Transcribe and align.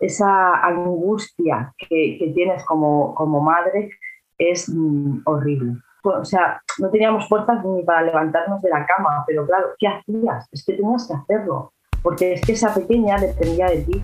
esa 0.00 0.54
angustia 0.66 1.74
que, 1.76 2.32
tienes 2.34 2.64
como, 2.64 3.14
como 3.14 3.40
madre 3.40 3.90
es 4.38 4.68
mm, 4.68 5.20
horrible. 5.26 5.74
O 6.02 6.24
sea, 6.24 6.62
no 6.78 6.90
teníamos 6.90 7.28
fuerzas 7.28 7.62
ni 7.64 7.82
para 7.84 8.02
levantarnos 8.02 8.62
de 8.62 8.70
la 8.70 8.86
cama, 8.86 9.22
pero 9.26 9.46
claro, 9.46 9.68
¿qué 9.78 9.86
hacías? 9.86 10.48
Es 10.50 10.64
que 10.64 10.72
tenías 10.72 11.06
que 11.06 11.14
hacerlo, 11.14 11.74
porque 12.02 12.32
es 12.32 12.40
que 12.40 12.52
esa 12.52 12.72
pequeña 12.72 13.18
dependía 13.18 13.66
de 13.66 13.82
ti. 13.82 14.02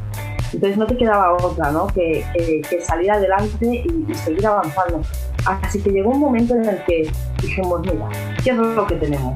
Entonces 0.53 0.77
no 0.77 0.87
te 0.87 0.97
quedaba 0.97 1.33
otra, 1.33 1.71
¿no? 1.73 1.87
Que, 1.87 2.23
salir 2.83 3.11
adelante 3.11 3.67
y, 3.67 4.15
seguir 4.15 4.47
avanzando. 4.47 5.01
Así 5.47 5.83
que 5.83 5.91
llegó 5.91 6.11
un 6.11 6.21
momento 6.21 6.55
en 6.55 6.67
el 6.67 6.85
que 6.85 7.11
dijimos, 7.41 7.81
mira, 7.81 8.09
¿qué 8.45 8.51
es 8.51 8.57
lo 8.57 8.87
que 8.87 8.97
tenemos? 8.97 9.35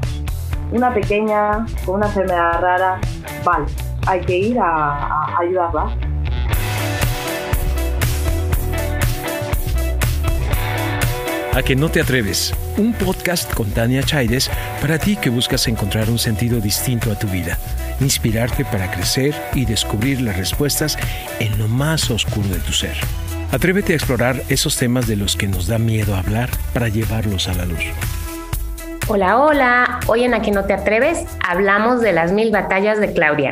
Una 0.70 0.92
pequeña 0.92 1.64
con 1.86 1.96
una 1.96 2.06
enfermedad 2.06 2.60
rara, 2.60 3.00
vale, 3.44 3.66
hay 4.06 4.20
que 4.20 4.36
ir 4.36 4.58
a 4.60 5.38
ayudarla 5.38 5.96
A 11.52 11.64
que 11.64 11.74
no 11.74 11.88
te 11.88 12.00
atreves, 12.00 12.54
un 12.78 12.92
podcast 12.92 13.52
con 13.54 13.68
Tania 13.70 14.04
Chaides 14.04 14.48
para 14.80 15.00
ti 15.00 15.16
que 15.16 15.30
buscas 15.30 15.66
encontrar 15.66 16.08
un 16.08 16.18
sentido 16.18 16.60
distinto 16.60 17.10
a 17.10 17.18
tu 17.18 17.26
vida, 17.26 17.58
inspirarte 17.98 18.64
para 18.64 18.88
crecer 18.92 19.34
y 19.52 19.64
descubrir 19.64 20.20
las 20.20 20.36
respuestas 20.36 20.96
en 21.40 21.58
lo 21.58 21.66
más 21.66 22.08
oscuro 22.08 22.48
de 22.48 22.60
tu 22.60 22.72
ser. 22.72 22.94
Atrévete 23.50 23.92
a 23.92 23.96
explorar 23.96 24.40
esos 24.48 24.76
temas 24.76 25.08
de 25.08 25.16
los 25.16 25.34
que 25.34 25.48
nos 25.48 25.66
da 25.66 25.80
miedo 25.80 26.14
hablar 26.14 26.50
para 26.72 26.86
llevarlos 26.86 27.48
a 27.48 27.54
la 27.54 27.64
luz. 27.66 27.82
Hola, 29.08 29.38
hola. 29.38 30.00
Hoy 30.06 30.22
en 30.22 30.34
A 30.34 30.42
que 30.42 30.52
no 30.52 30.66
te 30.66 30.72
atreves 30.72 31.26
hablamos 31.44 32.00
de 32.00 32.12
las 32.12 32.30
mil 32.30 32.52
batallas 32.52 33.00
de 33.00 33.12
Claudia. 33.12 33.50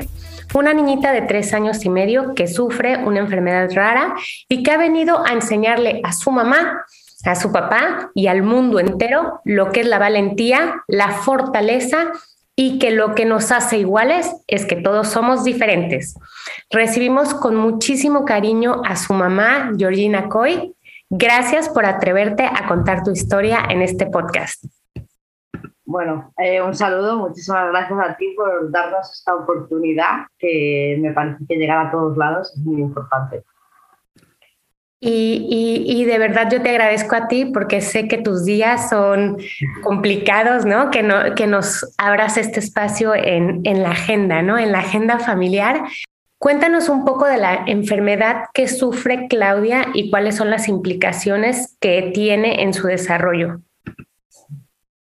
Una 0.55 0.73
niñita 0.73 1.13
de 1.13 1.23
tres 1.23 1.53
años 1.53 1.85
y 1.85 1.91
medio 1.91 2.33
que 2.37 2.47
sufre 2.47 2.99
una 2.99 3.19
enfermedad 3.19 3.69
rara 3.75 4.15
y 4.49 4.63
que 4.63 4.71
ha 4.71 4.79
venido 4.79 5.27
a 5.27 5.33
enseñarle 5.33 6.01
a 6.05 6.13
su 6.13 6.31
mamá 6.31 6.85
a 7.29 7.35
su 7.35 7.53
papá 7.53 8.11
y 8.15 8.27
al 8.27 8.43
mundo 8.43 8.81
entero 8.81 9.41
lo 9.45 9.71
que 9.71 9.81
es 9.81 9.87
la 9.87 9.99
valentía, 9.99 10.83
la 10.87 11.11
fortaleza 11.11 12.13
y 12.57 12.79
que 12.79 12.91
lo 12.91 13.15
que 13.15 13.25
nos 13.25 13.53
hace 13.53 13.79
iguales 13.79 14.35
es 14.47 14.65
que 14.65 14.77
todos 14.77 15.09
somos 15.09 15.45
diferentes. 15.45 16.17
Recibimos 16.71 17.35
con 17.35 17.55
muchísimo 17.55 18.25
cariño 18.25 18.83
a 18.85 18.97
su 18.97 19.13
mamá, 19.13 19.73
Georgina 19.77 20.29
Coy. 20.29 20.75
Gracias 21.11 21.69
por 21.69 21.87
atreverte 21.87 22.45
a 22.45 22.67
contar 22.67 23.05
tu 23.05 23.13
historia 23.13 23.61
en 23.69 23.83
este 23.83 24.07
podcast. 24.07 24.65
Bueno, 25.85 26.33
eh, 26.37 26.61
un 26.61 26.75
saludo, 26.75 27.17
muchísimas 27.17 27.71
gracias 27.71 27.99
a 27.99 28.17
ti 28.17 28.35
por 28.37 28.71
darnos 28.71 29.11
esta 29.13 29.35
oportunidad 29.35 30.27
que 30.39 30.99
me 31.01 31.13
parece 31.13 31.45
que 31.49 31.57
llegar 31.57 31.87
a 31.87 31.91
todos 31.91 32.17
lados 32.17 32.53
es 32.55 32.63
muy 32.63 32.81
importante. 32.81 33.45
Y, 35.01 36.05
de 36.05 36.19
verdad 36.19 36.49
yo 36.51 36.61
te 36.61 36.71
agradezco 36.71 37.15
a 37.15 37.29
ti 37.29 37.45
porque 37.45 37.81
sé 37.81 38.09
que 38.09 38.19
tus 38.19 38.45
días 38.45 38.89
son 38.91 39.39
complicados, 39.83 40.65
¿no? 40.65 40.91
Que, 40.91 41.03
no, 41.03 41.35
que 41.37 41.47
nos 41.47 41.87
abras 41.99 42.37
este 42.37 42.59
espacio 42.59 43.15
en, 43.15 43.61
en 43.65 43.83
la 43.83 43.91
agenda, 43.91 44.43
¿no? 44.43 44.59
En 44.59 44.73
la 44.73 44.81
agenda 44.81 45.19
familiar. 45.19 45.83
Cuéntanos 46.39 46.89
un 46.89 47.05
poco 47.05 47.27
de 47.27 47.37
la 47.37 47.65
enfermedad 47.67 48.45
que 48.55 48.69
sufre 48.69 49.27
Claudia 49.29 49.87
y 49.95 50.11
cuáles 50.11 50.37
son 50.37 50.51
las 50.51 50.69
implicaciones 50.69 51.77
que 51.81 52.11
tiene 52.15 52.63
en 52.63 52.75
su 52.75 52.87
desarrollo. 52.87 53.61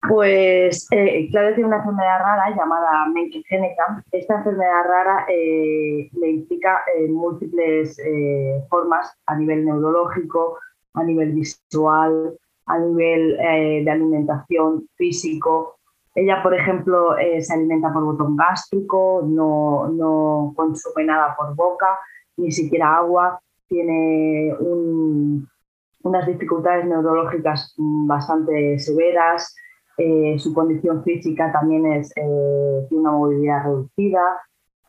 Pues 0.08 0.86
eh, 0.90 1.28
Claudia 1.30 1.54
tiene 1.54 1.68
una 1.68 1.78
enfermedad 1.78 2.18
rara 2.20 2.54
llamada 2.54 3.06
Menkes-Geneca. 3.06 4.04
Esta 4.12 4.36
enfermedad 4.36 4.84
rara 4.84 5.26
eh, 5.28 6.08
le 6.12 6.28
implica 6.28 6.80
eh, 6.94 7.08
múltiples 7.08 7.98
eh, 7.98 8.62
formas 8.68 9.12
a 9.26 9.36
nivel 9.36 9.64
neurológico, 9.64 10.58
a 10.94 11.02
nivel 11.02 11.32
visual, 11.32 12.38
a 12.66 12.78
nivel 12.78 13.36
de 13.36 13.90
alimentación 13.90 14.88
físico. 14.96 15.78
Ella, 16.14 16.42
por 16.42 16.54
ejemplo, 16.54 17.14
se 17.38 17.54
alimenta 17.54 17.92
por 17.92 18.04
botón 18.04 18.36
gástrico, 18.36 19.22
no, 19.24 19.88
no, 19.88 20.52
consume 20.56 21.04
nada 21.04 21.36
por 21.36 21.54
boca, 21.54 21.98
ni 22.38 22.50
siquiera 22.50 22.96
agua. 22.96 23.40
Tiene 23.68 24.52
unas 26.02 26.26
dificultades 26.26 26.86
neurológicas 26.86 27.74
bastante 27.76 28.78
severas 28.78 29.54
eh, 29.98 30.38
su 30.38 30.52
condición 30.52 31.02
física 31.02 31.50
también 31.52 31.86
es, 31.86 32.12
eh, 32.16 32.86
tiene 32.88 33.00
una 33.00 33.12
movilidad 33.12 33.64
reducida, 33.64 34.40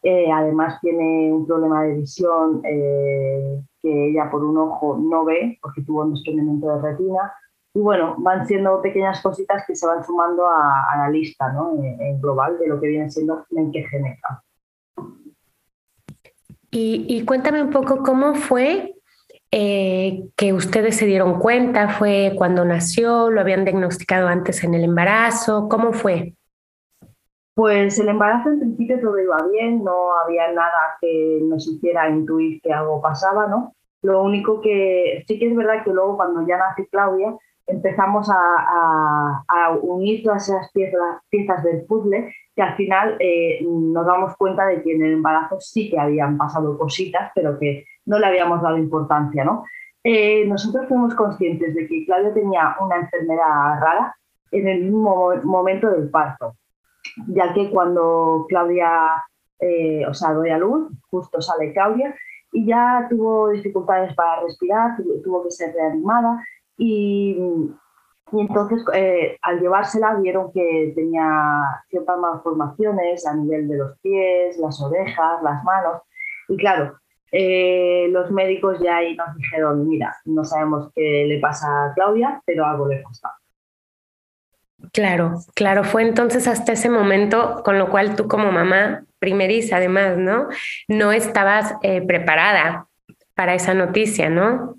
eh, 0.03 0.29
además 0.31 0.79
tiene 0.81 1.31
un 1.31 1.47
problema 1.47 1.84
de 1.84 1.95
visión 1.95 2.62
que 2.62 4.09
ella 4.09 4.29
por 4.29 4.44
un 4.44 4.57
ojo 4.57 4.97
no 4.97 5.23
ve 5.23 5.57
porque 5.62 5.81
tuvo 5.84 6.03
un 6.03 6.13
desprendimiento 6.13 6.68
de 6.68 6.81
retina. 6.81 7.34
Y 7.73 7.79
bueno, 7.79 8.16
van 8.18 8.45
siendo 8.47 8.81
pequeñas 8.81 9.22
cositas 9.22 9.63
que 9.66 9.75
se 9.75 9.85
van 9.85 10.03
sumando 10.03 10.47
a, 10.47 10.97
la 10.97 11.09
lista 11.09 11.51
¿no? 11.53 11.74
en, 11.81 12.19
global 12.19 12.57
de 12.57 12.68
lo 12.68 12.79
que 12.79 12.88
viene 12.88 13.09
siendo 13.09 13.45
Menkegeneca. 13.51 14.44
Y, 16.72 17.06
y 17.07 17.24
cuéntame 17.24 17.62
un 17.62 17.69
poco 17.69 18.03
cómo 18.03 18.35
fue 18.35 18.97
eh, 19.52 20.30
que 20.35 20.53
ustedes 20.53 20.97
se 20.97 21.06
dieron 21.06 21.40
cuenta? 21.40 21.90
¿Fue 21.90 22.34
cuando 22.35 22.66
nació? 22.66 23.30
¿Lo 23.30 23.41
habían 23.41 23.63
diagnosticado 23.63 24.28
antes 24.28 24.63
en 24.63 24.74
el 24.74 24.84
embarazo? 24.84 25.68
¿Cómo 25.69 25.94
fue? 25.94 26.34
Pues 27.53 27.97
el 28.00 28.09
embarazo 28.09 28.50
en 28.50 28.59
principio 28.59 29.00
todo 29.00 29.18
iba 29.19 29.38
bien, 29.52 29.84
no 29.84 30.16
había 30.19 30.52
nada 30.52 30.97
que 31.02 31.40
nos 31.41 31.68
hiciera 31.68 32.09
intuir 32.09 32.62
que 32.62 32.72
algo 32.72 33.02
pasaba, 33.02 33.47
¿no? 33.47 33.74
Lo 34.03 34.22
único 34.22 34.62
que 34.62 35.24
sí 35.28 35.40
que 35.40 35.50
es 35.50 35.56
verdad 35.56 35.84
que 35.84 35.91
luego 35.91 36.18
cuando 36.18 36.46
ya 36.47 36.57
nace 36.57 36.88
Claudia 36.88 37.36
empezamos 37.66 38.30
a, 38.31 39.44
unir 39.81 40.24
todas 40.24 40.47
esas 40.47 40.72
piezas 40.72 41.63
del 41.63 41.84
puzzle 41.86 42.31
que 42.57 42.63
al 42.63 42.75
final 42.75 43.18
eh, 43.19 43.59
nos 43.62 44.03
damos 44.03 44.35
cuenta 44.35 44.66
de 44.66 44.81
que 44.81 44.95
en 44.95 45.06
el 45.06 45.13
embarazo 45.13 45.59
sí 45.59 45.91
que 45.91 46.00
habían 46.00 46.40
pasado 46.40 46.75
cositas, 46.75 47.31
pero 47.35 47.59
que 47.59 47.85
no 48.07 48.18
le 48.18 48.25
habíamos 48.25 48.63
dado 48.63 48.78
importancia, 48.78 49.45
¿no? 49.45 49.63
Eh, 50.03 50.44
nosotros 50.47 50.88
fuimos 50.88 51.13
conscientes 51.13 51.75
de 51.75 51.88
que 51.88 52.03
Claudia 52.06 52.34
tenía 52.34 52.75
una 52.79 52.95
enfermedad 52.95 53.79
rara 53.79 54.16
en 54.50 54.68
el 54.68 54.85
mismo 54.85 55.35
momento 55.44 55.91
del 55.91 56.09
parto, 56.09 56.56
ya 57.28 57.53
que 57.53 57.69
cuando 57.69 58.47
Claudia, 58.50 59.24
eh, 59.59 60.03
o 60.07 60.16
sea, 60.16 60.34
doy 60.34 60.50
a 60.50 60.57
luz, 60.57 60.91
justo 61.12 61.39
sale 61.39 61.74
Claudia 61.74 62.16
y 62.53 62.66
ya 62.66 63.06
tuvo 63.07 63.50
dificultades 63.50 64.16
para 64.16 64.41
respirar, 64.41 64.97
tuvo 65.24 65.44
que 65.44 65.51
ser 65.51 65.75
reanimada 65.75 66.44
y, 66.75 67.38
y 68.32 68.42
entonces 68.42 68.84
eh, 68.94 69.38
al 69.42 69.60
llevársela 69.60 70.16
vieron 70.16 70.52
que 70.52 70.92
tenía 70.96 71.62
ciertas 71.90 72.18
malformaciones 72.18 73.26
a 73.26 73.36
nivel 73.36 73.68
de 73.68 73.78
los 73.78 74.00
pies, 74.00 74.58
las 74.58 74.82
orejas, 74.82 75.42
las 75.44 75.64
manos 75.64 76.02
y 76.50 76.58
claro, 76.58 76.98
eh, 77.32 78.08
los 78.10 78.32
médicos 78.32 78.80
ya 78.80 78.98
ahí 78.98 79.16
nos 79.16 79.36
dijeron, 79.36 79.88
mira, 79.88 80.16
no 80.26 80.44
sabemos 80.44 80.92
qué 80.96 81.26
le 81.28 81.40
pasa 81.40 81.68
a 81.68 81.94
Claudia, 81.94 82.42
pero 82.46 82.66
algo 82.66 82.88
le 82.88 83.02
pasa. 83.02 83.34
Claro, 84.94 85.40
claro, 85.56 85.84
fue 85.84 86.04
entonces 86.04 86.48
hasta 86.48 86.74
ese 86.74 86.90
momento, 86.90 87.62
con 87.66 87.80
lo 87.80 87.90
cual 87.90 88.16
tú 88.16 88.28
como 88.28 88.52
mamá 88.52 89.04
primeriza 89.20 89.78
además, 89.78 90.18
¿no? 90.18 90.48
No 90.88 91.12
estabas 91.12 91.74
eh, 91.82 92.02
preparada 92.02 92.88
para 93.34 93.56
esa 93.56 93.74
noticia, 93.74 94.30
¿no? 94.30 94.77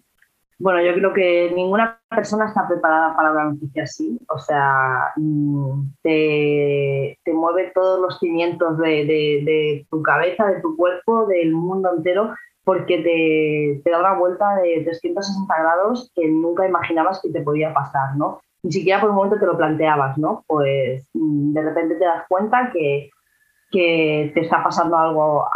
Bueno, 0.60 0.82
yo 0.82 0.92
creo 0.94 1.12
que 1.14 1.52
ninguna 1.54 2.00
persona 2.10 2.46
está 2.46 2.66
preparada 2.66 3.14
para 3.14 3.30
una 3.30 3.44
noticia 3.44 3.84
así. 3.84 4.18
O 4.28 4.38
sea, 4.40 5.12
mm, 5.16 5.92
te, 6.02 7.16
mueve 7.32 7.70
todos 7.72 8.00
los 8.00 8.18
cimientos 8.18 8.76
de, 8.78 9.86
tu 9.88 10.02
cabeza, 10.02 10.46
de 10.46 10.60
tu 10.60 10.76
cuerpo, 10.76 11.26
del 11.26 11.52
mundo 11.52 11.92
entero, 11.96 12.34
porque 12.64 12.98
te, 12.98 13.82
te 13.84 13.90
da 13.90 14.00
una 14.00 14.14
vuelta 14.14 14.56
de 14.56 14.82
360 14.82 15.54
grados 15.62 16.10
que 16.16 16.28
nunca 16.28 16.66
imaginabas 16.66 17.20
que 17.22 17.30
te 17.30 17.42
podía 17.42 17.72
pasar, 17.72 18.16
¿no? 18.16 18.40
Ni 18.64 18.72
siquiera 18.72 19.00
por 19.00 19.10
un 19.10 19.16
momento 19.16 19.38
te 19.38 19.46
lo 19.46 19.56
planteabas, 19.56 20.18
¿no? 20.18 20.44
Pues 20.48 21.08
mm, 21.14 21.52
de 21.52 21.62
repente 21.62 21.94
te 21.94 22.04
das 22.04 22.24
cuenta 22.28 22.70
que, 22.72 23.10
que 23.70 24.32
te 24.34 24.40
está 24.40 24.64
pasando 24.64 24.98
algo 24.98 25.42
a, 25.44 25.50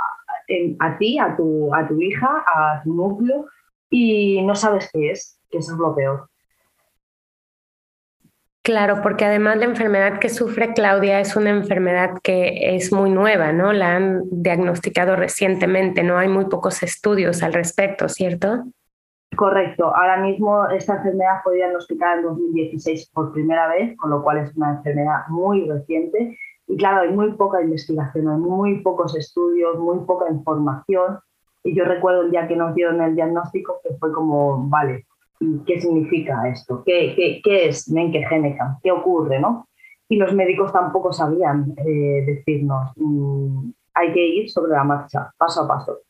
a 0.78 0.98
ti, 0.98 1.18
a 1.18 1.36
tu, 1.36 1.74
a 1.74 1.88
tu 1.88 2.00
hija, 2.00 2.44
a 2.46 2.80
tu 2.84 2.94
núcleo 2.94 3.46
y 3.92 4.40
no 4.42 4.56
sabes 4.56 4.88
qué 4.92 5.10
es, 5.10 5.38
que 5.50 5.58
eso 5.58 5.72
es 5.74 5.78
lo 5.78 5.94
peor. 5.94 6.28
Claro, 8.64 9.02
porque 9.02 9.24
además 9.24 9.58
la 9.58 9.64
enfermedad 9.64 10.18
que 10.18 10.28
sufre 10.28 10.72
Claudia 10.72 11.20
es 11.20 11.36
una 11.36 11.50
enfermedad 11.50 12.12
que 12.22 12.76
es 12.76 12.92
muy 12.92 13.10
nueva, 13.10 13.52
¿no? 13.52 13.72
La 13.72 13.96
han 13.96 14.22
diagnosticado 14.30 15.16
recientemente, 15.16 16.02
no 16.02 16.16
hay 16.16 16.28
muy 16.28 16.46
pocos 16.46 16.82
estudios 16.82 17.42
al 17.42 17.52
respecto, 17.52 18.08
¿cierto? 18.08 18.64
Correcto. 19.36 19.94
Ahora 19.94 20.18
mismo 20.18 20.68
esta 20.68 20.96
enfermedad 20.96 21.40
fue 21.42 21.56
diagnosticada 21.56 22.16
en 22.16 22.22
2016 22.22 23.10
por 23.12 23.32
primera 23.32 23.68
vez, 23.68 23.96
con 23.96 24.10
lo 24.10 24.22
cual 24.22 24.38
es 24.38 24.56
una 24.56 24.76
enfermedad 24.76 25.26
muy 25.28 25.68
reciente. 25.68 26.38
Y 26.68 26.76
claro, 26.76 27.02
hay 27.02 27.10
muy 27.10 27.32
poca 27.32 27.60
investigación, 27.60 28.28
hay 28.28 28.38
muy 28.38 28.80
pocos 28.82 29.16
estudios, 29.16 29.78
muy 29.78 30.06
poca 30.06 30.30
información 30.30 31.18
Y 31.64 31.74
yo 31.74 31.84
recuerdo 31.84 32.22
el 32.22 32.30
día 32.30 32.48
que 32.48 32.56
nos 32.56 32.74
dieron 32.74 33.00
el 33.00 33.14
diagnóstico 33.14 33.80
que 33.82 33.94
fue 33.94 34.12
como, 34.12 34.68
vale, 34.68 35.06
¿qué 35.66 35.80
significa 35.80 36.48
esto? 36.48 36.82
¿Qué, 36.84 37.14
qué, 37.14 37.40
qué 37.42 37.68
es? 37.68 37.90
¿Qué 38.82 38.90
ocurre? 38.90 39.40
¿no? 39.40 39.68
Y 40.08 40.16
los 40.16 40.34
médicos 40.34 40.72
tampoco 40.72 41.12
sabían 41.12 41.74
eh, 41.78 42.24
decirnos, 42.26 42.90
mm, 42.96 43.70
hay 43.94 44.12
que 44.12 44.26
ir 44.26 44.50
sobre 44.50 44.72
la 44.72 44.84
marcha, 44.84 45.32
paso 45.38 45.62
a 45.62 45.68
paso. 45.68 46.00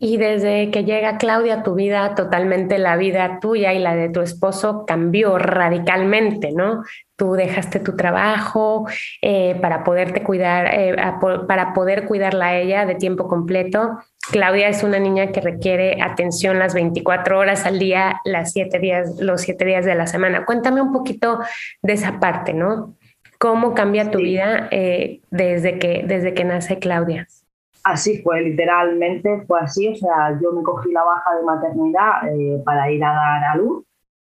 Y 0.00 0.16
desde 0.16 0.70
que 0.70 0.84
llega 0.84 1.18
Claudia 1.18 1.54
a 1.54 1.62
tu 1.64 1.74
vida, 1.74 2.14
totalmente 2.14 2.78
la 2.78 2.96
vida 2.96 3.40
tuya 3.40 3.72
y 3.72 3.80
la 3.80 3.96
de 3.96 4.08
tu 4.08 4.20
esposo 4.20 4.84
cambió 4.86 5.38
radicalmente, 5.38 6.52
¿no? 6.52 6.84
Tú 7.16 7.32
dejaste 7.32 7.80
tu 7.80 7.96
trabajo 7.96 8.86
eh, 9.22 9.56
para 9.60 9.82
poderte 9.82 10.22
cuidar, 10.22 10.72
eh, 10.72 10.94
para 11.48 11.72
poder 11.72 12.06
cuidarla 12.06 12.46
a 12.46 12.56
ella 12.56 12.86
de 12.86 12.94
tiempo 12.94 13.26
completo. 13.26 13.98
Claudia 14.30 14.68
es 14.68 14.84
una 14.84 15.00
niña 15.00 15.32
que 15.32 15.40
requiere 15.40 16.00
atención 16.00 16.60
las 16.60 16.74
24 16.74 17.36
horas 17.36 17.66
al 17.66 17.80
día, 17.80 18.20
las 18.24 18.52
siete 18.52 18.78
días, 18.78 19.18
los 19.18 19.40
siete 19.40 19.64
días 19.64 19.84
de 19.84 19.96
la 19.96 20.06
semana. 20.06 20.44
Cuéntame 20.44 20.80
un 20.80 20.92
poquito 20.92 21.40
de 21.82 21.94
esa 21.94 22.20
parte, 22.20 22.52
¿no? 22.52 22.94
¿Cómo 23.38 23.74
cambia 23.74 24.12
tu 24.12 24.18
vida 24.18 24.68
eh, 24.70 25.22
desde, 25.30 25.80
que, 25.80 26.04
desde 26.06 26.34
que 26.34 26.44
nace 26.44 26.78
Claudia? 26.78 27.26
Así 27.84 28.22
fue, 28.22 28.42
literalmente 28.42 29.42
fue 29.46 29.60
así. 29.60 29.88
O 29.88 29.94
sea, 29.94 30.38
yo 30.40 30.52
me 30.52 30.62
cogí 30.62 30.92
la 30.92 31.04
baja 31.04 31.36
de 31.36 31.42
maternidad 31.42 32.28
eh, 32.28 32.62
para 32.64 32.90
ir 32.90 33.02
a 33.04 33.12
dar 33.12 33.44
a 33.44 33.56
luz 33.56 33.84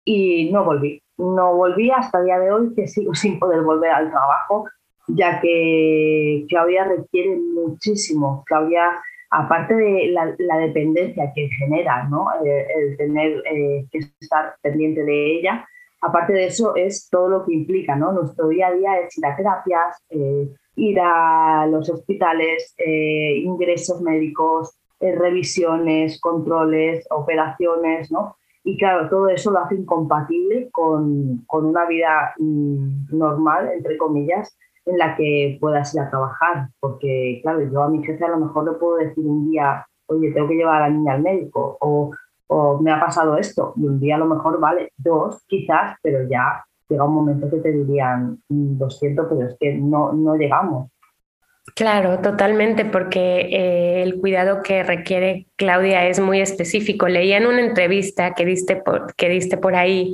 y 0.06 0.51
no 0.51 0.63
volví. 0.63 1.01
No 1.18 1.56
volví 1.56 1.92
hasta 1.92 2.19
el 2.19 2.25
día 2.25 2.40
de 2.40 2.51
hoy, 2.51 2.74
que 2.75 2.88
sigo 2.88 3.13
sin 3.16 3.40
poder 3.40 3.62
volver 3.62 3.92
al 3.92 4.10
trabajo, 4.10 4.66
ya 5.07 5.40
que 5.42 6.46
Claudia 6.48 6.86
requiere 6.86 7.36
muchísimo. 7.36 8.44
Claudia, 8.46 9.01
aparte 9.31 9.75
de 9.75 10.07
la, 10.12 10.57
dependencia 10.57 11.31
que 11.36 11.50
genera, 11.50 12.04
¿no? 12.04 12.28
Eh, 12.44 12.68
el 12.75 12.98
tener 12.98 13.44
eh, 13.51 13.86
que 13.92 14.00
estar 14.19 14.56
pendiente 14.62 15.04
de 15.04 15.40
ella, 15.40 15.68
aparte 16.01 16.34
de 16.34 16.46
eso 16.46 16.75
es 16.75 17.10
todo 17.10 17.28
lo 17.30 17.46
que 17.46 17.54
implica, 17.54 17.96
¿no? 17.96 18.12
Nuestro 18.12 18.48
día 18.48 18.68
a 18.68 18.74
día 18.74 19.00
es 19.00 19.18
ir 19.18 19.25
a 19.25 19.36
terapias, 19.36 19.98
ir 20.75 21.00
a 21.01 21.68
los 21.68 21.89
hospitales, 21.89 22.74
eh, 22.77 23.38
ingresos 23.44 24.01
médicos, 24.01 24.80
eh, 25.00 25.16
revisiones, 25.16 26.19
controles, 26.19 27.06
operaciones, 27.10 28.12
¿no? 28.12 28.36
Y 28.63 28.77
claro, 28.77 29.10
todo 29.10 29.30
eso 29.30 29.51
lo 29.51 29.60
hace 29.60 29.75
incompatible 29.75 30.69
con, 30.71 31.44
con 31.48 31.66
una 31.66 31.86
vida 31.86 32.33
mm, 32.38 33.18
normal, 33.18 33.69
entre 33.74 33.98
comillas, 33.98 34.57
en 34.86 34.98
la 34.98 35.16
que 35.16 35.57
puedas 35.60 35.94
ir 35.95 36.01
a 36.01 36.10
trabajar. 36.10 36.68
Porque, 36.80 37.39
claro, 37.42 37.62
yo 37.72 37.83
a 37.83 37.89
mi 37.89 38.04
jefe 38.04 38.25
a 38.25 38.30
lo 38.30 38.39
mejor 38.39 38.65
le 38.65 38.77
puedo 38.77 38.98
decir 38.98 39.25
un 39.25 39.50
día, 39.50 39.86
oye, 40.07 40.31
tengo 40.31 40.48
que 40.48 40.56
llevar 40.56 40.81
a 40.81 40.89
la 40.89 40.95
niña 40.95 41.13
al 41.13 41.22
médico, 41.22 41.77
o, 41.80 42.12
o 42.48 42.80
me 42.81 42.92
ha 42.92 43.00
pasado 43.00 43.38
esto, 43.38 43.74
y 43.77 43.86
un 43.86 44.00
día 44.00 44.15
a 44.15 44.19
lo 44.19 44.25
mejor 44.25 44.60
vale, 44.60 44.92
dos 44.98 45.44
quizás, 45.48 45.98
pero 46.01 46.27
ya 46.27 46.63
llega 46.89 47.03
un 47.03 47.13
momento 47.13 47.50
que 47.50 47.57
te 47.57 47.71
dirían, 47.71 48.41
lo 48.50 48.89
siento, 48.89 49.27
pero 49.30 49.47
es 49.47 49.56
que 49.59 49.74
no, 49.75 50.12
no 50.13 50.36
llegamos. 50.36 50.89
Claro, 51.75 52.19
totalmente, 52.19 52.86
porque 52.86 53.41
eh, 53.51 54.01
el 54.01 54.19
cuidado 54.19 54.62
que 54.63 54.83
requiere 54.83 55.47
Claudia 55.56 56.07
es 56.07 56.19
muy 56.19 56.41
específico. 56.41 57.07
Leía 57.07 57.38
en 57.38 57.47
una 57.47 57.62
entrevista 57.62 58.33
que 58.33 58.45
diste 58.45 58.75
por, 58.77 59.13
que 59.15 59.39
por 59.62 59.75
ahí 59.75 60.13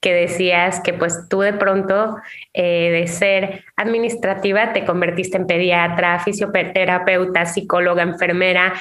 que 0.00 0.12
decías 0.12 0.80
que 0.80 0.92
pues 0.94 1.28
tú 1.28 1.40
de 1.40 1.52
pronto 1.52 2.16
eh, 2.52 2.90
de 2.90 3.06
ser 3.06 3.64
administrativa 3.76 4.72
te 4.72 4.84
convertiste 4.84 5.36
en 5.36 5.46
pediatra, 5.46 6.20
fisioterapeuta, 6.20 7.46
psicóloga, 7.46 8.02
enfermera 8.02 8.74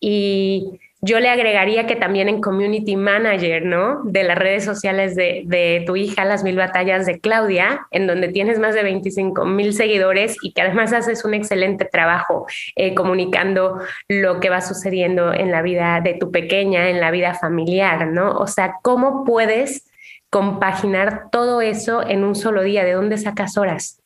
y 0.00 0.80
yo 1.04 1.18
le 1.18 1.28
agregaría 1.28 1.88
que 1.88 1.96
también 1.96 2.28
en 2.28 2.40
community 2.40 2.94
manager, 2.94 3.66
¿no? 3.66 4.02
De 4.04 4.22
las 4.22 4.38
redes 4.38 4.64
sociales 4.64 5.16
de, 5.16 5.82
tu 5.84 5.96
hija, 5.96 6.24
Las 6.24 6.44
Mil 6.44 6.56
Batallas 6.56 7.06
de 7.06 7.18
Claudia, 7.18 7.88
en 7.90 8.06
donde 8.06 8.28
tienes 8.28 8.60
más 8.60 8.76
de 8.76 8.84
25 8.84 9.44
mil 9.44 9.74
seguidores 9.74 10.36
y 10.42 10.52
que 10.52 10.62
además 10.62 10.92
haces 10.92 11.24
un 11.24 11.34
excelente 11.34 11.86
trabajo 11.86 12.46
eh, 12.76 12.94
comunicando 12.94 13.80
lo 14.06 14.38
que 14.38 14.48
va 14.48 14.60
sucediendo 14.60 15.34
en 15.34 15.50
la 15.50 15.60
vida 15.60 16.00
de 16.00 16.14
tu 16.14 16.30
pequeña, 16.30 16.88
en 16.88 17.00
la 17.00 17.10
vida 17.10 17.34
familiar, 17.34 18.06
¿no? 18.06 18.36
O 18.36 18.46
sea, 18.46 18.76
¿cómo 18.82 19.24
puedes 19.24 19.90
compaginar 20.30 21.30
todo 21.32 21.62
eso 21.62 22.06
en 22.06 22.22
un 22.22 22.36
solo 22.36 22.62
día? 22.62 22.84
¿De 22.84 22.92
dónde 22.92 23.18
sacas 23.18 23.58
horas? 23.58 24.00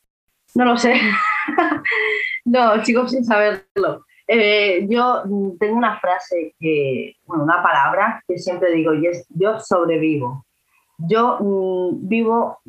No 0.55 0.65
lo 0.65 0.77
sé. 0.77 0.95
no, 2.45 2.81
chicos, 2.81 3.11
sin 3.11 3.23
saberlo. 3.23 4.06
Eh, 4.27 4.85
yo 4.89 5.23
tengo 5.57 5.77
una 5.77 5.99
frase 6.01 6.53
que, 6.59 7.15
una 7.27 7.63
palabra 7.63 8.21
que 8.27 8.37
siempre 8.37 8.73
digo 8.73 8.93
y 8.93 9.07
es 9.07 9.25
yo 9.29 9.59
sobrevivo. 9.59 10.45
Yo 10.97 11.37
mm, 11.39 12.07
vivo, 12.09 12.59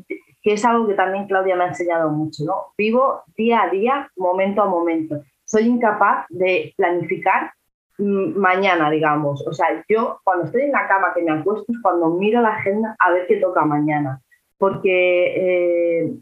que 0.43 0.53
es 0.53 0.65
algo 0.65 0.87
que 0.87 0.95
también 0.95 1.27
Claudia 1.27 1.57
me 1.57 1.65
ha 1.65 1.69
enseñado 1.69 2.11
mucho, 2.11 2.45
¿no? 2.45 2.67
Vivo 2.77 3.23
día 3.37 3.63
a 3.63 3.71
día, 3.71 4.11
momento 4.17 4.63
a 4.63 4.67
momento. 4.67 5.21
Soy 5.45 5.65
incapaz 5.65 6.27
de 6.29 6.75
planificar 6.77 7.53
mm, 7.99 8.39
mañana, 8.39 8.89
digamos. 8.91 9.45
O 9.47 9.53
sea, 9.53 9.85
yo 9.89 10.21
cuando 10.23 10.45
estoy 10.45 10.63
en 10.63 10.73
la 10.73 10.87
cama 10.87 11.13
que 11.15 11.23
me 11.23 11.33
acuesto 11.33 11.73
es 11.73 11.79
cuando 11.83 12.11
miro 12.11 12.41
la 12.41 12.51
agenda 12.57 12.95
a 13.01 13.11
ver 13.11 13.27
qué 13.27 13.37
toca 13.39 13.65
mañana. 13.65 14.21
Porque 14.59 16.03
eh, 16.05 16.13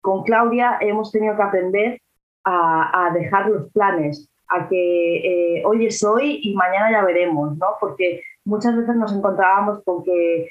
con 0.00 0.22
Claudia 0.22 0.78
hemos 0.80 1.10
tenido 1.10 1.36
que 1.36 1.42
aprender 1.42 2.00
a 2.46 3.10
dejar 3.14 3.48
los 3.48 3.72
planes, 3.72 4.28
a 4.48 4.68
que 4.68 5.58
eh, 5.58 5.62
hoy 5.64 5.86
es 5.86 6.02
hoy 6.04 6.40
y 6.42 6.54
mañana 6.54 6.90
ya 6.90 7.04
veremos, 7.04 7.56
¿no? 7.56 7.66
Porque 7.80 8.22
muchas 8.44 8.76
veces 8.76 8.96
nos 8.96 9.12
encontrábamos 9.12 9.82
con 9.84 10.04
que 10.04 10.48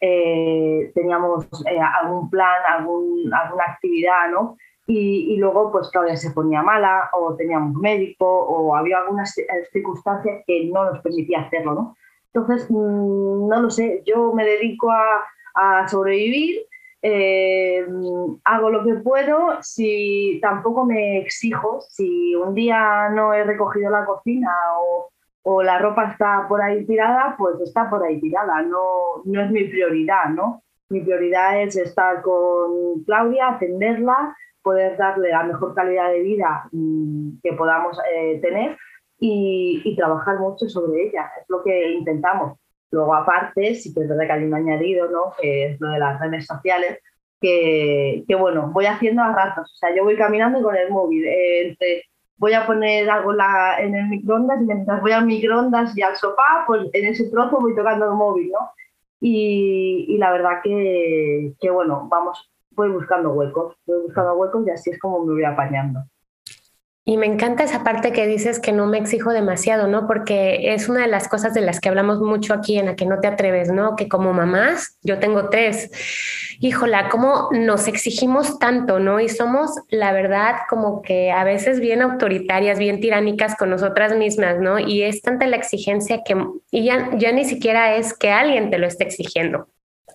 eh, 0.00 0.90
teníamos 0.94 1.46
eh, 1.66 1.78
algún 2.02 2.28
plan, 2.30 2.56
algún, 2.68 3.32
alguna 3.32 3.64
actividad, 3.64 4.30
¿no? 4.30 4.56
Y, 4.88 5.36
luego, 5.38 5.72
pues 5.72 5.90
Claudia 5.90 6.16
se 6.16 6.30
ponía 6.30 6.62
mala, 6.62 7.10
o 7.12 7.34
teníamos 7.34 7.74
médico, 7.74 8.24
o 8.24 8.76
había 8.76 8.98
algunas 8.98 9.34
circunstancias 9.72 10.44
que 10.46 10.66
no 10.72 10.84
nos 10.84 11.00
permitía 11.00 11.40
hacerlo, 11.40 11.74
¿no? 11.74 11.96
Entonces, 12.32 12.70
mm, 12.70 13.48
no 13.48 13.62
lo 13.62 13.68
sé, 13.70 14.02
yo 14.06 14.32
me 14.32 14.44
dedico 14.44 14.92
a, 14.92 15.24
a 15.54 15.88
sobrevivir 15.88 16.66
eh, 17.08 17.86
hago 18.42 18.70
lo 18.70 18.82
que 18.84 18.94
puedo, 18.94 19.62
si 19.62 20.40
tampoco 20.42 20.84
me 20.84 21.18
exijo, 21.18 21.80
si 21.88 22.34
un 22.34 22.52
día 22.52 23.10
no 23.10 23.32
he 23.32 23.44
recogido 23.44 23.90
la 23.90 24.04
cocina 24.04 24.50
o, 24.80 25.10
o, 25.44 25.62
la 25.62 25.78
ropa 25.78 26.10
está 26.10 26.46
por 26.48 26.60
ahí 26.60 26.84
tirada, 26.84 27.36
pues 27.38 27.60
está 27.60 27.88
por 27.88 28.02
ahí 28.02 28.20
tirada, 28.20 28.60
no, 28.62 29.22
no 29.24 29.40
es 29.40 29.50
mi 29.52 29.64
prioridad, 29.64 30.30
¿no? 30.30 30.64
Mi 30.88 31.00
prioridad 31.00 31.62
es 31.62 31.76
estar 31.76 32.22
con 32.22 33.04
Claudia, 33.04 33.50
atenderla, 33.50 34.36
poder 34.60 34.96
darle 34.96 35.30
la 35.30 35.44
mejor 35.44 35.76
calidad 35.76 36.10
de 36.10 36.22
vida 36.22 36.68
mm, 36.72 37.38
que 37.40 37.52
podamos 37.52 38.00
eh, 38.12 38.40
tener 38.40 38.76
y, 39.20 39.80
y 39.84 39.94
trabajar 39.94 40.40
mucho 40.40 40.68
sobre 40.68 41.04
ella, 41.06 41.30
es 41.40 41.46
lo 41.48 41.62
que 41.62 41.92
intentamos. 41.92 42.58
Luego, 42.96 43.14
aparte, 43.14 43.74
sí 43.74 43.92
que 43.92 44.00
es 44.00 44.08
verdad 44.08 44.26
que 44.26 44.32
hay 44.32 44.44
un 44.44 44.54
añadido, 44.54 45.10
¿no? 45.10 45.34
que 45.38 45.66
es 45.66 45.80
lo 45.80 45.90
de 45.90 45.98
las 45.98 46.18
redes 46.18 46.46
sociales, 46.46 46.98
que, 47.38 48.24
que 48.26 48.34
bueno, 48.34 48.70
voy 48.72 48.86
haciendo 48.86 49.22
a 49.22 49.34
ratos. 49.34 49.70
O 49.70 49.76
sea, 49.76 49.94
yo 49.94 50.02
voy 50.02 50.16
caminando 50.16 50.62
con 50.62 50.74
el 50.74 50.88
móvil. 50.88 51.22
Eh, 51.26 51.76
voy 52.38 52.54
a 52.54 52.66
poner 52.66 53.10
algo 53.10 53.34
la, 53.34 53.76
en 53.80 53.94
el 53.94 54.08
microondas 54.08 54.62
y 54.62 54.64
mientras 54.64 55.02
voy 55.02 55.12
al 55.12 55.26
microondas 55.26 55.94
y 55.94 56.00
al 56.00 56.16
sofá, 56.16 56.64
pues 56.66 56.88
en 56.94 57.04
ese 57.04 57.28
trozo 57.30 57.60
voy 57.60 57.76
tocando 57.76 58.06
el 58.06 58.14
móvil, 58.14 58.50
¿no? 58.50 58.70
Y, 59.20 60.06
y 60.08 60.16
la 60.16 60.32
verdad 60.32 60.60
que, 60.62 61.52
que, 61.60 61.70
bueno, 61.70 62.08
vamos, 62.10 62.50
voy 62.70 62.88
buscando 62.88 63.32
huecos, 63.34 63.76
voy 63.86 64.04
buscando 64.04 64.36
huecos 64.36 64.66
y 64.66 64.70
así 64.70 64.90
es 64.90 64.98
como 64.98 65.22
me 65.22 65.34
voy 65.34 65.44
apañando. 65.44 66.00
Y 67.08 67.18
me 67.18 67.26
encanta 67.26 67.62
esa 67.62 67.84
parte 67.84 68.10
que 68.10 68.26
dices 68.26 68.58
que 68.58 68.72
no 68.72 68.86
me 68.86 68.98
exijo 68.98 69.30
demasiado, 69.30 69.86
¿no? 69.86 70.08
Porque 70.08 70.74
es 70.74 70.88
una 70.88 71.02
de 71.02 71.06
las 71.06 71.28
cosas 71.28 71.54
de 71.54 71.60
las 71.60 71.78
que 71.78 71.88
hablamos 71.88 72.20
mucho 72.20 72.52
aquí 72.52 72.78
en 72.78 72.86
la 72.86 72.96
que 72.96 73.06
no 73.06 73.20
te 73.20 73.28
atreves, 73.28 73.70
¿no? 73.70 73.94
Que 73.94 74.08
como 74.08 74.32
mamás, 74.32 74.98
yo 75.02 75.20
tengo 75.20 75.48
tres, 75.48 75.88
híjola, 76.58 77.08
¿cómo 77.08 77.48
nos 77.52 77.86
exigimos 77.86 78.58
tanto, 78.58 78.98
¿no? 78.98 79.20
Y 79.20 79.28
somos, 79.28 79.70
la 79.88 80.12
verdad, 80.12 80.56
como 80.68 81.00
que 81.00 81.30
a 81.30 81.44
veces 81.44 81.78
bien 81.78 82.02
autoritarias, 82.02 82.76
bien 82.76 82.98
tiránicas 82.98 83.54
con 83.54 83.70
nosotras 83.70 84.16
mismas, 84.16 84.58
¿no? 84.58 84.80
Y 84.80 85.04
es 85.04 85.22
tanta 85.22 85.46
la 85.46 85.58
exigencia 85.58 86.22
que 86.24 86.36
y 86.72 86.86
ya, 86.86 87.16
ya 87.16 87.30
ni 87.30 87.44
siquiera 87.44 87.94
es 87.94 88.18
que 88.18 88.32
alguien 88.32 88.68
te 88.68 88.78
lo 88.78 88.86
esté 88.88 89.04
exigiendo 89.04 89.68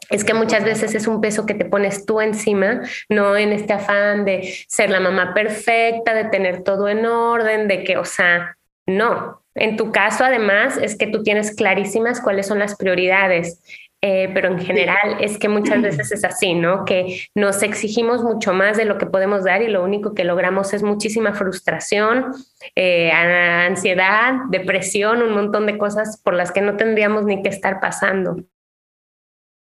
es 0.10 0.24
que 0.24 0.34
muchas 0.34 0.64
veces 0.64 0.96
es 0.96 1.08
un 1.08 1.22
peso 1.22 1.46
que 1.46 1.54
te 1.54 1.66
pones 1.66 2.06
tú 2.06 2.22
encima, 2.22 2.82
no 3.10 3.38
en 3.38 3.54
este 3.54 3.74
afán 3.74 4.26
de 4.26 4.54
ser 4.68 4.90
la 4.90 5.00
mamá 5.00 5.34
perfecta, 5.34 6.14
de 6.14 6.26
tener 6.26 6.64
todo 6.64 6.90
en 6.90 7.06
orden, 7.06 7.68
de 7.68 7.84
que, 7.84 7.98
o 7.98 8.06
sea, 8.06 8.58
no. 8.86 9.42
En 9.54 9.78
tu 9.78 9.92
caso, 9.92 10.24
además, 10.24 10.78
es 10.78 10.98
que 10.98 11.08
tú 11.08 11.24
tienes 11.24 11.56
clarísimas 11.56 12.22
cuáles 12.22 12.48
son 12.48 12.60
las 12.60 12.76
prioridades 12.76 13.62
eh, 14.04 14.32
pero 14.34 14.48
en 14.48 14.58
general 14.58 15.18
es 15.20 15.38
que 15.38 15.48
muchas 15.48 15.82
veces 15.82 16.12
es 16.12 16.24
así, 16.24 16.54
¿no? 16.54 16.86
Que 16.86 17.28
nos 17.36 17.62
exigimos 17.62 18.24
mucho 18.24 18.54
más 18.54 18.78
de 18.78 18.86
lo 18.86 18.98
que 18.98 19.06
podemos 19.06 19.44
dar 19.44 19.62
y 19.62 19.68
lo 19.68 19.84
único 19.84 20.14
que 20.16 20.24
logramos 20.24 20.74
es 20.74 20.82
muchísima 20.82 21.34
frustración, 21.34 22.32
eh, 22.76 23.12
ansiedad, 23.12 24.34
depresión, 24.50 25.22
un 25.22 25.34
montón 25.34 25.68
de 25.68 25.78
cosas 25.78 26.20
por 26.24 26.34
las 26.34 26.52
que 26.52 26.62
no 26.62 26.78
tendríamos 26.78 27.26
ni 27.26 27.44
que 27.44 27.50
estar 27.50 27.80
pasando. 27.80 28.38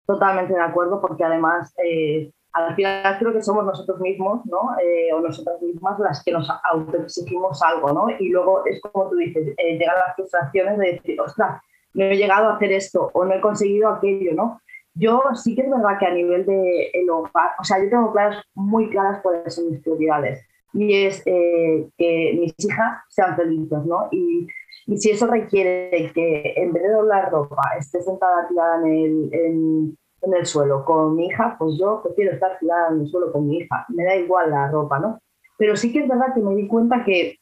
Totalmente 0.06 0.54
de 0.54 0.60
acuerdo, 0.60 1.00
porque 1.00 1.24
además 1.24 1.74
eh, 1.84 2.30
al 2.52 2.74
final 2.74 3.18
creo 3.18 3.32
que 3.32 3.42
somos 3.42 3.64
nosotros 3.64 4.00
mismos, 4.00 4.46
¿no? 4.46 4.76
o 5.14 5.20
nosotras 5.20 5.60
mismas 5.60 5.98
las 5.98 6.22
que 6.24 6.32
nos 6.32 6.48
autoexigimos 6.72 7.60
algo, 7.62 7.92
¿no? 7.92 8.06
Y 8.18 8.30
luego 8.30 8.64
es 8.64 8.80
como 8.80 9.10
tú 9.10 9.16
dices, 9.16 9.54
llegan 9.58 9.96
las 10.06 10.14
frustraciones 10.14 10.78
de 10.78 10.92
decir, 10.92 11.20
ostras, 11.20 11.60
no 11.92 12.04
he 12.04 12.16
llegado 12.16 12.48
a 12.48 12.54
hacer 12.54 12.72
esto 12.72 13.10
o 13.12 13.24
no 13.24 13.34
he 13.34 13.40
conseguido 13.40 13.88
aquello, 13.88 14.32
¿no? 14.34 14.60
Yo 14.94 15.22
sí 15.34 15.54
que 15.54 15.62
es 15.62 15.70
verdad 15.70 15.98
que 15.98 16.06
a 16.06 16.14
nivel 16.14 16.46
de 16.46 16.90
el 16.94 17.10
hogar, 17.10 17.50
o 17.58 17.64
sea, 17.64 17.82
yo 17.82 17.90
tengo 17.90 18.12
claras, 18.12 18.42
muy 18.54 18.88
claras 18.88 19.20
cuáles 19.22 19.54
son 19.54 19.70
mis 19.70 19.82
prioridades 19.82 20.46
y 20.72 20.94
es 20.94 21.22
eh, 21.26 21.88
que 21.96 22.36
mis 22.38 22.54
hijas 22.58 23.02
sean 23.08 23.36
felices, 23.36 23.84
¿no? 23.84 24.08
Y, 24.10 24.46
y, 24.86 24.96
si 24.98 25.10
eso 25.10 25.26
requiere 25.26 26.12
que 26.14 26.54
en 26.56 26.72
vez 26.72 26.82
de 26.82 26.92
doblar 26.92 27.30
ropa 27.30 27.62
esté 27.78 28.02
sentada 28.02 28.48
tirada 28.48 28.78
en 28.78 28.86
el, 28.86 29.34
en, 29.34 29.96
el 30.34 30.46
suelo 30.46 30.84
con 30.84 31.14
mi 31.14 31.26
hija, 31.26 31.56
pues 31.58 31.78
yo 31.78 32.02
prefiero 32.02 32.32
estar 32.32 32.58
tirada 32.58 32.88
en 32.90 33.02
el 33.02 33.06
suelo 33.08 33.32
con 33.32 33.46
mi 33.46 33.58
hija, 33.58 33.86
me 33.88 34.04
da 34.04 34.16
igual 34.16 34.50
la 34.50 34.68
ropa, 34.70 34.98
¿no? 34.98 35.20
Pero 35.56 35.76
sí 35.76 35.92
que 35.92 36.00
es 36.00 36.08
verdad 36.08 36.34
que 36.34 36.40
me 36.40 36.54
di 36.56 36.66
cuenta 36.66 37.04
que 37.04 37.38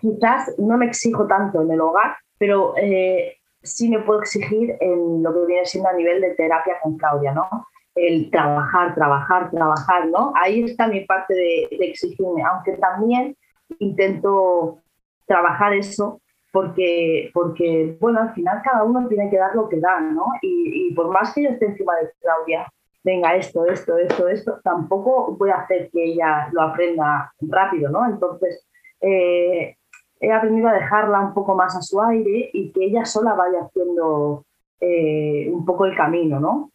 quizás 0.00 0.54
no 0.58 0.76
me 0.76 0.86
exijo 0.86 1.26
tanto 1.26 1.62
en 1.62 1.70
el 1.70 1.80
hogar, 1.80 2.16
pero 2.38 2.74
eh, 2.76 3.36
sí 3.62 3.88
me 3.88 4.00
puedo 4.00 4.20
exigir 4.20 4.76
en 4.80 5.22
lo 5.22 5.32
que 5.32 5.46
viene 5.46 5.66
siendo 5.66 5.88
a 5.88 5.94
nivel 5.94 6.20
de 6.20 6.34
terapia 6.34 6.74
con 6.82 6.96
Claudia, 6.96 7.32
¿no? 7.32 7.48
El 7.94 8.30
trabajar, 8.30 8.94
trabajar, 8.94 9.50
trabajar, 9.50 10.06
¿no? 10.08 10.32
Ahí 10.34 10.62
está 10.64 10.86
mi 10.86 11.04
parte 11.04 11.34
de, 11.34 11.68
exigirme, 11.80 12.42
aunque 12.42 12.72
también 12.72 13.36
intento 13.78 14.78
trabajar 15.26 15.74
eso 15.74 16.20
porque, 16.52 17.30
porque, 17.32 17.96
bueno, 17.98 18.20
al 18.20 18.34
final 18.34 18.60
cada 18.62 18.84
uno 18.84 19.08
tiene 19.08 19.30
que 19.30 19.38
dar 19.38 19.54
lo 19.54 19.68
que 19.68 19.80
da, 19.80 20.00
¿no? 20.00 20.26
Y, 20.42 20.92
por 20.94 21.08
más 21.08 21.32
que 21.32 21.44
yo 21.44 21.48
esté 21.48 21.64
encima 21.66 21.96
de 21.96 22.10
Claudia, 22.20 22.70
venga, 23.02 23.34
esto, 23.34 23.66
esto, 23.66 23.96
esto, 23.96 24.28
esto, 24.28 24.60
tampoco 24.62 25.34
voy 25.38 25.50
a 25.50 25.56
hacer 25.56 25.90
que 25.90 26.04
ella 26.04 26.48
lo 26.52 26.62
aprenda 26.62 27.32
rápido, 27.40 27.90
¿no? 27.90 28.06
Entonces, 28.06 28.66
eh, 29.00 29.76
he 30.20 30.32
aprendido 30.32 30.68
a 30.68 30.74
dejarla 30.74 31.20
un 31.20 31.34
poco 31.34 31.54
más 31.54 31.74
a 31.74 31.80
su 31.80 32.00
aire 32.02 32.50
y 32.52 32.70
que 32.70 32.84
ella 32.84 33.06
sola 33.06 33.32
vaya 33.32 33.62
haciendo 33.62 34.44
eh, 34.78 35.48
un 35.50 35.64
poco 35.64 35.86
el 35.86 35.96
camino, 35.96 36.38
¿no? 36.38 36.70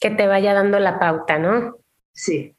Que 0.00 0.10
te 0.10 0.28
vaya 0.28 0.54
dando 0.54 0.78
la 0.78 1.00
pauta, 1.00 1.38
¿no? 1.40 1.76
Sí. 2.12 2.54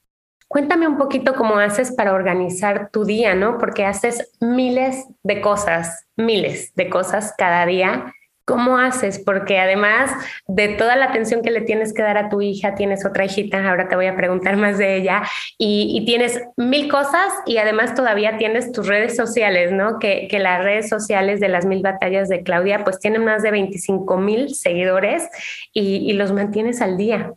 Cuéntame 0.54 0.88
un 0.88 0.98
poquito 0.98 1.34
cómo 1.34 1.58
haces 1.58 1.92
para 1.92 2.14
organizar 2.14 2.90
tu 2.92 3.04
día, 3.04 3.36
¿no? 3.36 3.58
Porque 3.58 3.84
haces 3.86 4.32
miles 4.40 5.06
de 5.24 5.42
cosas, 5.42 6.06
miles 6.16 6.74
de 6.76 6.90
cosas 6.90 7.34
cada 7.38 7.66
día 7.66 8.14
¿Cómo 8.46 8.78
haces? 8.78 9.20
Porque 9.20 9.58
además 9.58 10.12
de 10.48 10.68
toda 10.68 10.98
la 10.98 11.06
atención 11.06 11.42
que 11.42 11.52
le 11.52 11.62
tienes 11.62 11.94
que 11.94 12.02
dar 12.02 12.18
a 12.18 12.28
tu 12.28 12.42
hija, 12.42 12.76
tienes 12.76 13.06
otra 13.06 13.24
hijita, 13.24 13.70
ahora 13.70 13.88
te 13.88 13.96
voy 13.96 14.08
a 14.08 14.18
preguntar 14.18 14.58
más 14.58 14.78
de 14.78 14.98
ella, 14.98 15.24
y, 15.58 16.04
tienes 16.06 16.42
mil 16.58 16.90
cosas 16.90 17.32
y 17.46 17.58
además 17.58 17.96
todavía 17.96 18.38
tienes 18.38 18.74
tus 18.74 18.88
redes 18.88 19.16
sociales, 19.16 19.72
¿no? 19.72 19.98
Que, 19.98 20.28
las 20.44 20.62
redes 20.62 20.90
sociales 20.90 21.40
de 21.40 21.48
las 21.48 21.66
mil 21.66 21.82
batallas 21.82 22.28
de 22.28 22.44
Claudia 22.44 22.84
pues 22.84 23.00
tienen 23.00 23.24
más 23.24 23.44
de 23.44 23.52
25 23.52 24.18
mil 24.18 24.54
seguidores 24.54 25.30
y, 25.72 26.12
los 26.14 26.34
mantienes 26.34 26.82
al 26.82 26.98
día 26.98 27.34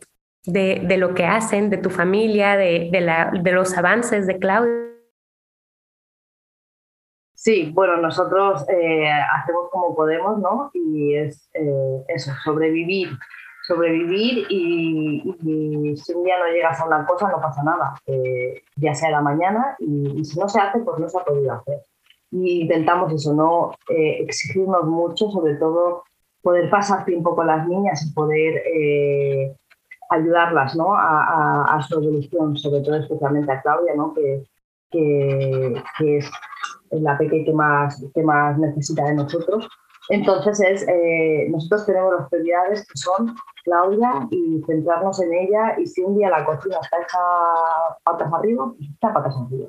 de, 0.47 0.97
lo 0.97 1.13
que 1.13 1.25
hacen, 1.25 1.69
de 1.69 1.77
tu 1.77 1.89
familia, 1.89 2.57
de, 2.57 2.89
de 2.91 3.51
los 3.51 3.77
avances 3.77 4.25
de 4.27 4.39
Claudia. 4.39 4.87
Sí, 7.47 7.71
bueno, 7.71 7.97
nosotros 7.97 8.65
eh, 8.67 9.09
hacemos 9.09 9.69
como 9.69 9.95
podemos, 9.95 10.39
¿no? 10.39 10.71
Y 10.73 11.13
es 11.15 11.47
eh, 11.53 12.03
eso, 12.07 12.31
sobrevivir, 12.43 13.09
sobrevivir 13.67 14.47
y, 14.49 15.95
si 15.95 16.13
un 16.13 16.23
día 16.23 16.39
no 16.39 16.51
llegas 16.51 16.81
a 16.81 16.85
una 16.85 17.05
cosa 17.05 17.29
no 17.29 17.39
pasa 17.39 17.61
nada, 17.63 17.93
eh, 18.07 18.63
ya 18.75 18.95
sea 18.95 19.11
la 19.11 19.21
mañana 19.21 19.77
y, 19.77 20.25
si 20.25 20.39
no 20.39 20.49
se 20.49 20.59
hace, 20.59 20.79
pues 20.79 20.99
no 20.99 21.07
se 21.07 21.19
ha 21.19 21.23
podido 21.23 21.53
hacer. 21.53 21.83
Y 22.31 22.63
intentamos 22.63 23.13
eso, 23.13 23.33
no 23.33 23.71
exigirnos 23.87 24.85
mucho, 24.85 25.29
sobre 25.29 25.55
todo 25.55 26.03
poder 26.41 26.71
pasar 26.71 27.05
tiempo 27.05 27.35
con 27.35 27.45
las 27.45 27.67
niñas 27.67 28.03
y 28.03 28.13
poder 28.13 28.63
ayudarlas 30.09 30.75
¿no? 30.75 30.93
a, 30.93 31.79
su 31.87 31.95
evolución, 31.95 32.57
sobre 32.57 32.81
todo 32.81 32.95
especialmente 32.95 33.51
a 33.51 33.61
Claudia, 33.61 33.93
¿no? 33.95 34.13
que, 34.13 34.43
que, 34.91 36.17
es 36.17 36.31
la 36.91 37.17
peque 37.17 37.43
que 37.43 37.53
más, 37.53 38.03
que 38.13 38.23
más 38.23 38.57
necesita 38.57 39.05
de 39.05 39.15
nosotros. 39.15 39.67
Entonces, 40.09 40.59
es, 40.61 40.87
eh, 40.87 41.47
nosotros 41.49 41.85
tenemos 41.85 42.13
las 42.17 42.29
prioridades 42.29 42.87
que 42.87 42.97
son 42.97 43.35
Claudia 43.63 44.27
y 44.31 44.63
centrarnos 44.65 45.21
en 45.21 45.33
ella. 45.33 45.77
Y 45.77 45.85
si 45.85 46.01
un 46.01 46.17
día 46.17 46.29
la 46.29 46.45
cocina 46.45 46.77
está 46.81 46.97
patas 48.03 48.33
arriba, 48.33 48.71
pues 48.77 48.89
está 48.89 49.13
patas 49.13 49.35
arriba. 49.35 49.67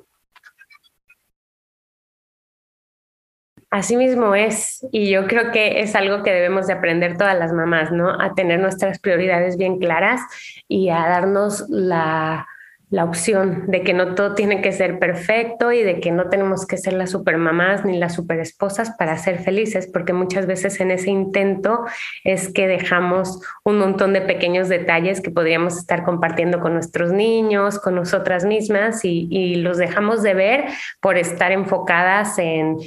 Así 3.71 3.97
mismo 3.97 4.35
es, 4.35 4.87
y 4.93 5.11
yo 5.11 5.27
creo 5.27 5.51
que 5.53 5.81
es 5.81 5.95
algo 5.95 6.23
que 6.23 6.33
debemos 6.33 6.67
de 6.67 6.73
aprender 6.73 7.19
todas 7.19 7.39
las 7.39 7.53
mamás, 7.53 7.93
¿no? 7.93 8.19
A 8.19 8.35
tener 8.35 8.61
nuestras 8.61 8.99
prioridades 8.99 9.59
bien 9.59 9.79
claras 9.79 10.23
y 10.69 10.89
a 10.89 11.07
darnos 11.07 11.69
la, 11.69 12.47
la 12.91 13.05
opción 13.05 13.67
de 13.67 13.83
que 13.83 13.93
no 13.93 14.15
todo 14.15 14.35
tiene 14.35 14.63
que 14.63 14.73
ser 14.73 14.99
perfecto 14.99 15.71
y 15.71 15.83
de 15.83 16.01
que 16.01 16.11
no 16.11 16.31
tenemos 16.31 16.67
que 16.67 16.79
ser 16.79 16.95
las 16.95 17.11
supermamás 17.11 17.85
ni 17.85 17.99
las 17.99 18.15
superesposas 18.15 18.93
para 18.93 19.19
ser 19.19 19.41
felices, 19.41 19.87
porque 19.93 20.15
muchas 20.15 20.47
veces 20.47 20.81
en 20.81 20.91
ese 20.91 21.11
intento 21.11 21.85
es 22.25 22.51
que 22.51 22.67
dejamos 22.67 23.43
un 23.65 23.79
montón 23.79 24.15
de 24.15 24.23
pequeños 24.23 24.71
detalles 24.71 25.21
que 25.21 25.31
podríamos 25.31 25.77
estar 25.77 26.05
compartiendo 26.05 26.61
con 26.61 26.73
nuestros 26.73 27.13
niños, 27.13 27.79
con 27.79 27.95
nosotras 27.95 28.47
mismas 28.47 29.05
y, 29.05 29.29
y 29.31 29.57
los 29.57 29.77
dejamos 29.77 30.23
de 30.23 30.33
ver 30.33 30.65
por 31.01 31.19
estar 31.19 31.53
enfocadas 31.53 32.39
en 32.39 32.79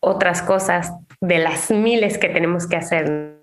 otras 0.00 0.42
cosas 0.42 0.92
de 1.20 1.38
las 1.38 1.70
miles 1.70 2.18
que 2.18 2.28
tenemos 2.28 2.68
que 2.68 2.76
hacer. 2.76 3.38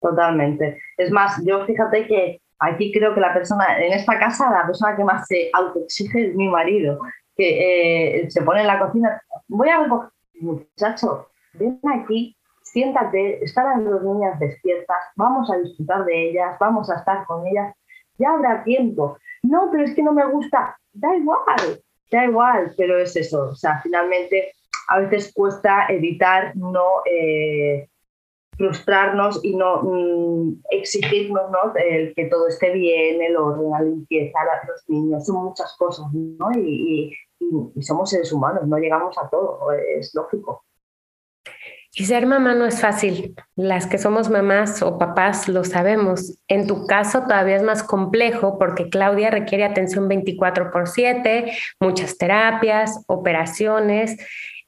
Totalmente. 0.00 0.78
Es 0.96 1.10
más, 1.10 1.42
yo 1.44 1.64
fíjate 1.64 2.06
que 2.06 2.40
Aquí 2.58 2.90
creo 2.92 3.14
que 3.14 3.20
la 3.20 3.34
persona, 3.34 3.78
en 3.78 3.92
esta 3.92 4.18
casa, 4.18 4.50
la 4.50 4.64
persona 4.64 4.96
que 4.96 5.04
más 5.04 5.26
se 5.26 5.50
autoexige 5.52 6.28
es 6.28 6.34
mi 6.34 6.48
marido, 6.48 6.98
que 7.36 8.20
eh, 8.22 8.30
se 8.30 8.42
pone 8.42 8.62
en 8.62 8.66
la 8.66 8.78
cocina, 8.78 9.22
voy 9.46 9.68
a 9.68 9.80
ver, 9.80 9.90
muchacho, 10.40 11.28
ven 11.52 11.78
aquí, 12.00 12.34
siéntate, 12.62 13.44
están 13.44 13.84
las 13.84 13.90
dos 13.90 14.02
niñas 14.02 14.40
despiertas, 14.40 14.96
vamos 15.16 15.50
a 15.50 15.58
disfrutar 15.58 16.04
de 16.06 16.30
ellas, 16.30 16.56
vamos 16.58 16.88
a 16.90 16.96
estar 16.96 17.26
con 17.26 17.46
ellas, 17.46 17.74
ya 18.18 18.30
habrá 18.30 18.64
tiempo. 18.64 19.18
No, 19.42 19.68
pero 19.70 19.84
es 19.84 19.94
que 19.94 20.02
no 20.02 20.12
me 20.12 20.24
gusta, 20.26 20.78
da 20.94 21.14
igual, 21.14 21.82
da 22.10 22.24
igual, 22.24 22.72
pero 22.78 22.98
es 22.98 23.14
eso, 23.16 23.50
o 23.50 23.54
sea, 23.54 23.80
finalmente 23.82 24.52
a 24.88 25.00
veces 25.00 25.32
cuesta 25.34 25.86
evitar 25.88 26.56
no... 26.56 27.02
Eh, 27.04 27.88
frustrarnos 28.56 29.44
y 29.44 29.54
no 29.54 29.82
mm, 29.82 30.62
exigirnos 30.70 31.50
el 31.74 32.14
que 32.14 32.26
todo 32.26 32.48
esté 32.48 32.70
bien, 32.70 33.22
el 33.22 33.36
orden, 33.36 33.70
la 33.70 33.82
limpieza, 33.82 34.38
los 34.66 34.88
niños, 34.88 35.26
son 35.26 35.44
muchas 35.44 35.76
cosas, 35.76 36.06
¿no? 36.12 36.50
Y, 36.52 37.14
somos 37.80 38.10
seres 38.10 38.32
humanos, 38.32 38.66
no 38.66 38.78
llegamos 38.78 39.16
a 39.18 39.28
todo, 39.28 39.70
es 39.72 40.14
lógico. 40.14 40.64
Y 41.94 42.04
ser 42.06 42.26
mamá 42.26 42.54
no 42.54 42.64
es 42.64 42.80
fácil. 42.80 43.34
Las 43.54 43.86
que 43.86 43.98
somos 43.98 44.30
mamás 44.30 44.82
o 44.82 44.98
papás 44.98 45.46
lo 45.46 45.62
sabemos. 45.62 46.38
En 46.48 46.66
tu 46.66 46.86
caso 46.86 47.22
todavía 47.22 47.56
es 47.56 47.62
más 47.62 47.82
complejo 47.82 48.58
porque 48.58 48.88
Claudia 48.88 49.30
requiere 49.30 49.64
atención 49.64 50.08
24 50.08 50.70
por 50.70 50.88
7, 50.88 51.52
muchas 51.78 52.18
terapias, 52.18 53.04
operaciones 53.06 54.16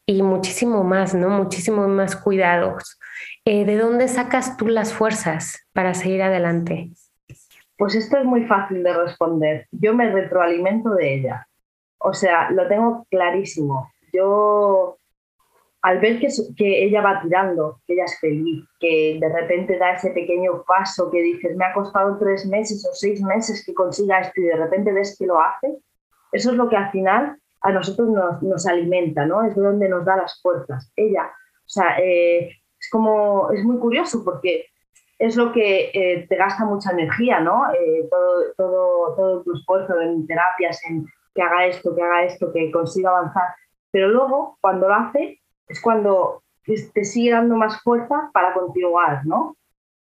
y 0.09 0.23
muchísimo 0.23 0.85
más, 0.85 1.15
¿no? 1.15 1.29
Muchísimo 1.29 1.87
más 1.87 2.17
cuidados. 2.17 2.99
Eh, 3.45 3.67
¿de 3.67 3.77
dónde 3.77 4.09
sacas 4.09 4.57
tú 4.57 4.67
las 4.67 4.95
fuerzas 4.95 5.69
para 5.75 5.93
seguir 5.93 6.23
adelante? 6.23 6.91
Pues 7.77 7.95
esto 7.95 8.17
es 8.17 8.25
muy 8.25 8.47
fácil 8.47 8.83
de 8.83 8.95
responder. 8.95 9.67
Yo 9.71 9.93
me 9.95 10.11
retroalimento 10.11 10.95
de 10.95 11.15
ella. 11.15 11.47
O 11.99 12.15
sea, 12.15 12.51
lo 12.51 12.67
tengo 12.69 13.07
clarísimo. 13.11 13.93
Yo, 14.11 14.97
al 15.83 16.01
ver 16.01 16.19
que, 16.21 16.29
que 16.57 16.85
ella 16.85 17.03
va 17.03 17.21
tirando, 17.21 17.83
que 17.87 17.93
ella 17.93 18.05
es 18.05 18.19
feliz, 18.19 18.65
que 18.81 19.19
de 19.21 19.29
repente 19.29 19.77
da 19.77 19.93
ese 19.93 20.11
pequeño 20.13 20.65
paso 20.67 21.11
que 21.11 21.21
dices, 21.21 21.55
me 21.55 21.67
ha 21.67 21.75
costado 21.75 22.17
tres 22.17 22.47
meses 22.47 22.83
o 22.91 22.95
seis 22.95 23.21
meses 23.21 23.63
que 23.63 23.75
consiga 23.75 24.21
esto 24.21 24.41
y 24.41 24.45
de 24.45 24.57
repente 24.57 24.91
ves 24.91 25.17
que 25.19 25.27
lo 25.27 25.39
hace, 25.39 25.77
eso 26.33 26.51
es 26.51 26.57
lo 26.57 26.71
que 26.71 26.77
al 26.77 26.91
final 26.93 27.39
a 27.61 27.73
nosotros 27.73 28.09
nos, 28.09 28.43
nos 28.43 28.67
alimenta, 28.67 29.27
¿no? 29.27 29.45
Es 29.45 29.55
donde 29.55 29.89
nos 29.89 30.05
da 30.05 30.17
las 30.17 30.41
fuerzas. 30.41 30.93
Ella, 30.97 31.25
o 31.25 31.69
sea, 31.69 31.99
eh, 32.01 32.51
como, 32.91 33.51
es 33.51 33.65
muy 33.65 33.79
curioso 33.79 34.23
porque 34.25 34.67
es 35.19 35.37
lo 35.37 35.53
que 35.53 35.91
eh, 35.93 36.27
te 36.29 36.37
gasta 36.37 36.65
mucha 36.65 36.93
energía, 36.93 37.41
¿no? 37.41 37.65
todo, 38.11 38.43
todo, 38.57 39.17
todo 39.17 39.43
tu 39.43 39.57
esfuerzo 39.57 40.01
en 40.01 40.27
terapias, 40.27 40.81
en 40.89 41.07
que 41.35 41.43
haga 41.43 41.67
esto, 41.67 41.95
que 41.95 42.03
haga 42.03 42.25
esto, 42.25 42.53
que 42.53 42.71
consiga 42.71 43.11
avanzar. 43.11 43.49
Pero 43.91 44.09
luego, 44.09 44.59
cuando 44.61 44.89
lo 44.89 44.95
hace, 44.95 45.41
es 45.67 45.81
cuando 45.81 46.43
te 46.65 47.05
sigue 47.05 47.33
dando 47.33 47.57
más 47.57 47.81
fuerza 47.83 48.31
para 48.33 48.53
continuar, 48.53 49.25
¿no? 49.25 49.57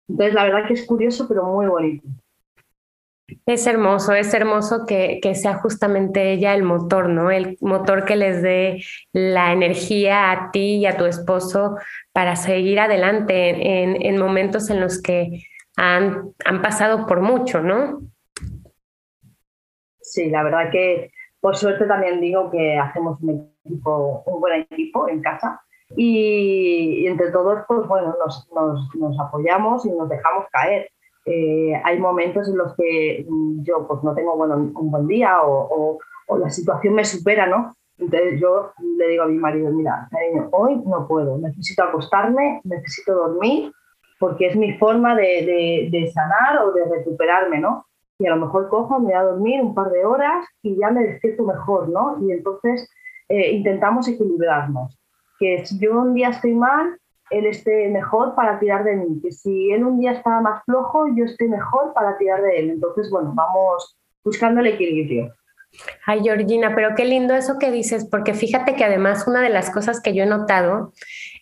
Entonces, 0.08 0.34
la 0.34 0.44
verdad 0.44 0.66
que 0.66 0.74
es 0.74 0.86
curioso, 0.86 1.26
pero 1.26 1.44
muy 1.44 1.66
bonito. 1.66 2.06
Es 3.46 3.66
hermoso, 3.66 4.12
es 4.12 4.32
hermoso 4.34 4.86
que, 4.86 5.20
que, 5.22 5.34
sea 5.34 5.54
justamente 5.54 6.32
ella 6.32 6.54
el 6.54 6.62
motor, 6.62 7.08
¿no? 7.08 7.30
El 7.30 7.56
motor 7.60 8.04
que 8.04 8.16
les 8.16 8.42
dé 8.42 8.82
la 9.12 9.52
energía 9.52 10.30
a 10.30 10.50
ti 10.50 10.76
y 10.76 10.86
a 10.86 10.96
tu 10.96 11.04
esposo 11.04 11.76
para 12.12 12.36
seguir 12.36 12.80
adelante 12.80 13.82
en, 13.82 14.00
en 14.00 14.18
momentos 14.18 14.70
en 14.70 14.80
los 14.80 15.00
que 15.00 15.44
han, 15.76 16.32
han, 16.44 16.62
pasado 16.62 17.06
por 17.06 17.20
mucho, 17.20 17.60
¿no? 17.60 18.00
Sí, 20.00 20.30
la 20.30 20.42
verdad 20.42 20.70
que 20.70 21.12
por 21.40 21.56
suerte 21.56 21.86
también 21.86 22.20
digo 22.20 22.50
que 22.50 22.78
hacemos 22.78 23.20
un 23.20 23.52
equipo, 23.64 24.22
un 24.26 24.40
buen 24.40 24.60
equipo 24.60 25.08
en 25.08 25.22
casa 25.22 25.60
y, 25.96 27.06
entre 27.06 27.30
todos, 27.30 27.64
pues 27.66 27.86
bueno, 27.86 28.14
nos, 28.18 28.48
nos, 28.94 29.20
apoyamos 29.20 29.84
y 29.84 29.90
nos 29.90 30.08
dejamos 30.08 30.46
caer. 30.50 30.90
Eh, 31.24 31.72
hay 31.84 31.98
momentos 32.00 32.48
en 32.48 32.58
los 32.58 32.74
que 32.76 33.24
yo 33.62 33.86
pues 33.86 34.02
no 34.02 34.14
tengo 34.14 34.36
bueno, 34.36 34.56
un 34.56 34.90
buen 34.90 35.06
día 35.06 35.42
o, 35.42 35.98
o, 36.28 36.38
la 36.38 36.50
situación 36.50 36.94
me 36.94 37.04
supera, 37.04 37.46
¿no? 37.46 37.74
Entonces 37.98 38.40
yo 38.40 38.72
le 38.96 39.08
digo 39.08 39.24
a 39.24 39.26
mi 39.26 39.36
marido, 39.36 39.70
mira, 39.70 40.08
hoy 40.50 40.82
no 40.86 41.06
puedo, 41.06 41.36
necesito 41.36 41.84
acostarme, 41.84 42.60
necesito 42.64 43.14
dormir, 43.14 43.70
porque 44.18 44.46
es 44.46 44.56
mi 44.56 44.78
forma 44.78 45.14
de, 45.14 45.88
de, 45.90 46.10
sanar 46.10 46.64
o 46.64 46.72
de 46.72 46.84
recuperarme, 46.86 47.60
¿no? 47.60 47.86
Y 48.18 48.26
a 48.26 48.34
lo 48.34 48.46
mejor 48.46 48.68
cojo, 48.70 48.98
me 48.98 49.06
voy 49.06 49.14
a 49.14 49.22
dormir 49.24 49.60
un 49.60 49.74
par 49.74 49.90
de 49.90 50.06
horas 50.06 50.46
y 50.62 50.76
ya 50.76 50.90
me 50.90 51.04
despierto 51.04 51.44
mejor, 51.44 51.90
¿no? 51.90 52.16
Y 52.26 52.32
entonces 52.32 52.88
eh, 53.28 53.52
intentamos 53.52 54.08
equilibrarnos 54.08 54.98
que 55.38 55.66
si 55.66 55.78
yo 55.78 56.00
un 56.00 56.14
día 56.14 56.28
estoy 56.28 56.54
mal, 56.54 56.98
él 57.32 57.46
esté 57.46 57.88
mejor 57.88 58.34
para 58.34 58.58
tirar 58.58 58.84
de 58.84 58.96
mí, 58.96 59.20
que 59.22 59.32
si 59.32 59.72
él 59.72 59.84
un 59.84 59.98
día 59.98 60.12
está 60.12 60.40
más 60.40 60.62
flojo, 60.64 61.06
yo 61.16 61.24
esté 61.24 61.48
mejor 61.48 61.92
para 61.94 62.16
tirar 62.18 62.42
de 62.42 62.58
él. 62.58 62.70
Entonces, 62.70 63.10
bueno, 63.10 63.32
vamos 63.34 63.96
buscando 64.22 64.60
el 64.60 64.66
equilibrio. 64.66 65.34
Ay, 66.06 66.20
Georgina, 66.22 66.74
pero 66.74 66.94
qué 66.94 67.04
lindo 67.04 67.34
eso 67.34 67.58
que 67.58 67.70
dices, 67.70 68.06
porque 68.10 68.34
fíjate 68.34 68.74
que 68.74 68.84
además 68.84 69.26
una 69.26 69.40
de 69.40 69.48
las 69.48 69.70
cosas 69.70 70.00
que 70.00 70.14
yo 70.14 70.24
he 70.24 70.26
notado 70.26 70.92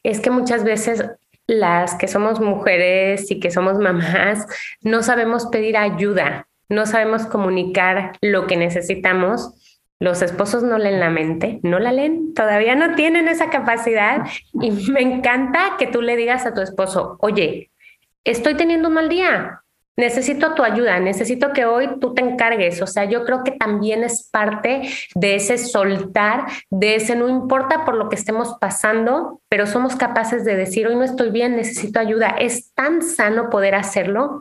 es 0.03 0.21
que 0.21 0.31
muchas 0.31 0.63
veces 0.63 1.05
las 1.47 1.97
que 1.97 2.07
somos 2.07 2.41
mujeres 2.41 3.31
y 3.31 3.41
que 3.41 3.51
somos 3.51 3.79
mamás 3.79 4.47
no 4.83 5.03
sabemos 5.03 5.47
pedir 5.47 5.77
ayuda, 5.77 6.47
no 6.69 6.87
sabemos 6.87 7.27
comunicar 7.27 8.13
lo 8.21 8.47
que 8.47 8.57
necesitamos 8.57 9.57
los 10.01 10.23
esposos 10.23 10.63
no 10.63 10.79
leen 10.79 10.99
la 10.99 11.11
mente, 11.11 11.61
no 11.63 11.79
la 11.79 11.93
leen, 11.93 12.33
todavía 12.35 12.75
no 12.75 12.95
tienen 12.95 13.29
esa 13.29 13.51
capacidad 13.51 14.27
y 14.55 14.71
me 14.91 15.03
encanta 15.03 15.77
que 15.79 15.87
tú 15.87 16.01
le 16.01 16.17
digas 16.17 16.47
a 16.47 16.55
tu 16.55 16.63
esposo, 16.63 17.19
oye, 17.21 17.71
estoy 18.25 18.55
teniendo 18.55 18.89
un 18.89 18.95
mal 18.95 19.11
día, 19.11 19.63
necesito 19.97 20.55
tu 20.55 20.63
ayuda, 20.63 20.99
necesito 20.99 21.53
que 21.53 21.67
hoy 21.67 22.01
tú 22.01 22.15
te 22.15 22.23
encargues. 22.23 22.81
O 22.81 22.87
sea, 22.87 23.05
yo 23.05 23.25
creo 23.25 23.45
que 23.45 23.53
también 23.53 24.03
es 24.03 24.29
parte 24.31 24.83
de 25.15 25.35
ese 25.35 25.59
soltar, 25.59 26.47
de 26.71 26.97
ese 26.97 27.15
no 27.15 27.29
importa 27.29 27.85
por 27.85 27.95
lo 27.95 28.09
que 28.09 28.17
estemos 28.17 28.57
pasando, 28.59 29.43
pero 29.51 29.67
somos 29.67 29.97
capaces 29.97 30.45
de 30.45 30.57
decir, 30.57 30.87
hoy 30.87 30.97
no 30.97 31.05
estoy 31.05 31.31
bien, 31.31 31.57
necesito 31.57 32.01
ayuda. 32.01 32.35
Es 32.39 32.73
tan 32.73 33.03
sano 33.03 33.51
poder 33.51 33.75
hacerlo. 33.75 34.41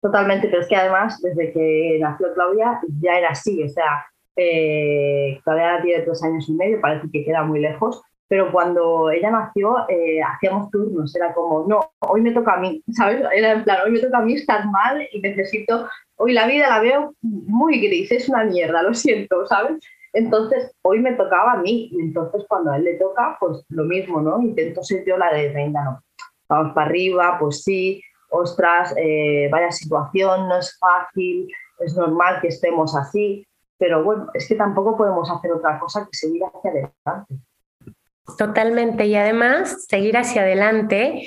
Totalmente, 0.00 0.48
pero 0.48 0.62
es 0.62 0.68
que 0.68 0.76
además, 0.76 1.20
desde 1.20 1.52
que 1.52 1.98
nació 2.00 2.32
Claudia, 2.34 2.80
ya 3.00 3.18
era 3.18 3.30
así, 3.30 3.62
o 3.62 3.68
sea, 3.68 4.06
eh, 4.36 5.40
todavía 5.44 5.82
tiene 5.82 6.02
tres 6.02 6.22
años 6.22 6.48
y 6.48 6.52
medio, 6.52 6.80
parece 6.80 7.08
que 7.12 7.24
queda 7.24 7.42
muy 7.42 7.60
lejos, 7.60 8.02
pero 8.28 8.50
cuando 8.50 9.10
ella 9.10 9.30
nació 9.30 9.88
eh, 9.88 10.22
hacíamos 10.22 10.70
turnos, 10.70 11.14
era 11.14 11.34
como, 11.34 11.66
no, 11.68 11.92
hoy 12.00 12.22
me 12.22 12.32
toca 12.32 12.54
a 12.54 12.60
mí, 12.60 12.82
¿sabes? 12.92 13.22
Era 13.34 13.52
en 13.52 13.64
plan, 13.64 13.78
hoy 13.84 13.90
me 13.90 14.00
toca 14.00 14.18
a 14.18 14.22
mí 14.22 14.34
estar 14.34 14.66
mal 14.70 15.06
y 15.12 15.20
necesito, 15.20 15.86
hoy 16.16 16.32
la 16.32 16.46
vida 16.46 16.68
la 16.68 16.80
veo 16.80 17.14
muy 17.20 17.78
gris, 17.78 18.10
es 18.10 18.28
una 18.28 18.44
mierda, 18.44 18.82
lo 18.82 18.94
siento, 18.94 19.46
¿sabes? 19.46 19.78
Entonces, 20.14 20.74
hoy 20.82 21.00
me 21.00 21.12
tocaba 21.12 21.52
a 21.52 21.56
mí, 21.58 21.88
y 21.92 22.00
entonces 22.00 22.44
cuando 22.48 22.70
a 22.70 22.76
él 22.76 22.84
le 22.84 22.94
toca, 22.94 23.36
pues 23.40 23.64
lo 23.68 23.84
mismo, 23.84 24.20
¿no? 24.20 24.40
Intento 24.40 24.82
ser 24.82 25.04
yo 25.06 25.16
la 25.16 25.32
de 25.32 25.52
reina, 25.52 25.84
¿no? 25.84 26.02
Vamos 26.48 26.74
para 26.74 26.86
arriba, 26.86 27.36
pues 27.38 27.62
sí, 27.62 28.02
ostras, 28.30 28.94
eh, 28.96 29.48
vaya 29.50 29.70
situación, 29.70 30.48
no 30.48 30.58
es 30.58 30.78
fácil, 30.78 31.52
es 31.78 31.94
normal 31.96 32.40
que 32.40 32.48
estemos 32.48 32.96
así, 32.96 33.46
pero 33.82 34.04
bueno, 34.04 34.28
es 34.32 34.46
que 34.46 34.54
tampoco 34.54 34.96
podemos 34.96 35.28
hacer 35.28 35.50
otra 35.50 35.76
cosa 35.80 36.04
que 36.08 36.16
seguir 36.16 36.42
hacia 36.44 36.70
adelante. 36.70 37.34
Totalmente, 38.38 39.06
y 39.06 39.16
además 39.16 39.86
seguir 39.88 40.16
hacia 40.16 40.42
adelante. 40.42 41.26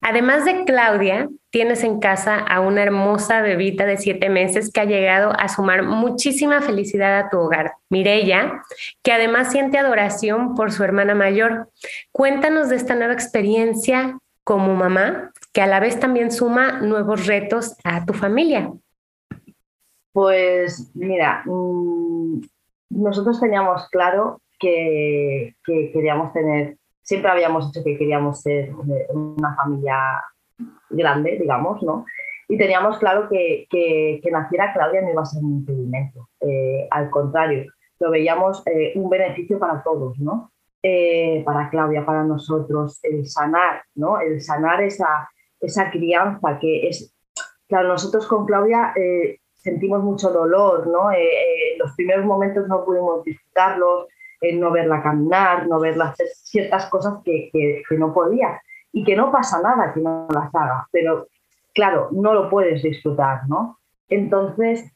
Además 0.00 0.46
de 0.46 0.64
Claudia, 0.64 1.28
tienes 1.50 1.84
en 1.84 2.00
casa 2.00 2.38
a 2.38 2.60
una 2.60 2.82
hermosa 2.82 3.42
bebita 3.42 3.84
de 3.84 3.98
siete 3.98 4.30
meses 4.30 4.72
que 4.72 4.80
ha 4.80 4.84
llegado 4.86 5.38
a 5.38 5.48
sumar 5.48 5.82
muchísima 5.82 6.62
felicidad 6.62 7.18
a 7.18 7.28
tu 7.28 7.40
hogar, 7.40 7.74
Mirella, 7.90 8.62
que 9.02 9.12
además 9.12 9.52
siente 9.52 9.76
adoración 9.76 10.54
por 10.54 10.72
su 10.72 10.82
hermana 10.82 11.14
mayor. 11.14 11.68
Cuéntanos 12.10 12.70
de 12.70 12.76
esta 12.76 12.94
nueva 12.94 13.12
experiencia 13.12 14.18
como 14.44 14.74
mamá, 14.74 15.30
que 15.52 15.60
a 15.60 15.66
la 15.66 15.80
vez 15.80 16.00
también 16.00 16.30
suma 16.30 16.80
nuevos 16.80 17.26
retos 17.26 17.76
a 17.84 18.06
tu 18.06 18.14
familia. 18.14 18.72
Pues 20.16 20.90
mira, 20.94 21.42
mm, 21.44 22.40
nosotros 22.88 23.38
teníamos 23.38 23.86
claro 23.90 24.40
que, 24.58 25.54
queríamos 25.62 26.32
tener, 26.32 26.78
siempre 27.02 27.30
habíamos 27.30 27.70
dicho 27.70 27.84
que 27.84 27.98
queríamos 27.98 28.40
ser 28.40 28.72
una 29.10 29.54
familia 29.56 30.24
grande, 30.88 31.36
digamos, 31.38 31.82
¿no? 31.82 32.06
Y 32.48 32.56
teníamos 32.56 32.96
claro 32.96 33.28
que, 33.28 33.66
que, 33.68 34.22
naciera 34.32 34.72
Claudia 34.72 35.02
no 35.02 35.10
iba 35.10 35.20
a 35.20 35.26
ser 35.26 35.44
un 35.44 35.56
impedimento. 35.56 36.30
Eh, 36.40 36.88
al 36.90 37.10
contrario, 37.10 37.70
lo 38.00 38.10
veíamos 38.10 38.66
eh, 38.68 38.92
un 38.94 39.10
beneficio 39.10 39.58
para 39.58 39.82
todos, 39.82 40.18
¿no? 40.18 40.50
Eh, 40.82 41.42
para 41.44 41.68
Claudia, 41.68 42.06
para 42.06 42.24
nosotros, 42.24 43.00
el 43.02 43.26
sanar, 43.26 43.82
¿no? 43.94 44.18
El 44.18 44.40
sanar 44.40 44.80
esa, 44.80 45.28
esa 45.60 45.90
crianza 45.90 46.58
que 46.58 46.88
es... 46.88 47.14
Claro, 47.68 47.88
nosotros 47.88 48.26
con 48.26 48.46
Claudia 48.46 48.94
sentimos 49.66 50.00
mucho 50.00 50.30
dolor, 50.30 50.86
¿no? 50.86 51.10
Eh, 51.10 51.16
eh, 51.18 51.76
los 51.76 51.92
primeros 51.96 52.24
momentos 52.24 52.68
no 52.68 52.84
pudimos 52.84 53.24
disfrutarlos, 53.24 54.06
eh, 54.40 54.54
no 54.54 54.70
verla 54.70 55.02
caminar, 55.02 55.66
no 55.66 55.80
verla 55.80 56.10
hacer 56.10 56.28
ciertas 56.28 56.86
cosas 56.86 57.14
que, 57.24 57.50
que, 57.52 57.98
no 57.98 58.14
podía 58.14 58.62
y 58.92 59.02
que 59.02 59.16
no 59.16 59.32
pasa 59.32 59.60
nada 59.60 59.92
que 59.92 60.00
no 60.00 60.28
las 60.30 60.54
haga, 60.54 60.86
pero 60.92 61.26
claro, 61.74 62.10
no 62.12 62.32
lo 62.32 62.48
puedes 62.48 62.80
disfrutar, 62.80 63.40
¿no? 63.48 63.78
Entonces, 64.08 64.88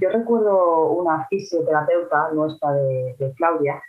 yo 0.00 0.10
recuerdo 0.10 0.90
una 0.90 1.26
fisioterapeuta 1.28 2.30
nuestra 2.34 2.72
de 2.72 3.32
Claudia 3.38 3.82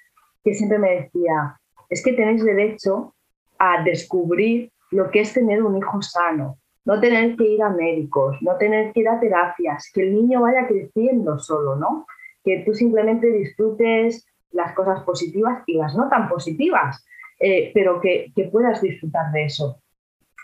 que 0.46 0.54
siempre 0.54 0.80
me 0.80 0.92
decía, 1.02 1.60
es 1.90 2.02
que 2.02 2.14
tenéis 2.14 2.46
derecho 2.46 3.14
a 3.58 3.84
descubrir 3.84 4.72
lo 4.92 5.12
que 5.12 5.20
es 5.20 5.34
tener 5.34 5.62
un 5.62 5.78
hijo 5.78 6.02
sano, 6.02 6.58
no 6.86 7.00
tener 7.00 7.36
que 7.36 7.44
ir 7.44 7.62
a 7.62 7.70
médicos, 7.70 8.38
no 8.42 8.58
tener 8.58 8.92
que 8.94 9.02
ir 9.02 9.10
a 9.10 9.20
terapias, 9.20 9.92
que 9.94 10.02
el 10.02 10.16
niño 10.16 10.42
vaya 10.42 10.68
creciendo 10.68 11.38
solo, 11.40 11.76
¿no? 11.76 12.06
Que 12.44 12.64
tú 12.66 12.74
simplemente 12.74 13.28
disfrutes 13.28 14.26
las 14.52 14.74
cosas 14.74 15.04
positivas 15.04 15.64
y 15.68 15.78
las 15.78 15.96
no 15.96 16.10
tan 16.10 16.28
positivas, 16.30 17.06
eh, 17.40 17.72
pero 17.74 18.02
que, 18.02 18.32
que 18.36 18.46
puedas 18.46 18.82
disfrutar 18.82 19.32
de 19.32 19.46
eso. 19.46 19.82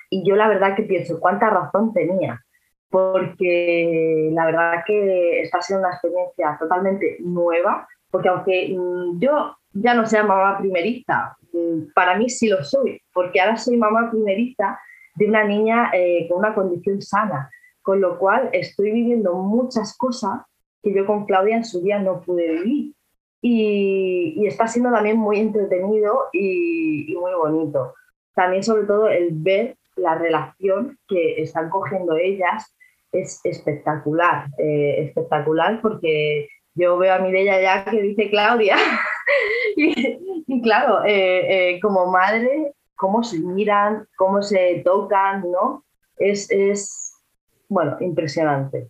Y 0.10 0.24
yo 0.28 0.36
la 0.36 0.48
verdad 0.48 0.76
que 0.76 0.84
pienso, 0.84 1.20
¿cuánta 1.20 1.50
razón 1.50 1.94
tenía? 1.94 2.44
Porque 2.90 4.30
la 4.32 4.46
verdad 4.46 4.84
que 4.86 5.42
está 5.42 5.62
siendo 5.62 5.86
una 5.86 5.94
experiencia 5.94 6.58
totalmente 6.60 7.18
nueva, 7.20 7.88
porque 8.12 8.30
aunque 8.30 8.76
mm, 8.78 9.20
yo 9.20 9.58
ya 9.74 9.94
no 9.94 10.06
sea 10.06 10.24
mamá 10.24 10.58
primerista, 10.58 11.36
mm, 11.52 11.92
para 11.94 12.18
mí 12.18 12.30
sí 12.30 12.48
lo 12.48 12.64
soy, 12.64 13.02
porque 13.14 13.42
ahora 13.42 13.58
soy 13.58 13.78
mamá 13.78 14.10
primerista 14.12 14.80
de 15.16 15.28
una 15.28 15.44
niña 15.44 15.92
eh, 15.94 16.28
con 16.30 16.40
una 16.40 16.54
condición 16.54 17.02
sana, 17.02 17.50
con 17.82 18.02
lo 18.02 18.20
cual 18.20 18.50
estoy 18.52 18.92
viviendo 18.92 19.34
muchas 19.36 19.98
cosas 19.98 20.42
que 20.84 20.94
yo 20.94 21.06
con 21.06 21.26
Claudia 21.26 21.58
en 21.58 21.66
su 21.66 21.82
día 21.82 22.00
no 22.00 22.22
pude 22.22 22.52
vivir. 22.52 22.94
Y, 23.42 24.46
está 24.46 24.68
siendo 24.68 24.92
también 24.92 25.18
muy 25.18 25.40
entretenido 25.40 26.26
y, 26.34 27.16
muy 27.20 27.34
bonito. 27.34 27.94
También 28.34 28.64
sobre 28.64 28.84
todo 28.84 29.08
el 29.08 29.30
ver 29.32 29.78
la 29.96 30.16
relación 30.16 30.98
que 31.08 31.42
están 31.42 31.70
cogiendo 31.70 32.18
ellas 32.18 32.76
es 33.12 33.40
espectacular, 33.46 34.48
eh, 34.58 35.06
espectacular 35.08 35.80
porque 35.82 36.50
yo 36.74 36.98
veo 36.98 37.14
a 37.14 37.20
Mireia 37.20 37.62
ya 37.62 37.86
que 37.86 38.02
dice 38.02 38.30
Claudia 38.30 38.76
y, 39.78 40.62
claro, 40.62 41.02
eh, 41.06 41.80
como 41.82 42.08
madre 42.08 42.75
cómo 42.96 43.24
se 43.24 43.40
miran, 43.40 44.08
cómo 44.18 44.42
se 44.42 44.82
tocan, 44.84 45.50
¿no? 45.52 45.84
Es, 46.18 46.50
es, 46.50 47.14
bueno, 47.68 47.98
impresionante. 48.00 48.90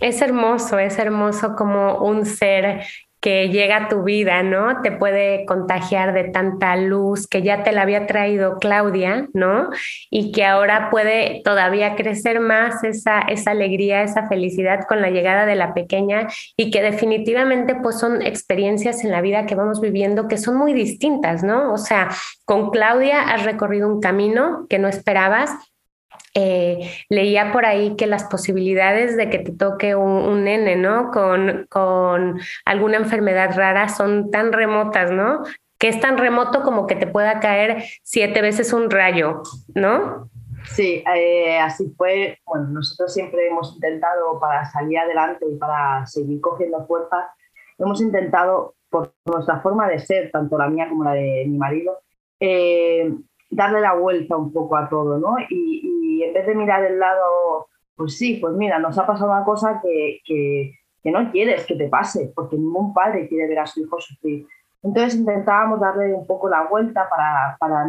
Es 0.00 0.22
hermoso, 0.22 0.78
es 0.78 0.98
hermoso 0.98 1.56
como 1.56 1.98
un 2.04 2.24
ser 2.24 2.84
que 3.20 3.48
llega 3.48 3.76
a 3.76 3.88
tu 3.88 4.02
vida, 4.04 4.42
¿no? 4.42 4.80
Te 4.82 4.92
puede 4.92 5.44
contagiar 5.46 6.14
de 6.14 6.24
tanta 6.24 6.76
luz 6.76 7.26
que 7.26 7.42
ya 7.42 7.62
te 7.62 7.72
la 7.72 7.82
había 7.82 8.06
traído 8.06 8.58
Claudia, 8.58 9.28
¿no? 9.32 9.70
Y 10.10 10.32
que 10.32 10.44
ahora 10.44 10.88
puede 10.90 11.42
todavía 11.44 11.96
crecer 11.96 12.40
más 12.40 12.84
esa, 12.84 13.20
esa 13.20 13.50
alegría, 13.50 14.02
esa 14.02 14.28
felicidad 14.28 14.80
con 14.88 15.02
la 15.02 15.10
llegada 15.10 15.46
de 15.46 15.56
la 15.56 15.74
pequeña 15.74 16.28
y 16.56 16.70
que 16.70 16.82
definitivamente 16.82 17.74
pues 17.74 17.98
son 17.98 18.22
experiencias 18.22 19.04
en 19.04 19.10
la 19.10 19.20
vida 19.20 19.46
que 19.46 19.54
vamos 19.54 19.80
viviendo 19.80 20.28
que 20.28 20.38
son 20.38 20.56
muy 20.56 20.72
distintas, 20.72 21.42
¿no? 21.42 21.72
O 21.72 21.78
sea, 21.78 22.08
con 22.44 22.70
Claudia 22.70 23.22
has 23.22 23.44
recorrido 23.44 23.88
un 23.88 24.00
camino 24.00 24.66
que 24.68 24.78
no 24.78 24.88
esperabas, 24.88 25.50
eh, 26.40 26.88
leía 27.08 27.50
por 27.50 27.66
ahí 27.66 27.96
que 27.96 28.06
las 28.06 28.22
posibilidades 28.24 29.16
de 29.16 29.28
que 29.28 29.40
te 29.40 29.50
toque 29.50 29.96
un, 29.96 30.44
nene, 30.44 30.76
¿no? 30.76 31.10
Con, 31.10 31.66
con, 31.68 32.38
alguna 32.64 32.98
enfermedad 32.98 33.56
rara 33.56 33.88
son 33.88 34.30
tan 34.30 34.52
remotas, 34.52 35.10
¿no? 35.10 35.42
Que 35.78 35.88
es 35.88 35.98
tan 35.98 36.16
remoto 36.16 36.62
como 36.62 36.86
que 36.86 36.94
te 36.94 37.08
pueda 37.08 37.40
caer 37.40 37.82
siete 38.04 38.40
veces 38.40 38.72
un 38.72 38.88
rayo, 38.88 39.42
¿no? 39.74 40.30
Sí, 40.76 41.02
eh, 41.12 41.58
así 41.58 41.92
fue. 41.96 42.38
Bueno, 42.46 42.68
nosotros 42.68 43.12
siempre 43.12 43.48
hemos 43.48 43.74
intentado 43.74 44.38
para 44.38 44.64
salir 44.70 44.98
adelante 44.98 45.44
y 45.50 45.56
para 45.56 46.06
seguir 46.06 46.40
cogiendo 46.40 46.86
fuerza, 46.86 47.32
hemos 47.78 48.00
intentado, 48.00 48.76
por 48.90 49.12
nuestra 49.24 49.58
forma 49.60 49.88
de 49.88 49.98
ser, 49.98 50.30
tanto 50.30 50.56
la 50.56 50.68
mía 50.68 50.88
como 50.88 51.02
la 51.02 51.14
de 51.14 51.46
mi 51.48 51.58
marido, 51.58 51.98
eh, 52.38 53.12
darle 53.50 53.80
la 53.80 53.94
vuelta 53.94 54.36
un 54.36 54.52
poco 54.52 54.76
a 54.76 54.88
todo, 54.88 55.18
¿no? 55.18 55.36
Y, 55.48 56.22
en 56.22 56.34
vez 56.34 56.46
de 56.46 56.54
mirar 56.54 56.84
el 56.84 56.98
lado, 56.98 57.68
pues 57.94 58.18
sí, 58.18 58.38
pues 58.40 58.54
mira, 58.54 58.78
nos 58.78 58.98
ha 58.98 59.06
pasado 59.06 59.30
una 59.30 59.44
cosa 59.44 59.80
que, 59.82 60.20
que, 60.24 60.74
no 61.10 61.30
quieres 61.30 61.64
que 61.64 61.74
te 61.74 61.88
pase, 61.88 62.32
porque 62.34 62.56
ningún 62.56 62.92
padre 62.92 63.28
quiere 63.28 63.48
ver 63.48 63.60
a 63.60 63.66
su 63.66 63.80
hijo 63.80 63.98
sufrir. 63.98 64.46
Entonces 64.82 65.14
intentábamos 65.14 65.80
darle 65.80 66.12
un 66.12 66.26
poco 66.26 66.50
la 66.50 66.64
vuelta 66.64 67.08
para, 67.08 67.56
para 67.58 67.86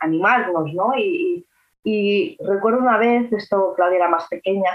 animarnos, 0.00 0.74
¿no? 0.74 0.92
Y, 0.96 1.46
y, 1.82 2.36
recuerdo 2.44 2.80
una 2.80 2.98
vez, 2.98 3.32
esto 3.32 3.72
Claudia 3.74 3.96
era 3.96 4.08
más 4.08 4.28
pequeña, 4.28 4.70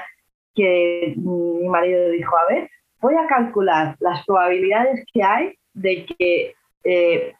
que 0.55 1.13
mi 1.17 1.67
marido 1.67 2.09
dijo, 2.09 2.35
a 2.35 2.45
ver, 2.45 2.69
voy 2.99 3.15
a 3.15 3.27
calcular 3.27 3.95
las 3.99 4.25
probabilidades 4.25 5.05
que 5.13 5.23
hay 5.23 5.57
de 5.73 6.05
que 6.05 6.55
eh, 6.83 7.35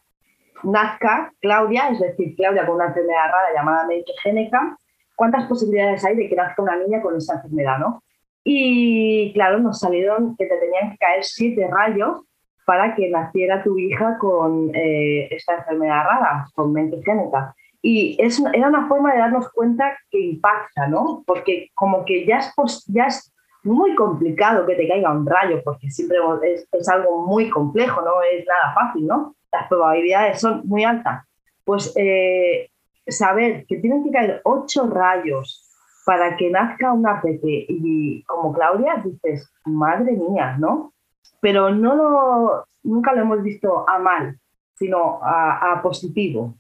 nazca 0.64 1.32
Claudia, 1.42 1.90
es 1.90 2.00
decir, 2.00 2.36
Claudia 2.36 2.66
con 2.66 2.76
una 2.76 2.88
enfermedad 2.88 3.32
rara 3.32 3.54
llamada 3.56 3.88
Meningogénica, 3.88 4.78
¿cuántas 5.16 5.46
posibilidades 5.48 6.04
hay 6.06 6.16
de 6.16 6.30
que 6.30 6.36
nazca 6.36 6.62
una 6.62 6.76
niña 6.76 7.02
con 7.02 7.16
esa 7.16 7.36
enfermedad, 7.36 7.80
no? 7.80 8.04
Y 8.44 9.32
claro, 9.34 9.60
nos 9.60 9.80
salieron 9.80 10.36
que 10.36 10.46
te 10.46 10.58
tenían 10.58 10.92
que 10.92 10.98
caer 10.98 11.24
siete 11.24 11.68
rayos 11.68 12.22
para 12.66 12.96
que 12.96 13.10
naciera 13.10 13.64
tu 13.64 13.78
hija 13.78 14.18
con 14.20 14.72
eh, 14.74 15.28
esta 15.32 15.56
enfermedad 15.56 16.04
rara, 16.06 16.46
con 16.54 16.74
Meningogénica. 16.74 17.56
Y 17.82 18.16
es, 18.20 18.42
era 18.54 18.70
una 18.70 18.88
forma 18.88 19.12
de 19.14 19.20
darnos 19.20 19.52
cuenta 19.52 19.98
que 20.10 20.20
impacta, 20.20 20.88
¿no? 20.88 21.24
Porque 21.26 21.70
como 21.74 22.06
que 22.06 22.26
ya 22.26 22.40
ya 22.88 23.08
es 23.08 23.33
muy 23.64 23.96
complicado 23.96 24.66
que 24.66 24.76
te 24.76 24.88
caiga 24.88 25.12
un 25.12 25.26
rayo, 25.26 25.62
porque 25.64 25.90
siempre 25.90 26.18
es, 26.44 26.68
es 26.72 26.90
algo 26.90 27.26
muy 27.26 27.50
complejo, 27.50 28.02
no 28.02 28.22
es 28.22 28.46
nada 28.48 28.74
fácil, 28.74 29.08
¿no? 29.08 29.36
las 29.54 29.68
probabilidades 29.68 30.42
son 30.42 30.64
muy 30.66 30.84
altas, 30.84 31.26
pues 31.64 31.94
eh, 31.96 32.70
saber 33.08 33.66
que 33.68 33.78
tienen 33.78 34.04
que 34.04 34.12
caer 34.12 34.42
ocho 34.44 34.88
rayos 34.88 35.70
para 36.06 36.36
que 36.36 36.50
nazca 36.50 36.92
una 36.92 37.22
peque 37.22 37.66
y 37.70 38.24
como 38.24 38.52
Claudia 38.52 39.02
dices, 39.06 39.50
madre 39.64 40.14
mía, 40.14 40.58
¿no? 40.60 40.94
Pero 41.40 41.70
no 41.70 41.96
lo, 41.96 42.66
nunca 42.84 43.14
lo 43.14 43.22
hemos 43.22 43.44
visto 43.44 43.88
a 43.88 44.00
mal, 44.00 44.38
sino 44.76 45.20
a, 45.24 45.72
a 45.72 45.82
positivo. 45.82 46.56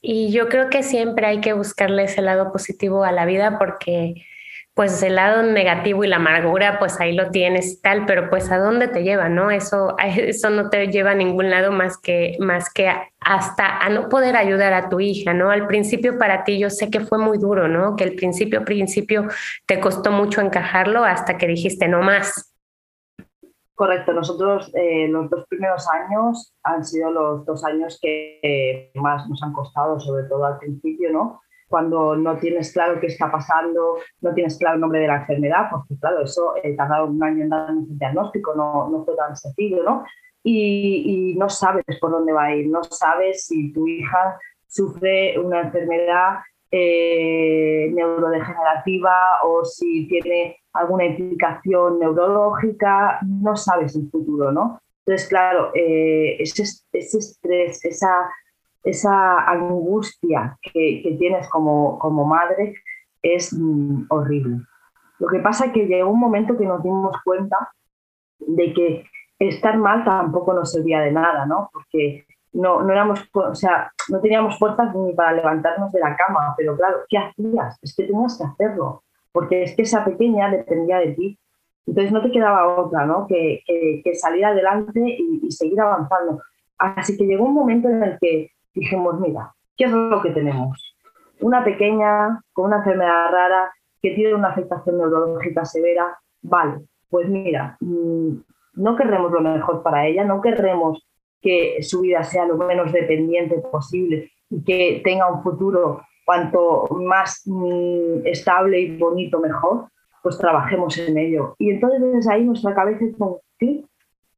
Y 0.00 0.32
yo 0.32 0.48
creo 0.48 0.70
que 0.70 0.82
siempre 0.82 1.26
hay 1.26 1.40
que 1.40 1.52
buscarle 1.52 2.04
ese 2.04 2.22
lado 2.22 2.52
positivo 2.52 3.04
a 3.04 3.12
la 3.12 3.26
vida 3.26 3.58
porque 3.58 4.14
pues 4.78 5.02
el 5.02 5.16
lado 5.16 5.42
negativo 5.42 6.04
y 6.04 6.06
la 6.06 6.18
amargura, 6.18 6.78
pues 6.78 7.00
ahí 7.00 7.12
lo 7.12 7.32
tienes 7.32 7.72
y 7.72 7.82
tal, 7.82 8.06
pero 8.06 8.30
pues 8.30 8.48
a 8.52 8.58
dónde 8.58 8.86
te 8.86 9.02
lleva, 9.02 9.28
¿no? 9.28 9.50
Eso, 9.50 9.96
eso 9.98 10.50
no 10.50 10.70
te 10.70 10.86
lleva 10.86 11.10
a 11.10 11.14
ningún 11.16 11.50
lado 11.50 11.72
más 11.72 11.98
que, 11.98 12.36
más 12.38 12.72
que 12.72 12.88
hasta 13.18 13.78
a 13.78 13.88
no 13.88 14.08
poder 14.08 14.36
ayudar 14.36 14.74
a 14.74 14.88
tu 14.88 15.00
hija, 15.00 15.34
¿no? 15.34 15.50
Al 15.50 15.66
principio 15.66 16.16
para 16.16 16.44
ti 16.44 16.60
yo 16.60 16.70
sé 16.70 16.92
que 16.92 17.00
fue 17.00 17.18
muy 17.18 17.38
duro, 17.38 17.66
¿no? 17.66 17.96
Que 17.96 18.04
el 18.04 18.14
principio, 18.14 18.64
principio 18.64 19.26
te 19.66 19.80
costó 19.80 20.12
mucho 20.12 20.40
encajarlo 20.40 21.02
hasta 21.02 21.36
que 21.38 21.48
dijiste 21.48 21.88
no 21.88 22.00
más. 22.00 22.54
Correcto, 23.74 24.12
nosotros 24.12 24.70
eh, 24.76 25.08
los 25.08 25.28
dos 25.28 25.44
primeros 25.48 25.88
años 25.88 26.54
han 26.62 26.84
sido 26.84 27.10
los 27.10 27.44
dos 27.44 27.64
años 27.64 27.98
que 28.00 28.92
más 28.94 29.28
nos 29.28 29.42
han 29.42 29.52
costado, 29.52 29.98
sobre 29.98 30.28
todo 30.28 30.44
al 30.44 30.60
principio, 30.60 31.10
¿no? 31.10 31.40
Cuando 31.68 32.16
no 32.16 32.36
tienes 32.38 32.72
claro 32.72 32.98
qué 33.00 33.06
está 33.06 33.30
pasando, 33.30 33.98
no 34.20 34.34
tienes 34.34 34.58
claro 34.58 34.76
el 34.76 34.80
nombre 34.80 35.00
de 35.00 35.06
la 35.06 35.18
enfermedad, 35.18 35.68
porque 35.70 35.96
claro, 36.00 36.22
eso 36.22 36.54
eh, 36.62 36.76
un 37.06 37.22
año 37.22 37.44
en 37.44 37.48
dar 37.50 37.70
un 37.70 37.98
diagnóstico, 37.98 38.54
no, 38.54 38.88
no 38.88 39.04
fue 39.04 39.14
tan 39.16 39.36
sencillo, 39.36 39.82
¿no? 39.82 40.04
Y, 40.42 41.34
no 41.36 41.48
sabes 41.48 41.84
por 42.00 42.10
dónde 42.10 42.32
va 42.32 42.44
a 42.44 42.54
ir, 42.54 42.68
no 42.68 42.82
sabes 42.82 43.44
si 43.44 43.72
tu 43.72 43.86
hija 43.86 44.38
sufre 44.66 45.38
una 45.38 45.60
enfermedad 45.60 46.38
eh, 46.70 47.90
neurodegenerativa 47.92 49.42
o 49.44 49.64
si 49.64 50.08
tiene 50.08 50.56
alguna 50.72 51.04
implicación 51.04 51.98
neurológica, 51.98 53.18
no 53.26 53.56
sabes 53.56 53.94
el 53.96 54.10
futuro, 54.10 54.52
¿no? 54.52 54.80
Entonces, 55.04 55.28
claro, 55.28 55.70
eh, 55.74 56.36
ese, 56.38 56.62
ese 56.92 57.18
estrés, 57.18 57.84
esa 57.84 58.30
esa 58.82 59.40
angustia 59.40 60.58
que, 60.62 61.16
tienes 61.18 61.48
como, 61.48 61.98
como, 61.98 62.24
madre 62.24 62.74
es 63.22 63.52
mm, 63.52 64.06
horrible. 64.08 64.60
Lo 65.18 65.28
que 65.28 65.40
pasa 65.40 65.66
es 65.66 65.72
que 65.72 65.86
llegó 65.86 66.10
un 66.10 66.20
momento 66.20 66.56
que 66.56 66.66
nos 66.66 66.82
dimos 66.82 67.16
cuenta 67.24 67.56
de 68.38 68.72
que 68.72 69.04
estar 69.38 69.76
mal 69.76 70.04
tampoco 70.04 70.54
nos 70.54 70.72
servía 70.72 71.00
de 71.00 71.12
nada, 71.12 71.46
¿no? 71.46 71.70
Porque 71.72 72.24
no, 72.52 72.82
no, 72.82 72.92
éramos, 72.92 73.28
o 73.32 73.54
sea, 73.54 73.92
no 74.08 74.20
teníamos 74.20 74.58
fuerzas 74.58 74.94
ni 74.94 75.12
para 75.12 75.32
levantarnos 75.32 75.92
de 75.92 76.00
la 76.00 76.16
cama, 76.16 76.54
pero 76.56 76.76
claro, 76.76 76.98
¿qué 77.08 77.18
hacías? 77.18 77.78
Es 77.82 77.94
que 77.94 78.04
tenías 78.04 78.38
que 78.38 78.44
hacerlo, 78.44 79.02
porque 79.32 79.62
es 79.64 79.76
que 79.76 79.82
esa 79.82 80.04
pequeña 80.04 80.50
dependía 80.50 80.98
de 80.98 81.12
ti. 81.12 81.38
Entonces 81.86 82.12
no 82.12 82.22
te 82.22 82.30
quedaba 82.30 82.78
otra, 82.78 83.06
¿no? 83.06 83.26
Que, 83.26 83.62
que, 83.66 84.14
salir 84.14 84.44
adelante 84.44 85.00
y, 85.00 85.40
y, 85.42 85.50
seguir 85.50 85.80
avanzando. 85.80 86.42
Así 86.76 87.16
que 87.16 87.24
llegó 87.24 87.44
un 87.44 87.54
momento 87.54 87.88
en 87.88 88.02
el 88.02 88.18
que 88.20 88.50
dijimos, 88.78 89.20
mira, 89.20 89.54
¿qué 89.76 89.84
es 89.84 89.92
lo 89.92 90.22
que 90.22 90.30
tenemos? 90.30 90.94
Una 91.40 91.64
pequeña 91.64 92.40
con 92.52 92.66
una 92.66 92.78
enfermedad 92.78 93.30
rara 93.30 93.72
que 94.00 94.10
tiene 94.10 94.34
una 94.34 94.48
afectación 94.48 94.98
neurológica 94.98 95.64
severa, 95.64 96.18
vale, 96.42 96.80
pues 97.10 97.28
mira, 97.28 97.76
mm, 97.80 98.36
no 98.74 98.96
querremos 98.96 99.32
lo 99.32 99.40
mejor 99.40 99.82
para 99.82 100.06
ella, 100.06 100.24
no 100.24 100.40
queremos 100.40 101.04
que 101.40 101.82
su 101.82 102.00
vida 102.00 102.22
sea 102.22 102.44
lo 102.44 102.56
menos 102.56 102.92
dependiente 102.92 103.58
posible 103.58 104.30
y 104.50 104.62
que 104.64 105.00
tenga 105.04 105.30
un 105.30 105.42
futuro 105.42 106.02
cuanto 106.24 106.88
más 107.00 107.42
mm, 107.46 108.26
estable 108.26 108.80
y 108.80 108.96
bonito 108.96 109.40
mejor, 109.40 109.88
pues 110.22 110.38
trabajemos 110.38 110.96
en 110.98 111.16
ello. 111.16 111.54
Y 111.58 111.70
entonces 111.70 112.00
desde 112.00 112.32
ahí 112.32 112.44
nuestra 112.44 112.74
cabeza 112.74 113.04
hizo 113.04 113.24
un 113.24 113.38
clic 113.58 113.86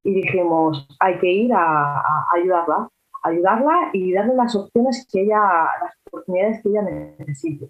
y 0.04 0.14
dijimos, 0.14 0.86
hay 1.00 1.18
que 1.18 1.26
ir 1.26 1.52
a 1.52 2.24
ayudarla, 2.34 2.88
ayudarla 3.22 3.90
y 3.92 4.12
darle 4.12 4.34
las 4.34 4.54
opciones 4.54 5.06
que 5.10 5.22
ella, 5.22 5.40
las 5.82 5.94
oportunidades 6.06 6.62
que 6.62 6.68
ella 6.68 6.82
necesite. 7.18 7.68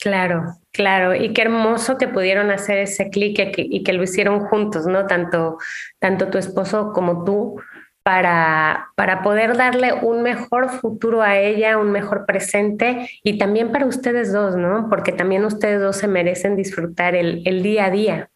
Claro, 0.00 0.56
claro. 0.72 1.14
Y 1.14 1.32
qué 1.32 1.42
hermoso 1.42 1.96
que 1.96 2.08
pudieron 2.08 2.50
hacer 2.50 2.78
ese 2.78 3.08
clic 3.08 3.38
y, 3.56 3.84
que 3.84 3.92
lo 3.92 4.02
hicieron 4.02 4.40
juntos, 4.40 4.86
¿no? 4.86 5.06
Tanto, 5.06 5.58
tanto 6.00 6.28
tu 6.28 6.38
esposo 6.38 6.92
como 6.92 7.22
tú, 7.22 7.60
para, 8.02 8.88
para 8.96 9.22
poder 9.22 9.56
darle 9.56 9.92
un 9.92 10.22
mejor 10.22 10.70
futuro 10.70 11.22
a 11.22 11.38
ella, 11.38 11.78
un 11.78 11.92
mejor 11.92 12.26
presente 12.26 13.08
y 13.22 13.38
también 13.38 13.70
para 13.70 13.86
ustedes 13.86 14.32
dos, 14.32 14.56
¿no? 14.56 14.88
Porque 14.88 15.12
también 15.12 15.44
ustedes 15.44 15.80
dos 15.80 15.96
se 15.98 16.08
merecen 16.08 16.56
disfrutar 16.56 17.14
el, 17.14 17.42
el 17.46 17.62
día 17.62 17.84
a 17.84 17.90
día. 17.90 18.30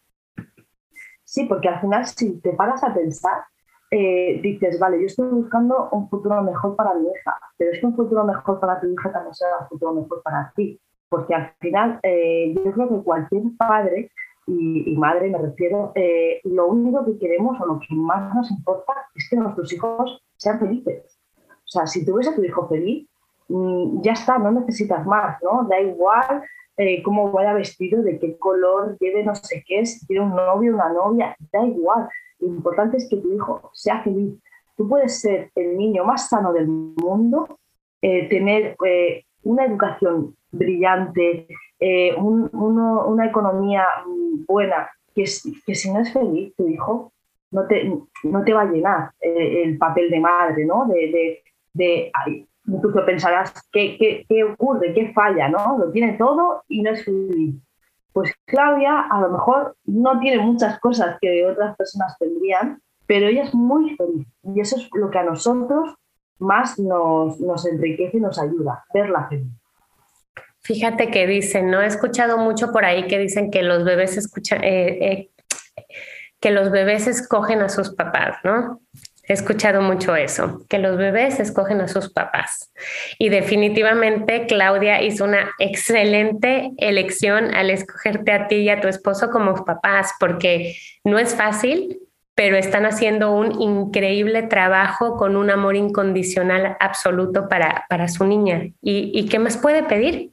Sí, 1.24 1.46
porque 1.46 1.68
al 1.68 1.80
final 1.80 2.06
si 2.06 2.38
te 2.40 2.52
paras 2.52 2.84
a 2.84 2.94
pensar, 2.94 3.42
eh, 3.90 4.40
dices, 4.42 4.80
vale, 4.80 4.98
yo 5.00 5.06
estoy 5.06 5.28
buscando 5.28 5.88
un 5.92 6.08
futuro 6.08 6.42
mejor 6.42 6.74
para 6.74 6.94
mi 6.94 7.08
hija, 7.08 7.36
pero 7.56 7.70
es 7.70 7.78
que 7.78 7.86
un 7.86 7.94
futuro 7.94 8.24
mejor 8.24 8.58
para 8.58 8.80
tu 8.80 8.88
hija 8.88 9.12
también 9.12 9.34
será 9.34 9.58
un 9.60 9.68
futuro 9.68 9.94
mejor 9.94 10.22
para 10.22 10.52
ti, 10.56 10.80
porque 11.08 11.34
al 11.34 11.52
final 11.60 12.00
eh, 12.02 12.52
yo 12.54 12.72
creo 12.72 12.88
que 12.88 13.04
cualquier 13.04 13.42
padre 13.56 14.10
y, 14.48 14.96
madre, 14.96 15.28
me 15.28 15.38
refiero, 15.38 15.90
eh, 15.96 16.40
lo 16.44 16.68
único 16.68 17.04
que 17.04 17.18
queremos 17.18 17.60
o 17.60 17.66
lo 17.66 17.80
que 17.80 17.94
más 17.96 18.32
nos 18.32 18.48
importa 18.50 18.92
es 19.14 19.28
que 19.28 19.36
nuestros 19.36 19.72
hijos 19.72 20.22
sean 20.36 20.60
felices. 20.60 21.18
O 21.38 21.68
sea, 21.68 21.86
si 21.86 22.06
tú 22.06 22.14
ves 22.14 22.28
a 22.28 22.34
tu 22.34 22.44
hijo 22.44 22.68
feliz, 22.68 23.08
mm, 23.48 24.02
ya 24.02 24.12
está, 24.12 24.38
no 24.38 24.52
necesitas 24.52 25.04
más, 25.04 25.42
¿no? 25.42 25.66
Da 25.68 25.80
igual 25.80 26.44
cómo 27.02 27.32
vaya 27.32 27.54
vestido, 27.54 28.02
de 28.02 28.18
qué 28.18 28.36
color, 28.38 28.98
lleve 29.00 29.24
no 29.24 29.34
sé 29.34 29.64
qué, 29.66 29.86
si 29.86 30.06
tiene 30.06 30.26
un 30.26 30.36
novio, 30.36 30.74
una 30.74 30.92
novia, 30.92 31.34
da 31.50 31.64
igual. 31.64 32.06
Lo 32.40 32.48
importante 32.48 32.96
es 32.96 33.08
que 33.08 33.16
tu 33.16 33.32
hijo 33.32 33.70
sea 33.72 34.02
feliz. 34.02 34.34
Tú 34.76 34.88
puedes 34.88 35.20
ser 35.20 35.50
el 35.54 35.76
niño 35.76 36.04
más 36.04 36.28
sano 36.28 36.52
del 36.52 36.68
mundo, 36.68 37.58
eh, 38.02 38.28
tener 38.28 38.76
eh, 38.84 39.24
una 39.42 39.64
educación 39.64 40.36
brillante, 40.50 41.46
una 42.16 43.26
economía 43.26 43.84
buena, 44.46 44.88
que, 45.14 45.26
si 45.26 45.92
no 45.92 46.00
es 46.00 46.12
feliz 46.12 46.54
tu 46.56 46.68
hijo, 46.68 47.12
no 47.50 47.66
te, 47.66 48.52
va 48.52 48.62
a 48.62 48.70
llenar 48.70 49.10
el 49.20 49.78
papel 49.78 50.10
de 50.10 50.20
madre, 50.20 50.64
¿no? 50.64 50.86
De, 50.86 51.42
de, 51.72 52.12
pensarás, 53.06 53.52
¿qué, 53.72 53.96
qué, 53.98 54.26
qué 54.28 54.44
ocurre? 54.44 54.92
¿Qué 54.94 55.12
falla? 55.12 55.48
¿no? 55.48 55.78
Lo 55.78 55.90
tiene 55.90 56.14
todo 56.14 56.62
y 56.68 56.82
no 56.82 56.90
es 56.90 57.04
feliz. 57.04 57.54
Pues 58.16 58.32
Claudia 58.46 59.08
a 59.10 59.20
lo 59.20 59.28
mejor 59.28 59.76
no 59.84 60.18
tiene 60.20 60.42
muchas 60.42 60.80
cosas 60.80 61.18
que 61.20 61.44
otras 61.44 61.76
personas 61.76 62.16
tendrían, 62.18 62.80
pero 63.06 63.26
ella 63.26 63.42
es 63.42 63.52
muy 63.52 63.94
feliz 63.94 64.26
y 64.42 64.58
eso 64.58 64.76
es 64.76 64.88
lo 64.94 65.10
que 65.10 65.18
a 65.18 65.22
nosotros 65.22 65.94
más 66.38 66.78
nos, 66.78 67.38
nos 67.38 67.66
enriquece 67.66 68.16
y 68.16 68.20
nos 68.20 68.38
ayuda, 68.38 68.86
verla 68.94 69.28
feliz. 69.28 69.52
Fíjate 70.62 71.10
que 71.10 71.26
dicen, 71.26 71.70
¿no? 71.70 71.82
He 71.82 71.86
escuchado 71.86 72.38
mucho 72.38 72.72
por 72.72 72.86
ahí 72.86 73.06
que 73.06 73.18
dicen 73.18 73.50
que 73.50 73.62
los 73.62 73.84
bebés 73.84 74.16
escuchan, 74.16 74.64
eh, 74.64 75.10
eh, 75.10 75.30
que 76.40 76.52
los 76.52 76.70
bebés 76.70 77.06
escogen 77.08 77.60
a 77.60 77.68
sus 77.68 77.94
papás, 77.94 78.38
¿no? 78.42 78.80
He 79.28 79.32
escuchado 79.32 79.82
mucho 79.82 80.14
eso, 80.14 80.64
que 80.68 80.78
los 80.78 80.96
bebés 80.96 81.40
escogen 81.40 81.80
a 81.80 81.88
sus 81.88 82.12
papás. 82.12 82.72
Y 83.18 83.28
definitivamente 83.28 84.46
Claudia 84.46 85.02
hizo 85.02 85.24
una 85.24 85.50
excelente 85.58 86.70
elección 86.76 87.52
al 87.52 87.70
escogerte 87.70 88.30
a 88.30 88.46
ti 88.46 88.56
y 88.56 88.68
a 88.68 88.80
tu 88.80 88.86
esposo 88.86 89.30
como 89.30 89.64
papás, 89.64 90.12
porque 90.20 90.76
no 91.02 91.18
es 91.18 91.34
fácil, 91.34 91.98
pero 92.36 92.56
están 92.56 92.84
haciendo 92.84 93.32
un 93.32 93.60
increíble 93.60 94.42
trabajo 94.42 95.16
con 95.16 95.36
un 95.36 95.50
amor 95.50 95.74
incondicional 95.74 96.76
absoluto 96.78 97.48
para, 97.48 97.86
para 97.88 98.08
su 98.08 98.24
niña. 98.26 98.70
¿Y, 98.80 99.26
qué 99.28 99.38
más 99.38 99.56
puede 99.56 99.82
pedir? 99.82 100.32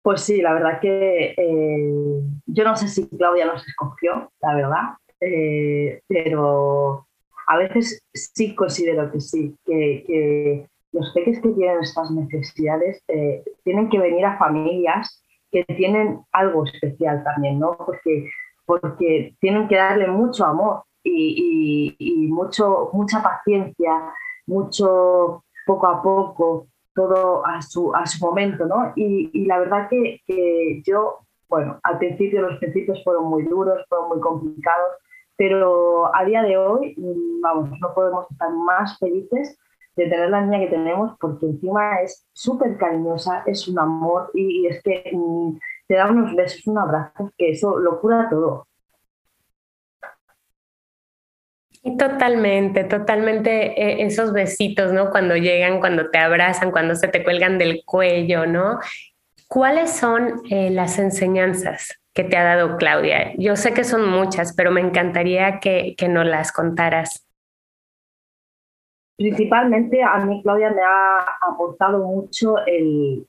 Pues 0.00 0.22
sí, 0.22 0.40
la 0.40 0.54
verdad 0.54 0.80
que 0.80 1.34
eh, 1.36 2.20
yo 2.46 2.64
no 2.64 2.76
sé 2.76 2.88
si 2.88 3.08
Claudia 3.08 3.46
nos 3.46 3.66
escogió, 3.66 4.30
la 4.40 4.54
verdad, 4.54 4.82
eh, 5.20 6.02
pero 6.06 7.03
a 7.46 7.56
veces 7.58 8.02
sí 8.12 8.54
considero 8.54 9.10
que 9.10 9.20
sí, 9.20 9.56
que, 9.64 10.66
los 10.92 11.12
peques 11.12 11.40
que 11.40 11.48
tienen 11.48 11.80
estas 11.80 12.10
necesidades 12.12 13.02
eh, 13.08 13.42
tienen 13.64 13.90
que 13.90 13.98
venir 13.98 14.24
a 14.24 14.38
familias 14.38 15.24
que 15.54 15.64
tienen 15.74 16.20
algo 16.32 16.64
especial 16.64 17.22
también, 17.22 17.60
¿no? 17.60 17.76
Porque, 17.76 18.28
porque 18.66 19.34
tienen 19.40 19.68
que 19.68 19.76
darle 19.76 20.08
mucho 20.08 20.44
amor 20.44 20.82
y, 21.04 22.28
mucho, 22.30 22.90
mucha 22.92 23.22
paciencia, 23.22 24.12
mucho 24.46 25.44
poco 25.66 25.86
a 25.86 26.02
poco, 26.02 26.66
todo 26.94 27.46
a 27.46 27.62
su, 27.62 27.94
a 27.94 28.06
su 28.06 28.24
momento, 28.24 28.66
¿no? 28.66 28.92
Y, 28.96 29.44
la 29.46 29.58
verdad 29.58 29.88
que, 29.88 30.20
que 30.26 30.82
yo, 30.84 31.20
bueno, 31.48 31.78
al 31.84 31.98
principio 31.98 32.42
los 32.42 32.58
principios 32.58 33.02
fueron 33.04 33.26
muy 33.26 33.44
duros, 33.44 33.84
fueron 33.88 34.08
muy 34.08 34.20
complicados, 34.20 34.92
pero 35.36 36.14
a 36.14 36.24
día 36.24 36.42
de 36.42 36.56
hoy, 36.56 36.94
mm, 36.96 37.40
vamos, 37.40 37.70
no 37.80 37.94
podemos 37.94 38.30
estar 38.30 38.50
más 38.50 38.98
felices 38.98 39.58
de 39.96 40.06
tener 40.06 40.30
la 40.30 40.40
niña 40.40 40.60
que 40.60 40.70
tenemos 40.70 41.16
porque 41.20 41.46
encima 41.46 42.00
es 42.00 42.26
súper 42.32 42.76
cariñosa, 42.76 43.42
es 43.46 43.68
un 43.68 43.78
amor 43.78 44.30
y, 44.34 44.66
es 44.66 44.82
que 44.82 45.10
mm, 45.12 45.58
te 45.86 45.94
da 45.94 46.10
unos 46.10 46.34
besos, 46.34 46.66
un 46.66 46.78
abrazo, 46.78 47.32
que 47.36 47.50
eso 47.50 47.78
lo 47.78 48.00
cura 48.00 48.28
todo. 48.30 48.66
Totalmente, 51.98 52.84
totalmente 52.84 53.80
eh, 53.80 54.06
esos 54.06 54.32
besitos, 54.32 54.92
¿no? 54.92 55.10
Cuando 55.10 55.36
llegan, 55.36 55.80
cuando 55.80 56.10
te 56.10 56.16
abrazan, 56.16 56.70
cuando 56.70 56.94
se 56.94 57.08
te 57.08 57.22
cuelgan 57.22 57.58
del 57.58 57.82
cuello, 57.84 58.46
¿no? 58.46 58.78
¿Cuáles 59.48 59.92
son 59.92 60.40
eh, 60.50 60.70
las 60.70 60.98
enseñanzas 60.98 62.00
que 62.14 62.24
te 62.24 62.36
ha 62.36 62.44
dado 62.44 62.76
Claudia? 62.76 63.34
Yo 63.36 63.56
sé 63.56 63.74
que 63.74 63.84
son 63.84 64.08
muchas, 64.08 64.54
pero 64.54 64.70
me 64.70 64.80
encantaría 64.80 65.58
que, 65.58 65.94
que 65.98 66.08
nos 66.08 66.26
las 66.26 66.52
contaras. 66.52 67.26
Principalmente 69.16 70.02
a 70.02 70.24
mí 70.24 70.42
Claudia 70.42 70.70
me 70.70 70.82
ha 70.82 71.18
aportado 71.40 72.04
mucho 72.04 72.56
el 72.66 73.26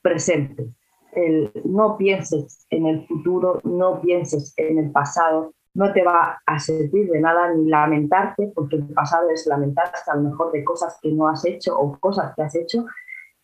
presente, 0.00 0.68
el 1.12 1.52
no 1.64 1.96
pienses 1.96 2.66
en 2.70 2.86
el 2.86 3.06
futuro, 3.06 3.60
no 3.64 4.00
pienses 4.00 4.52
en 4.56 4.78
el 4.78 4.90
pasado, 4.90 5.52
no 5.74 5.92
te 5.92 6.02
va 6.02 6.42
a 6.44 6.58
servir 6.58 7.08
de 7.10 7.20
nada 7.20 7.54
ni 7.54 7.68
lamentarte, 7.68 8.52
porque 8.54 8.76
el 8.76 8.88
pasado 8.92 9.30
es 9.30 9.46
lamentarse 9.46 10.10
a 10.10 10.16
lo 10.16 10.22
mejor 10.30 10.52
de 10.52 10.64
cosas 10.64 10.98
que 11.00 11.12
no 11.12 11.28
has 11.28 11.44
hecho 11.44 11.78
o 11.78 11.96
cosas 11.98 12.34
que 12.34 12.42
has 12.42 12.54
hecho, 12.54 12.84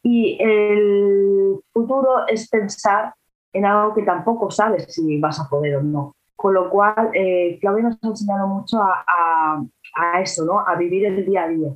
y 0.02 0.36
el 0.40 1.60
futuro 1.72 2.26
es 2.26 2.48
pensar 2.48 3.14
en 3.52 3.64
algo 3.64 3.94
que 3.94 4.02
tampoco 4.02 4.50
sabes 4.50 4.92
si 4.92 5.18
vas 5.20 5.40
a 5.40 5.48
poder 5.48 5.76
o 5.76 5.82
no. 5.82 6.14
Con 6.36 6.54
lo 6.54 6.70
cual, 6.70 7.10
eh, 7.14 7.58
Claudia 7.60 7.84
nos 7.84 7.98
ha 8.02 8.08
enseñado 8.08 8.46
mucho 8.46 8.80
a, 8.80 9.64
a, 9.96 10.20
eso, 10.20 10.44
¿no? 10.44 10.60
a 10.60 10.76
vivir 10.76 11.04
el 11.06 11.26
día 11.26 11.44
a 11.44 11.48
día. 11.48 11.70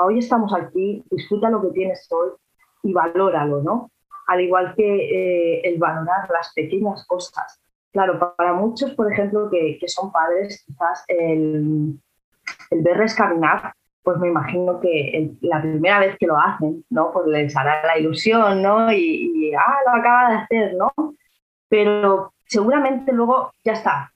hoy 0.00 0.18
estamos 0.18 0.54
aquí, 0.54 1.04
disfruta 1.10 1.50
lo 1.50 1.60
que 1.60 1.68
tienes 1.68 2.08
hoy 2.10 2.30
y 2.82 2.92
valóralo, 2.92 3.62
¿no? 3.62 3.90
Al 4.28 4.40
igual 4.40 4.74
que 4.74 4.84
eh, 4.84 5.60
el 5.64 5.78
valorar 5.78 6.30
las 6.30 6.52
pequeñas 6.54 7.06
cosas. 7.06 7.60
Claro, 7.92 8.18
para 8.36 8.54
muchos, 8.54 8.94
por 8.94 9.12
ejemplo, 9.12 9.50
que, 9.50 9.78
que 9.78 9.88
son 9.88 10.10
padres, 10.10 10.64
quizás 10.66 11.04
el, 11.08 11.98
el 12.70 12.82
verles 12.82 13.14
caminar 13.14 13.72
pues 14.06 14.18
me 14.18 14.28
imagino 14.28 14.78
que 14.78 15.32
la 15.40 15.60
primera 15.60 15.98
vez 15.98 16.16
que 16.16 16.28
lo 16.28 16.38
hacen, 16.38 16.84
¿no? 16.90 17.10
Pues 17.12 17.26
les 17.26 17.56
hará 17.56 17.84
la 17.84 17.98
ilusión, 17.98 18.62
¿no? 18.62 18.92
Y, 18.92 19.52
ah, 19.58 19.78
lo 19.84 19.94
acaba 19.94 20.30
de 20.30 20.36
hacer, 20.36 20.74
¿no? 20.76 20.92
Pero 21.68 22.32
seguramente 22.46 23.12
luego 23.12 23.50
ya 23.64 23.72
está, 23.72 24.12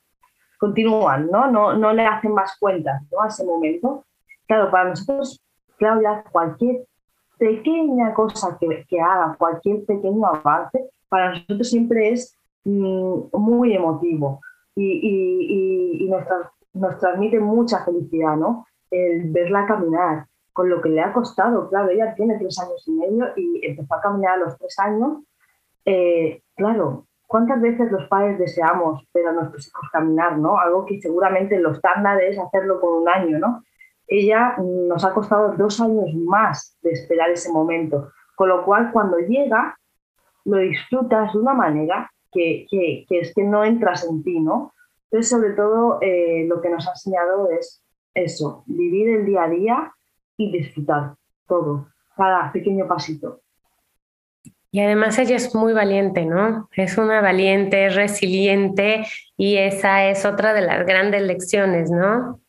continúan, 0.61 1.29
¿no? 1.29 1.51
No, 1.51 1.73
no 1.77 1.93
le 1.93 2.07
hacen 2.07 2.33
más 2.33 2.57
cuentas, 2.61 3.03
¿no? 3.11 3.21
A 3.21 3.27
ese 3.27 3.45
momento. 3.45 4.05
Claro, 4.47 4.71
para 4.71 4.91
nosotros, 4.91 5.43
Claudia, 5.77 6.23
cualquier 6.31 6.85
pequeña 7.37 8.15
cosa 8.15 8.57
que, 8.61 9.01
haga, 9.01 9.35
cualquier 9.37 9.85
pequeño 9.87 10.25
avance, 10.25 10.89
para 11.09 11.31
nosotros 11.31 11.69
siempre 11.69 12.11
es 12.11 12.39
mm, 12.63 13.23
muy 13.33 13.75
emotivo 13.75 14.41
y, 14.77 16.05
y, 16.05 16.09
nos 16.75 16.97
transmite 17.01 17.41
mucha 17.41 17.85
felicidad, 17.85 18.37
¿no? 18.37 18.67
El 18.91 19.31
verla 19.31 19.67
caminar, 19.67 20.27
con 20.53 20.69
lo 20.69 20.81
que 20.81 20.89
le 20.89 21.01
ha 21.01 21.13
costado. 21.13 21.69
Claro, 21.69 21.91
ella 21.91 22.15
tiene 22.15 22.39
tres 22.39 22.59
años 22.59 22.83
y 22.87 22.93
medio 22.93 23.27
y 23.37 23.67
empezó 23.67 23.95
a 23.95 24.01
caminar 24.01 24.35
a 24.35 24.45
los 24.45 24.59
tres 24.59 24.79
años. 24.79 25.23
Eh, 25.85 26.43
claro, 26.57 27.07
¿cuántas 27.27 27.61
veces 27.61 27.91
los 27.91 28.07
padres 28.09 28.39
deseamos 28.39 29.07
ver 29.15 29.29
a 29.29 29.33
nuestros 29.33 29.69
hijos 29.69 29.89
caminar, 29.93 30.39
¿no? 30.39 30.59
Algo 30.59 30.85
que 30.85 31.01
seguramente 31.01 31.59
lo 31.61 31.73
estándar 31.73 32.21
es 32.23 32.39
hacerlo 32.39 32.81
con 32.81 33.03
un 33.03 33.09
año, 33.09 33.39
¿no? 33.39 33.65
Ella 34.07 34.57
nos 34.59 35.05
ha 35.05 35.15
costado 35.15 35.55
dos 35.57 35.81
años 35.81 36.13
más 36.15 36.77
de 36.83 36.91
esperar 36.91 37.31
ese 37.31 37.53
momento, 37.53 38.11
con 38.35 38.49
lo 38.49 38.65
cual 38.65 38.91
cuando 38.93 39.19
llega 39.19 39.79
lo 40.45 40.57
disfrutas 40.59 41.33
de 41.33 41.39
una 41.39 41.55
manera 41.55 42.11
que, 42.33 42.67
que, 42.69 43.07
es 43.09 43.33
que 43.35 43.45
no 43.45 43.65
entras 43.65 44.05
en 44.09 44.23
ti, 44.23 44.41
¿no? 44.41 44.73
Entonces, 45.05 45.31
sobre 45.31 45.51
todo, 45.51 45.99
eh, 46.01 46.45
lo 46.49 46.61
que 46.61 46.71
nos 46.71 46.87
ha 46.89 46.91
enseñado 46.91 47.51
es 47.51 47.83
eso, 48.15 48.65
vivir 48.67 49.09
el 49.09 49.27
día 49.27 49.45
a 49.45 49.49
día 49.49 49.93
y 50.37 50.53
disfrutar 50.53 51.15
todo, 51.47 51.89
cada 52.17 52.51
pequeño 52.53 52.87
pasito. 52.87 53.41
Y 54.73 54.81
además 54.81 55.19
ella 55.19 55.37
es 55.37 55.53
muy 55.55 55.73
valiente, 55.73 56.25
¿no? 56.25 56.69
Es 56.77 56.97
una 56.97 57.21
valiente, 57.21 57.87
es 57.87 57.97
resiliente 57.97 59.05
y 59.37 59.57
esa 59.57 60.09
es 60.09 60.25
otra 60.25 60.55
de 60.55 60.61
las 60.61 60.87
grandes 60.87 61.23
lecciones, 61.23 61.91
¿no? 61.91 62.41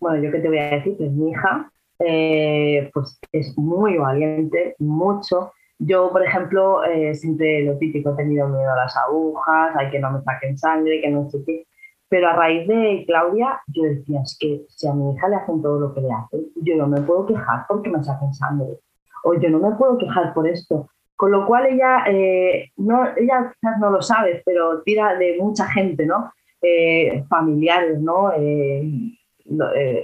Bueno, 0.00 0.22
yo 0.22 0.32
qué 0.32 0.38
te 0.38 0.48
voy 0.48 0.58
a 0.58 0.70
decir, 0.70 0.96
pues 0.96 1.10
mi 1.10 1.30
hija, 1.30 1.70
eh, 1.98 2.90
pues 2.94 3.18
es 3.32 3.56
muy 3.58 3.98
valiente, 3.98 4.74
mucho. 4.78 5.52
Yo, 5.78 6.10
por 6.10 6.24
ejemplo, 6.24 6.82
eh, 6.84 7.14
siempre 7.14 7.62
lo 7.62 7.76
típico, 7.76 8.12
he 8.12 8.16
tenido 8.16 8.48
miedo 8.48 8.72
a 8.72 8.76
las 8.76 8.96
agujas, 8.96 9.76
hay 9.76 9.90
que 9.90 9.98
no 9.98 10.10
me 10.12 10.22
saquen 10.22 10.56
sangre, 10.56 11.02
que 11.02 11.10
no 11.10 11.28
sé 11.28 11.38
qué. 11.44 11.66
Pero 12.08 12.28
a 12.28 12.34
raíz 12.34 12.68
de 12.68 13.04
Claudia, 13.06 13.60
yo 13.68 13.82
decía, 13.82 14.20
es 14.22 14.36
que 14.38 14.64
si 14.68 14.86
a 14.86 14.92
mi 14.92 15.12
hija 15.12 15.28
le 15.28 15.36
hacen 15.36 15.60
todo 15.60 15.80
lo 15.80 15.94
que 15.94 16.00
le 16.00 16.12
hacen, 16.12 16.46
yo 16.56 16.76
no 16.76 16.86
me 16.86 17.00
puedo 17.00 17.26
quejar 17.26 17.64
porque 17.68 17.90
me 17.90 18.02
saquen 18.02 18.32
sangre. 18.32 18.78
O 19.24 19.34
yo 19.34 19.50
no 19.50 19.58
me 19.58 19.76
puedo 19.76 19.98
quejar 19.98 20.32
por 20.32 20.46
esto. 20.46 20.88
Con 21.16 21.32
lo 21.32 21.46
cual 21.46 21.66
ella, 21.66 22.04
eh, 22.06 22.70
no, 22.76 23.06
ella 23.16 23.52
quizás 23.54 23.78
no 23.80 23.90
lo 23.90 24.02
sabe, 24.02 24.42
pero 24.44 24.82
tira 24.82 25.16
de 25.16 25.38
mucha 25.40 25.66
gente, 25.66 26.06
¿no? 26.06 26.30
Eh, 26.62 27.24
familiares, 27.28 28.00
¿no? 28.00 28.32
Eh, 28.36 29.12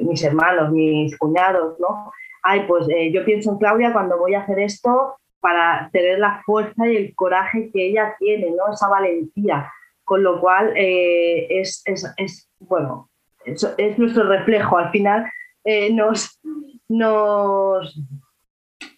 mis 0.01 0.25
hermanos, 0.25 0.73
mis 0.73 1.17
cuñados, 1.19 1.79
¿no? 1.79 2.13
ay, 2.43 2.65
pues 2.67 2.89
eh, 2.89 3.11
yo 3.13 3.25
pienso 3.25 3.53
en 3.53 3.59
Claudia 3.59 3.93
cuando 3.93 4.19
voy 4.19 4.35
a 4.35 4.41
hacer 4.41 4.59
esto 4.59 5.17
para 5.41 5.89
tener 5.93 6.19
la 6.19 6.43
fuerza 6.45 6.89
y 6.89 6.97
el 6.97 7.15
coraje 7.15 7.71
que 7.73 7.87
ella 7.89 8.15
tiene, 8.19 8.51
¿no? 8.51 8.73
Esa 8.73 8.89
valentía. 8.89 9.71
Con 10.13 10.25
lo 10.25 10.43
cual 10.43 10.75
eh, 10.77 11.47
es, 11.49 11.83
es, 11.87 12.51
bueno, 12.61 13.09
es, 13.47 13.67
es, 13.79 13.99
nuestro 13.99 14.25
reflejo. 14.25 14.77
Al 14.77 14.91
final 14.91 15.25
eh, 15.65 15.91
nos, 15.91 16.39
nos, 16.87 17.99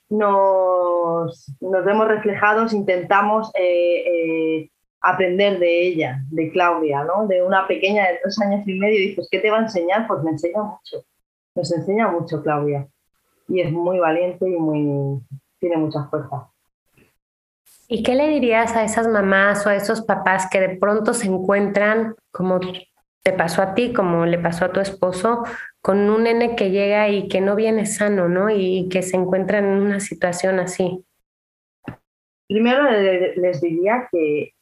nos, 0.09 1.57
nos, 1.61 1.85
vemos 1.85 2.09
reflejados, 2.09 2.73
intentamos 2.73 3.53
aprender 5.03 5.61
de 5.61 5.87
ella, 5.87 6.19
de 6.33 6.51
Claudia, 6.51 7.05
¿no? 7.05 7.29
De 7.29 7.45
una 7.45 7.69
pequeña 7.69 8.09
de 8.09 8.19
tres 8.21 8.41
años 8.41 8.67
y 8.67 8.75
medio, 8.77 8.99
dices, 8.99 9.29
¿qué 9.31 9.39
te 9.39 9.53
va 9.53 9.59
a 9.59 9.63
enseñar? 9.63 10.09
Pues 10.09 10.21
me 10.25 10.33
enseña 10.33 10.65
mucho, 10.65 11.05
nos 11.55 11.73
enseña 11.73 12.09
mucho 12.09 12.43
Claudia. 12.43 12.89
Y 13.47 13.61
es 13.61 13.71
muy 13.71 14.01
valiente 14.01 14.49
y 14.49 14.57
muy, 14.57 15.23
tiene 15.61 15.77
mucha 15.77 16.09
fuerza. 16.09 16.51
¿Y 17.89 18.03
qué 18.03 18.15
le 18.15 18.29
dirías 18.29 18.75
a 18.77 18.85
esas 18.85 19.09
mamás 19.09 19.67
o 19.67 19.71
a 19.71 19.77
esos 19.77 20.03
papás 20.03 20.49
que 20.51 20.61
de 20.61 20.77
pronto 20.77 21.15
se 21.15 21.27
encuentran, 21.27 22.15
como 22.33 22.61
te 23.23 23.33
pasó 23.33 23.63
a 23.63 23.75
ti, 23.75 23.93
como 23.93 24.27
le 24.27 24.39
pasó 24.39 24.67
a 24.67 24.73
tu 24.73 24.81
esposo, 24.81 25.45
con 25.83 26.11
un 26.11 26.25
nene 26.25 26.57
que 26.57 26.71
llega 26.71 27.09
y 27.09 27.29
que 27.29 27.41
no 27.41 27.57
viene 27.57 27.87
sano, 27.87 28.29
¿no? 28.29 28.51
Y 28.51 28.89
que 28.91 29.03
se 29.03 29.17
encuentran 29.17 29.65
en 29.65 29.83
una 29.83 30.01
situación 30.01 30.59
así? 30.61 31.05
Primero 32.47 32.91
les 32.91 33.61
diría 33.61 34.09
que 34.11 34.55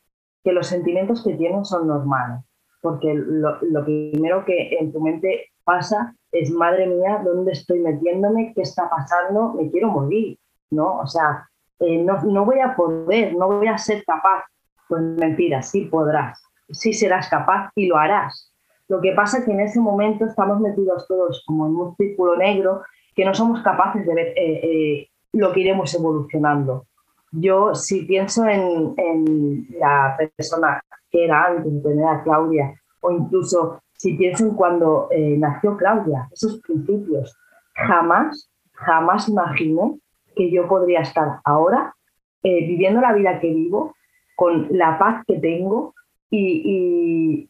que 0.42 0.52
los 0.52 0.66
sentimientos 0.66 1.22
que 1.24 1.34
tienen 1.34 1.64
son 1.64 1.86
normales, 1.86 2.40
porque 2.80 3.14
lo, 3.14 3.84
primero 3.84 4.44
que 4.44 4.76
en 4.78 4.92
tu 4.92 5.00
mente 5.00 5.50
pasa 5.64 6.16
es, 6.32 6.50
madre 6.50 6.86
mía, 6.86 7.22
¿dónde 7.24 7.52
estoy 7.52 7.80
metiéndome? 7.80 8.52
¿Qué 8.54 8.62
está 8.62 8.90
pasando? 8.90 9.52
Me 9.54 9.70
quiero 9.70 9.88
morir, 9.88 10.38
¿no? 10.70 10.98
O 10.98 11.06
sea, 11.06 11.48
eh, 11.82 11.98
no, 11.98 12.22
no 12.22 12.44
voy 12.44 12.60
a 12.60 12.76
poder, 12.76 13.34
no 13.34 13.48
voy 13.48 13.66
a 13.66 13.76
ser 13.76 14.04
capaz. 14.04 14.44
Pues 14.88 15.02
mentira, 15.02 15.62
sí 15.62 15.86
podrás, 15.86 16.40
sí 16.70 16.92
serás 16.92 17.28
capaz 17.28 17.70
y 17.74 17.86
lo 17.86 17.96
harás. 17.96 18.52
Lo 18.88 19.00
que 19.00 19.12
pasa 19.12 19.38
es 19.38 19.44
que 19.44 19.52
en 19.52 19.60
ese 19.60 19.80
momento 19.80 20.26
estamos 20.26 20.60
metidos 20.60 21.06
todos 21.08 21.42
como 21.46 21.66
en 21.66 21.74
un 21.74 21.96
círculo 21.96 22.36
negro 22.36 22.82
que 23.14 23.24
no 23.24 23.34
somos 23.34 23.62
capaces 23.62 24.06
de 24.06 24.14
ver 24.14 24.28
eh, 24.28 24.60
eh, 24.62 25.08
lo 25.32 25.52
que 25.52 25.60
iremos 25.60 25.94
evolucionando. 25.94 26.86
Yo 27.32 27.74
si 27.74 28.04
pienso 28.04 28.46
en, 28.46 29.66
la 29.78 30.16
persona 30.36 30.82
que 31.10 31.24
era 31.24 31.46
antes 31.46 31.72
de 31.72 31.80
tener 31.80 32.06
a 32.06 32.22
Claudia, 32.22 32.74
o 33.00 33.10
incluso 33.10 33.80
si 33.94 34.14
pienso 34.14 34.44
en 34.44 34.54
cuando 34.54 35.08
nació 35.38 35.76
Claudia, 35.76 36.28
esos 36.30 36.60
principios, 36.60 37.34
jamás, 37.74 38.50
jamás 38.74 39.28
imaginé 39.28 39.98
que 40.34 40.50
yo 40.50 40.68
podría 40.68 41.00
estar 41.00 41.40
ahora 41.44 41.94
eh, 42.42 42.66
viviendo 42.66 43.00
la 43.00 43.12
vida 43.12 43.38
que 43.38 43.52
vivo, 43.52 43.94
con 44.34 44.66
la 44.70 44.98
paz 44.98 45.22
que 45.26 45.38
tengo 45.38 45.94
y, 46.30 47.48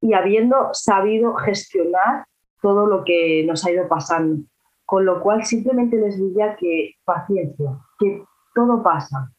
y, 0.00 0.12
habiendo 0.12 0.70
sabido 0.72 1.34
gestionar 1.34 2.26
todo 2.60 2.86
lo 2.86 3.04
que 3.04 3.44
nos 3.46 3.64
ha 3.64 3.70
ido 3.70 3.86
pasando. 3.86 4.42
Con 4.84 5.04
lo 5.04 5.20
cual 5.22 5.44
simplemente 5.44 5.96
les 5.98 6.18
diría 6.18 6.56
que 6.56 6.94
paciencia, 7.04 7.78
que 7.98 8.24
todo 8.54 8.82
pasa. 8.82 9.30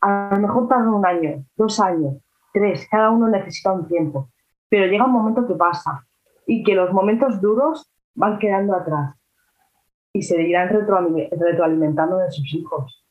A 0.00 0.30
lo 0.34 0.40
mejor 0.40 0.68
tarda 0.68 0.90
un 0.90 1.06
año, 1.06 1.44
dos 1.56 1.80
años, 1.80 2.16
tres, 2.52 2.86
cada 2.90 3.10
uno 3.10 3.28
necesita 3.28 3.72
un 3.72 3.88
tiempo, 3.88 4.28
pero 4.68 4.86
llega 4.86 5.06
un 5.06 5.12
momento 5.12 5.46
que 5.46 5.54
pasa 5.54 6.04
y 6.46 6.62
que 6.62 6.74
los 6.74 6.92
momentos 6.92 7.40
duros 7.40 7.90
van 8.14 8.38
quedando 8.38 8.74
atrás 8.74 9.14
y 10.14 10.22
se 10.22 10.40
irán 10.40 10.68
retroalimentando 10.68 12.18
de 12.18 12.30
sus 12.30 12.54
hijos. 12.54 13.04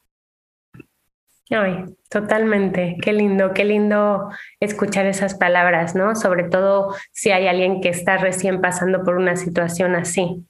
Ay, 1.49 1.83
totalmente. 2.09 2.97
Qué 3.01 3.11
lindo, 3.11 3.53
qué 3.53 3.65
lindo 3.65 4.29
escuchar 4.59 5.05
esas 5.05 5.35
palabras, 5.35 5.93
¿no? 5.93 6.15
Sobre 6.15 6.45
todo 6.45 6.95
si 7.11 7.31
hay 7.31 7.47
alguien 7.47 7.81
que 7.81 7.89
está 7.89 8.17
recién 8.17 8.61
pasando 8.61 9.03
por 9.03 9.17
una 9.17 9.35
situación 9.35 9.95
así. 9.95 10.45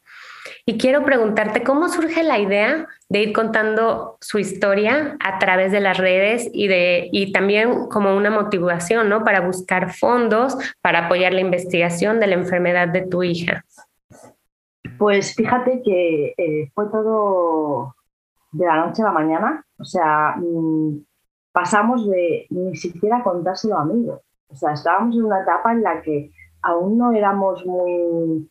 Y 0.66 0.78
quiero 0.78 1.04
preguntarte, 1.04 1.64
¿cómo 1.64 1.90
surge 1.90 2.24
la 2.24 2.38
idea 2.40 2.88
de 3.10 3.22
ir 3.22 3.34
contando 3.34 4.18
su 4.22 4.40
historia 4.40 5.18
a 5.20 5.40
través 5.40 5.72
de 5.72 5.82
las 5.82 5.98
redes 5.98 6.50
y, 6.54 6.68
de, 6.68 7.10
y 7.12 7.32
también 7.34 7.88
como 7.88 8.16
una 8.16 8.30
motivación, 8.30 9.10
¿no? 9.10 9.24
Para 9.24 9.42
buscar 9.42 9.94
fondos, 9.94 10.56
para 10.82 11.06
apoyar 11.08 11.34
la 11.34 11.42
investigación 11.42 12.20
de 12.20 12.28
la 12.28 12.36
enfermedad 12.36 12.88
de 12.90 13.02
tu 13.02 13.24
hija. 13.24 13.66
Pues 14.98 15.36
fíjate 15.36 15.82
que 15.84 16.34
eh, 16.38 16.72
fue 16.74 16.88
todo 16.90 17.96
de 18.52 18.66
la 18.66 18.86
noche 18.86 19.02
a 19.02 19.06
la 19.06 19.12
mañana. 19.12 19.66
O 19.78 19.86
sea, 19.86 20.36
mm, 20.38 21.04
pasamos 21.52 22.10
de 22.10 22.48
ni 22.50 22.76
siquiera 22.76 23.24
contárselo 23.24 23.78
a 23.78 23.82
amigos. 23.82 24.22
O 24.48 24.56
sea, 24.56 24.74
estábamos 24.74 25.16
en 25.16 25.26
una 25.26 25.42
etapa 25.42 25.72
en 25.72 25.84
la 25.84 26.02
que 26.02 26.32
aún 26.62 26.98
no 26.98 27.12
éramos 27.12 27.66
muy 27.66 28.50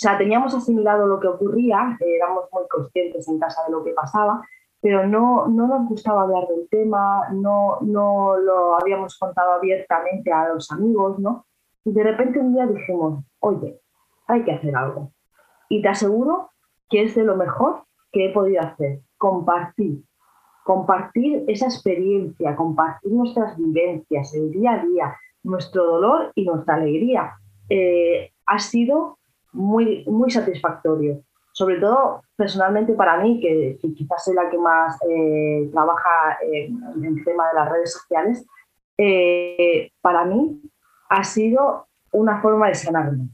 o 0.00 0.02
sea, 0.02 0.16
teníamos 0.16 0.54
asimilado 0.54 1.06
lo 1.06 1.20
que 1.20 1.28
ocurría, 1.28 1.94
éramos 2.00 2.44
muy 2.52 2.62
conscientes 2.70 3.28
en 3.28 3.38
casa 3.38 3.64
de 3.66 3.72
lo 3.72 3.84
que 3.84 3.92
pasaba, 3.92 4.40
pero 4.80 5.06
no, 5.06 5.46
no 5.46 5.66
nos 5.66 5.86
gustaba 5.90 6.22
hablar 6.22 6.48
del 6.48 6.66
tema, 6.70 7.28
no, 7.32 7.80
no 7.82 8.34
lo 8.38 8.80
habíamos 8.80 9.18
contado 9.18 9.52
abiertamente 9.52 10.32
a 10.32 10.48
los 10.48 10.72
amigos, 10.72 11.18
¿no? 11.18 11.44
Y 11.84 11.92
de 11.92 12.02
repente 12.02 12.38
un 12.38 12.54
día 12.54 12.66
dijimos, 12.66 13.22
oye, 13.40 13.78
hay 14.26 14.42
que 14.42 14.52
hacer 14.52 14.74
algo. 14.74 15.12
Y 15.70 15.80
te 15.80 15.88
aseguro 15.88 16.50
que 16.90 17.04
es 17.04 17.14
de 17.14 17.24
lo 17.24 17.36
mejor 17.36 17.84
que 18.12 18.26
he 18.26 18.32
podido 18.32 18.60
hacer, 18.60 19.00
compartir, 19.16 20.02
compartir 20.64 21.44
esa 21.46 21.66
experiencia, 21.66 22.56
compartir 22.56 23.12
nuestras 23.12 23.56
vivencias, 23.56 24.34
el 24.34 24.50
día 24.50 24.72
a 24.72 24.84
día, 24.84 25.16
nuestro 25.44 25.86
dolor 25.86 26.32
y 26.34 26.44
nuestra 26.44 26.74
alegría. 26.74 27.34
Eh, 27.68 28.32
ha 28.46 28.58
sido 28.58 29.18
muy, 29.52 30.04
muy 30.06 30.30
satisfactorio. 30.30 31.22
Sobre 31.52 31.78
todo 31.78 32.22
personalmente 32.34 32.92
para 32.94 33.22
mí, 33.22 33.40
que, 33.40 33.78
quizás 33.94 34.24
soy 34.24 34.34
la 34.34 34.50
que 34.50 34.58
más 34.58 34.98
eh, 35.08 35.68
trabaja 35.72 36.36
en, 36.42 37.04
el 37.04 37.24
tema 37.24 37.48
de 37.48 37.54
las 37.54 37.70
redes 37.70 37.92
sociales, 37.92 38.44
eh, 38.98 39.90
para 40.00 40.24
mí 40.24 40.60
ha 41.08 41.22
sido 41.22 41.86
una 42.10 42.40
forma 42.42 42.68
de 42.68 42.74
sanarme. 42.74 43.28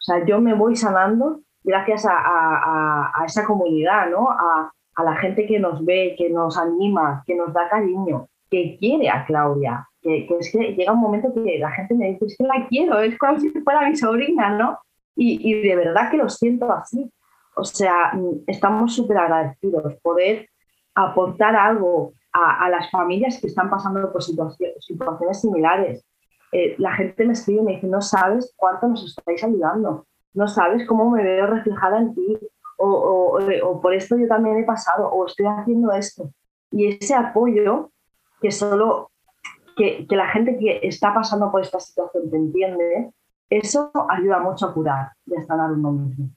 O 0.00 0.02
sea, 0.02 0.24
yo 0.24 0.40
me 0.40 0.54
voy 0.54 0.76
sanando 0.76 1.40
gracias 1.62 2.06
a, 2.06 3.12
a, 3.14 3.24
esa 3.26 3.44
comunidad, 3.44 4.10
¿no? 4.10 4.30
A, 4.30 4.72
la 5.02 5.16
gente 5.16 5.46
que 5.46 5.58
nos 5.58 5.82
ve, 5.82 6.14
que 6.18 6.28
nos 6.28 6.58
anima, 6.58 7.22
que 7.26 7.34
nos 7.34 7.54
da 7.54 7.70
cariño, 7.70 8.28
que 8.50 8.76
quiere 8.78 9.08
a 9.08 9.24
Claudia. 9.24 9.88
Que, 10.02 10.28
es 10.38 10.52
que 10.52 10.74
llega 10.74 10.92
un 10.92 11.00
momento 11.00 11.32
que 11.32 11.58
la 11.58 11.70
gente 11.70 11.94
me 11.94 12.10
dice, 12.10 12.26
es 12.26 12.36
que 12.36 12.44
la 12.44 12.66
quiero, 12.68 12.98
es 13.00 13.16
como 13.16 13.38
si 13.38 13.48
fuera 13.48 13.88
mi 13.88 13.96
sobrina, 13.96 14.50
¿no? 14.50 14.78
Y, 15.16 15.62
de 15.62 15.74
verdad 15.74 16.10
que 16.10 16.18
lo 16.18 16.28
siento 16.28 16.70
así. 16.70 17.10
O 17.56 17.64
sea, 17.64 18.12
estamos 18.46 18.94
súper 18.94 19.16
agradecidos 19.16 19.94
poder 20.02 20.50
aportar 20.94 21.56
algo 21.56 22.12
a, 22.32 22.68
las 22.68 22.90
familias 22.90 23.40
que 23.40 23.46
están 23.46 23.70
pasando 23.70 24.12
por 24.12 24.22
situaciones, 24.22 24.86
similares. 25.32 26.04
Eh, 26.52 26.74
la 26.78 26.92
gente 26.94 27.24
me 27.24 27.32
escribe 27.32 27.60
y 27.60 27.64
me 27.64 27.72
dice, 27.74 27.86
no 27.86 28.00
sabes 28.00 28.52
cuánto 28.56 28.88
nos 28.88 29.04
estáis 29.04 29.42
ayudando, 29.44 30.06
no 30.34 30.48
sabes 30.48 30.86
cómo 30.86 31.10
me 31.10 31.22
veo 31.22 31.46
reflejada 31.46 31.98
en 31.98 32.14
ti, 32.14 32.38
o, 32.76 33.38
o, 33.62 33.80
por 33.80 33.94
esto 33.94 34.16
yo 34.16 34.26
también 34.26 34.58
he 34.58 34.64
pasado, 34.64 35.08
o 35.08 35.26
estoy 35.26 35.46
haciendo 35.46 35.92
esto. 35.92 36.30
Y 36.70 36.86
ese 36.86 37.14
apoyo 37.14 37.90
que 38.40 38.50
solo 38.50 39.10
que, 39.76 40.06
que 40.08 40.16
la 40.16 40.28
gente 40.28 40.58
que 40.58 40.80
está 40.82 41.12
pasando 41.12 41.52
por 41.52 41.60
esta 41.60 41.78
situación 41.78 42.30
te 42.30 42.36
entiende, 42.36 43.10
eso 43.50 43.92
ayuda 44.08 44.38
mucho 44.38 44.66
a 44.66 44.74
curar 44.74 45.12
y 45.26 45.36
a 45.36 45.44
sanar 45.44 45.72
uno 45.72 45.92
mismo. 45.92 46.30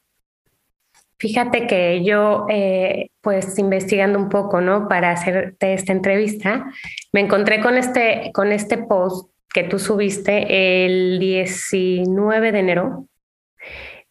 Fíjate 1.17 1.67
que 1.67 2.03
yo, 2.03 2.45
eh, 2.49 3.09
pues 3.21 3.57
investigando 3.57 4.19
un 4.19 4.27
poco, 4.27 4.59
¿no? 4.59 4.89
Para 4.89 5.11
hacerte 5.11 5.73
esta 5.73 5.93
entrevista, 5.93 6.65
me 7.13 7.21
encontré 7.21 7.61
con 7.61 7.77
este, 7.77 8.31
con 8.33 8.51
este 8.51 8.77
post 8.77 9.32
que 9.53 9.63
tú 9.63 9.79
subiste 9.79 10.85
el 10.85 11.19
19 11.19 12.51
de 12.51 12.59
enero 12.59 13.07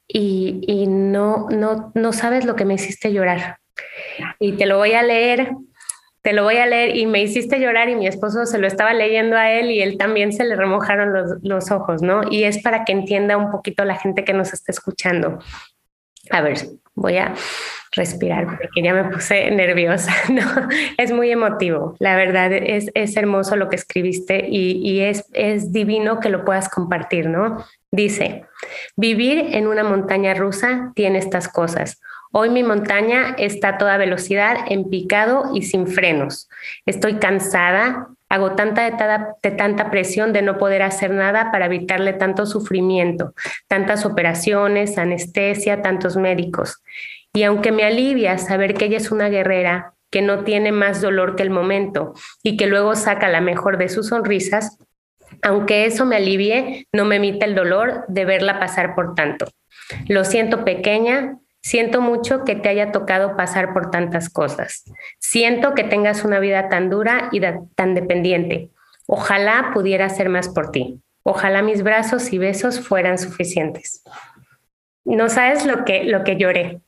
y, 0.06 0.60
y 0.66 0.86
no, 0.86 1.48
no, 1.50 1.92
no 1.94 2.12
sabes 2.12 2.44
lo 2.44 2.56
que 2.56 2.64
me 2.64 2.74
hiciste 2.74 3.12
llorar. 3.12 3.58
Y 4.38 4.52
te 4.52 4.66
lo 4.66 4.78
voy 4.78 4.92
a 4.92 5.02
leer 5.02 5.52
te 6.22 6.32
lo 6.32 6.44
voy 6.44 6.56
a 6.56 6.66
leer 6.66 6.96
y 6.96 7.06
me 7.06 7.20
hiciste 7.20 7.58
llorar 7.58 7.88
y 7.88 7.96
mi 7.96 8.06
esposo 8.06 8.46
se 8.46 8.58
lo 8.58 8.68
estaba 8.68 8.94
leyendo 8.94 9.36
a 9.36 9.50
él 9.50 9.72
y 9.72 9.82
él 9.82 9.98
también 9.98 10.32
se 10.32 10.44
le 10.44 10.54
remojaron 10.54 11.12
los, 11.42 11.70
ojos, 11.72 12.00
¿no? 12.00 12.22
Y 12.30 12.44
es 12.44 12.62
para 12.62 12.84
que 12.84 12.92
entienda 12.92 13.36
un 13.36 13.50
poquito 13.50 13.84
la 13.84 13.96
gente 13.96 14.24
que 14.24 14.32
nos 14.32 14.52
está 14.52 14.70
escuchando. 14.70 15.40
A 16.30 16.40
ver, 16.40 16.58
voy 16.94 17.16
a 17.16 17.34
respirar 17.92 18.46
porque 18.46 18.82
ya 18.82 18.94
me 18.94 19.04
puse 19.04 19.50
nerviosa. 19.50 20.12
Es 20.96 21.12
muy 21.12 21.30
emotivo, 21.30 21.96
la 21.98 22.16
verdad 22.16 22.52
es, 22.52 22.90
es 22.94 23.16
hermoso 23.16 23.56
lo 23.56 23.68
que 23.68 23.76
escribiste 23.76 24.46
y, 24.48 24.78
y 24.78 25.00
es, 25.00 25.24
es 25.32 25.72
divino 25.72 26.20
que 26.20 26.30
lo 26.30 26.44
puedas 26.44 26.68
compartir, 26.68 27.28
¿no? 27.28 27.64
Dice, 27.90 28.44
vivir 28.96 29.38
en 29.52 29.66
una 29.66 29.84
montaña 29.84 30.34
rusa 30.34 30.92
tiene 30.94 31.18
estas 31.18 31.48
cosas 31.48 32.00
Hoy 32.34 32.48
mi 32.48 32.62
montaña 32.62 33.34
está 33.36 33.68
a 33.68 33.78
toda 33.78 33.98
velocidad, 33.98 34.56
en 34.70 34.88
picado 34.88 35.50
y 35.54 35.62
sin 35.62 35.86
frenos. 35.86 36.48
Estoy 36.86 37.16
cansada, 37.18 38.08
hago 38.32 38.52
tanta 38.52 38.90
de, 39.42 39.50
tanta 39.50 39.90
presión 39.90 40.32
de 40.32 40.40
no 40.40 40.56
poder 40.56 40.80
hacer 40.80 41.10
nada 41.10 41.52
para 41.52 41.66
evitarle 41.66 42.14
tanto 42.14 42.46
sufrimiento, 42.46 43.34
tantas 43.68 44.06
operaciones, 44.06 44.96
anestesia, 44.96 45.82
tantos 45.82 46.16
médicos. 46.16 46.82
Y 47.34 47.42
aunque 47.42 47.72
me 47.72 47.84
alivia 47.84 48.38
saber 48.38 48.72
que 48.72 48.86
ella 48.86 48.96
es 48.96 49.10
una 49.10 49.28
guerrera, 49.28 49.92
que 50.10 50.22
no 50.22 50.44
tiene 50.44 50.72
más 50.72 51.02
dolor 51.02 51.36
que 51.36 51.42
el 51.42 51.50
momento 51.50 52.14
y 52.42 52.56
que 52.56 52.66
luego 52.66 52.94
saca 52.96 53.28
la 53.28 53.42
mejor 53.42 53.76
de 53.76 53.90
sus 53.90 54.08
sonrisas, 54.08 54.78
aunque 55.42 55.84
eso 55.84 56.06
me 56.06 56.16
alivie, 56.16 56.86
no 56.90 57.04
me 57.04 57.16
emite 57.16 57.44
el 57.44 57.54
dolor 57.54 58.06
de 58.08 58.24
verla 58.24 58.58
pasar 58.58 58.94
por 58.94 59.14
tanto. 59.14 59.44
Lo 60.08 60.24
siento 60.24 60.64
pequeña, 60.64 61.36
Siento 61.62 62.00
mucho 62.00 62.44
que 62.44 62.56
te 62.56 62.68
haya 62.68 62.90
tocado 62.90 63.36
pasar 63.36 63.72
por 63.72 63.90
tantas 63.90 64.28
cosas. 64.28 64.84
Siento 65.20 65.74
que 65.74 65.84
tengas 65.84 66.24
una 66.24 66.40
vida 66.40 66.68
tan 66.68 66.90
dura 66.90 67.28
y 67.30 67.40
tan 67.76 67.94
dependiente. 67.94 68.70
Ojalá 69.06 69.70
pudiera 69.72 70.06
hacer 70.06 70.28
más 70.28 70.48
por 70.48 70.72
ti. 70.72 71.00
Ojalá 71.22 71.62
mis 71.62 71.84
brazos 71.84 72.32
y 72.32 72.38
besos 72.38 72.80
fueran 72.80 73.16
suficientes. 73.16 74.02
No 75.04 75.28
sabes 75.28 75.64
lo 75.64 75.84
que, 75.84 76.04
lo 76.04 76.24
que 76.24 76.36
lloré. 76.36 76.80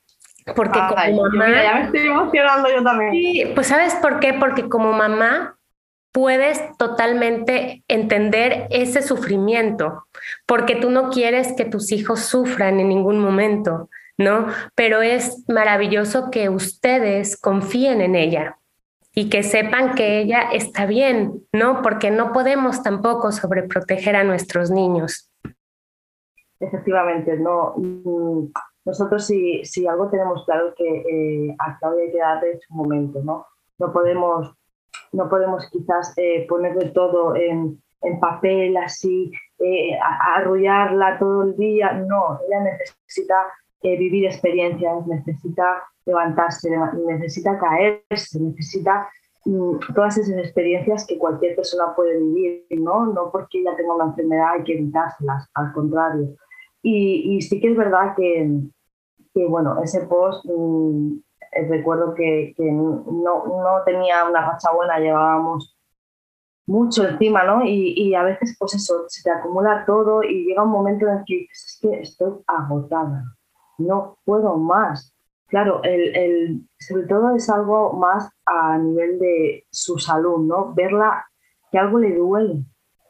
Porque 0.56 0.78
como 0.78 1.22
mamá... 1.30 1.62
Ya 1.62 1.74
me 1.74 1.84
estoy 1.84 2.06
emocionando 2.06 2.68
yo 2.68 2.82
también. 2.82 3.12
Sí, 3.12 3.52
pues 3.54 3.68
¿sabes 3.68 3.94
por 3.94 4.18
qué? 4.18 4.34
Porque 4.34 4.68
como 4.68 4.92
mamá 4.92 5.56
puedes 6.12 6.60
totalmente 6.78 7.82
entender 7.88 8.66
ese 8.70 9.02
sufrimiento, 9.02 10.06
porque 10.46 10.76
tú 10.76 10.90
no 10.90 11.10
quieres 11.10 11.54
que 11.56 11.64
tus 11.64 11.92
hijos 11.92 12.20
sufran 12.20 12.78
en 12.78 12.88
ningún 12.88 13.18
momento. 13.18 13.88
¿No? 14.18 14.46
Pero 14.74 15.02
es 15.02 15.44
maravilloso 15.48 16.30
que 16.30 16.48
ustedes 16.48 17.40
confíen 17.40 18.00
en 18.00 18.14
ella 18.14 18.58
y 19.14 19.28
que 19.30 19.42
sepan 19.42 19.94
que 19.94 20.20
ella 20.20 20.50
está 20.52 20.86
bien, 20.86 21.44
¿no? 21.52 21.82
Porque 21.82 22.10
no 22.10 22.32
podemos 22.32 22.82
tampoco 22.82 23.30
sobreproteger 23.30 24.16
a 24.16 24.24
nuestros 24.24 24.70
niños. 24.70 25.30
Efectivamente, 26.58 27.36
no. 27.36 27.74
Mm, 27.76 28.46
nosotros 28.84 29.26
si, 29.26 29.64
si 29.64 29.86
algo 29.86 30.08
tenemos 30.10 30.44
claro 30.44 30.74
que 30.76 30.84
eh, 30.84 31.56
a 31.58 31.78
Claudia 31.78 32.04
hay 32.04 32.12
que 32.12 32.18
darle 32.18 32.60
su 32.60 32.74
momento, 32.74 33.20
¿no? 33.22 33.46
No 33.78 33.92
podemos, 33.92 34.54
no 35.12 35.28
podemos 35.28 35.68
quizás 35.70 36.12
eh, 36.16 36.46
ponerle 36.48 36.90
todo 36.90 37.34
en, 37.36 37.82
en 38.02 38.20
papel 38.20 38.76
así, 38.76 39.32
eh, 39.58 39.96
arrullarla 40.00 41.18
todo 41.18 41.44
el 41.44 41.56
día, 41.56 41.92
no, 41.92 42.38
ella 42.46 42.60
necesita 42.60 43.36
vivir 43.96 44.26
experiencias, 44.26 45.06
necesita 45.06 45.82
levantarse, 46.06 46.70
necesita 47.06 47.58
caerse, 47.58 48.40
necesita 48.40 49.08
mm, 49.44 49.78
todas 49.94 50.18
esas 50.18 50.36
experiencias 50.38 51.06
que 51.06 51.18
cualquier 51.18 51.54
persona 51.54 51.94
puede 51.94 52.18
vivir, 52.18 52.66
¿no? 52.80 53.06
No 53.06 53.30
porque 53.30 53.60
ella 53.60 53.76
tenga 53.76 53.94
una 53.94 54.06
enfermedad 54.06 54.54
hay 54.54 54.64
que 54.64 54.74
evitárselas, 54.74 55.48
al 55.54 55.72
contrario. 55.72 56.36
Y, 56.82 57.40
sí 57.40 57.60
que 57.60 57.70
es 57.70 57.76
verdad 57.76 58.14
que, 58.14 58.60
bueno, 59.48 59.82
ese 59.82 60.06
post, 60.06 60.44
mm, 60.44 61.18
eh, 61.52 61.66
recuerdo 61.68 62.14
que, 62.14 62.54
no, 62.58 63.04
no, 63.06 63.82
tenía 63.86 64.28
una 64.28 64.50
racha 64.50 64.70
buena, 64.72 64.98
llevábamos 64.98 65.74
mucho 66.66 67.06
encima, 67.06 67.44
¿no? 67.44 67.64
Y, 67.64 67.94
y, 67.96 68.14
a 68.14 68.22
veces, 68.22 68.56
pues 68.58 68.74
eso, 68.74 69.04
se 69.08 69.22
te 69.22 69.30
acumula 69.30 69.84
todo 69.86 70.22
y 70.22 70.44
llega 70.44 70.62
un 70.62 70.70
momento 70.70 71.06
en 71.06 71.18
el 71.18 71.24
que 71.26 71.34
dices, 71.36 71.64
es 71.66 71.78
que 71.80 72.00
estoy 72.00 72.32
agotada, 72.46 73.24
no 73.78 74.18
puedo 74.24 74.56
más. 74.56 75.14
Claro, 75.46 75.82
el, 75.84 76.66
sobre 76.78 77.06
todo 77.06 77.34
es 77.36 77.48
algo 77.48 77.92
más 77.92 78.30
a 78.46 78.78
nivel 78.78 79.18
de 79.18 79.66
su 79.70 79.98
salud, 79.98 80.38
¿no? 80.38 80.74
Verla 80.74 81.26
que 81.70 81.78
algo 81.78 81.98
le 81.98 82.16
duele. 82.16 82.64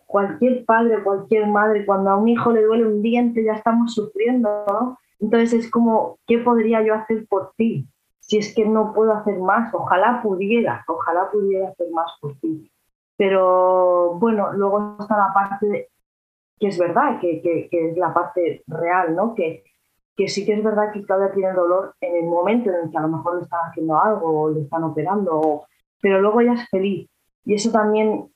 Cualquier 0.06 0.64
padre, 0.64 1.02
cualquier 1.02 1.46
madre, 1.46 1.86
cuando 1.86 2.10
a 2.10 2.16
un 2.16 2.28
hijo 2.28 2.52
le 2.52 2.62
duele 2.62 2.86
un 2.86 3.02
diente 3.02 3.44
ya 3.44 3.54
estamos 3.54 3.94
sufriendo, 3.94 4.64
¿no? 4.68 4.98
Entonces 5.20 5.54
es 5.54 5.70
como, 5.70 6.18
¿qué 6.26 6.38
podría 6.38 6.82
yo 6.82 6.94
hacer 6.94 7.26
por 7.28 7.52
ti? 7.56 7.88
Si 8.20 8.38
es 8.38 8.54
que 8.54 8.66
no 8.66 8.92
puedo 8.92 9.12
hacer 9.12 9.38
más, 9.38 9.72
ojalá 9.72 10.20
pudiera, 10.22 10.84
ojalá 10.88 11.30
pudiera 11.30 11.68
hacer 11.68 11.90
más 11.92 12.10
por 12.20 12.34
ti. 12.40 12.70
Pero 13.16 14.14
bueno, 14.18 14.52
luego 14.52 14.96
está 15.00 15.16
la 15.16 15.32
parte 15.32 15.88
que 16.58 16.68
es 16.68 16.78
verdad, 16.78 17.20
que, 17.20 17.40
que, 17.42 17.68
que 17.70 17.90
es 17.90 17.96
la 17.96 18.12
parte 18.12 18.62
real, 18.66 19.14
¿no? 19.14 19.34
Que, 19.34 19.64
que 20.16 20.28
sí 20.28 20.46
que 20.46 20.54
es 20.54 20.62
verdad 20.62 20.92
que 20.92 21.02
Claudia 21.02 21.32
tiene 21.32 21.52
dolor 21.52 21.94
en 22.00 22.16
el 22.16 22.24
momento 22.24 22.70
en 22.70 22.84
el 22.84 22.90
que 22.90 22.98
a 22.98 23.02
lo 23.02 23.08
mejor 23.08 23.36
le 23.36 23.42
están 23.42 23.60
haciendo 23.68 24.00
algo 24.00 24.42
o 24.42 24.50
le 24.50 24.62
están 24.62 24.84
operando, 24.84 25.64
pero 26.00 26.20
luego 26.20 26.40
ella 26.40 26.54
es 26.54 26.68
feliz. 26.68 27.08
Y 27.44 27.54
eso 27.54 27.70
también, 27.70 28.30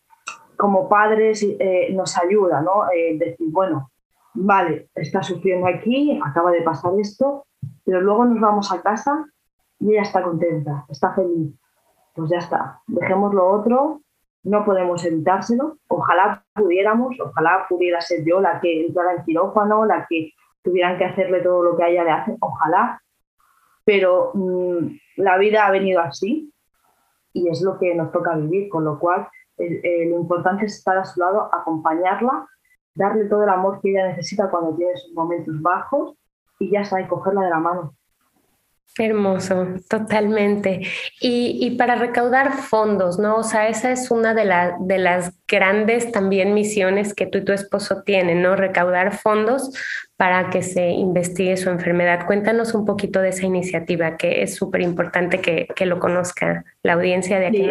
como 0.57 0.89
padres, 0.89 1.43
eh, 1.43 1.93
nos 1.95 2.19
ayuda, 2.19 2.61
¿no? 2.61 2.91
Eh, 2.91 3.17
decir, 3.19 3.49
bueno, 3.51 3.91
vale, 4.35 4.89
está 4.95 5.23
sufriendo 5.23 5.67
aquí, 5.67 6.21
acaba 6.25 6.51
de 6.51 6.63
pasar 6.63 6.93
esto, 6.99 7.47
pero 7.85 8.01
luego 8.01 8.25
nos 8.25 8.41
vamos 8.41 8.73
a 8.73 8.83
casa 8.83 9.25
y 9.79 9.93
ella 9.93 10.03
está 10.03 10.23
contenta, 10.23 10.85
está 10.89 11.15
feliz. 11.15 11.55
Pues 12.15 12.31
ya 12.31 12.39
está, 12.39 12.81
dejemos 12.89 13.33
lo 13.33 13.49
otro, 13.49 14.01
no 14.43 14.65
podemos 14.65 15.05
evitárselo. 15.05 15.79
Ojalá 15.89 16.45
pudiéramos, 16.55 17.17
ojalá 17.21 17.67
pudiera 17.69 18.01
ser 18.01 18.25
yo 18.25 18.41
la 18.41 18.61
que 18.61 18.87
entrara 18.87 19.15
en 19.15 19.25
quirófano, 19.25 19.85
la 19.85 20.07
que 20.09 20.33
tuvieran 20.69 20.99
que 20.99 21.07
hacerle 21.07 21.41
todo 21.41 21.63
lo 21.63 21.77
que 21.77 21.85
a 21.85 21.89
ella 21.89 22.05
le 22.05 22.11
hace, 22.11 22.37
ojalá, 22.41 23.01
pero 23.85 24.33
mm, 24.35 24.99
la 25.17 25.39
vida 25.39 25.67
ha 25.67 25.71
venido 25.71 26.01
así 26.01 26.53
y 27.33 27.49
es 27.49 27.63
lo 27.63 27.79
que 27.79 27.95
nos 27.95 28.13
toca 28.13 28.37
vivir, 28.37 28.69
con 28.69 28.85
lo 28.85 28.99
cual 28.99 29.29
eh, 29.57 30.07
lo 30.11 30.21
importante 30.21 30.67
es 30.67 30.77
estar 30.77 30.99
a 30.99 31.07
su 31.07 31.21
lado, 31.21 31.49
acompañarla, 31.55 32.47
darle 32.95 33.25
todo 33.25 33.45
el 33.45 33.49
amor 33.49 33.81
que 33.81 33.91
ella 33.91 34.09
necesita 34.09 34.51
cuando 34.51 34.77
tiene 34.77 34.95
sus 34.97 35.15
momentos 35.15 35.61
bajos 35.63 36.19
y 36.59 36.71
ya 36.71 36.83
y 36.83 37.07
cogerla 37.07 37.43
de 37.43 37.51
la 37.51 37.61
mano. 37.61 37.95
Hermoso, 38.97 39.77
totalmente. 39.89 40.83
Y, 41.21 41.77
para 41.79 41.95
recaudar 41.95 42.53
fondos, 42.53 43.19
¿no? 43.19 43.37
O 43.37 43.43
sea, 43.45 43.69
esa 43.69 43.93
es 43.93 44.11
una 44.11 44.35
de, 44.35 44.51
de 44.81 44.99
las 44.99 45.33
grandes 45.47 46.11
también 46.11 46.53
misiones 46.53 47.15
que 47.15 47.27
tú 47.27 47.39
y 47.39 47.45
tu 47.45 47.53
esposo 47.53 48.03
tienen, 48.03 48.43
¿no? 48.43 48.57
Recaudar 48.57 49.17
fondos 49.17 49.71
para 50.17 50.51
que 50.51 50.63
se 50.63 50.89
investigue 50.89 51.57
su 51.57 51.71
enfermedad. 51.71 52.27
Cuéntanos 52.27 52.75
un 52.75 52.85
poquito 52.85 53.21
de 53.21 53.29
esa 53.29 53.47
iniciativa, 53.47 54.17
que 54.17 54.43
es 54.43 54.57
súper 54.57 54.81
importante 54.81 55.41
que, 55.41 55.69
que, 55.77 55.87
lo 55.87 56.01
conozca 56.01 56.65
la 56.83 56.95
audiencia 56.95 57.39
de 57.39 57.47
aquí. 57.47 57.71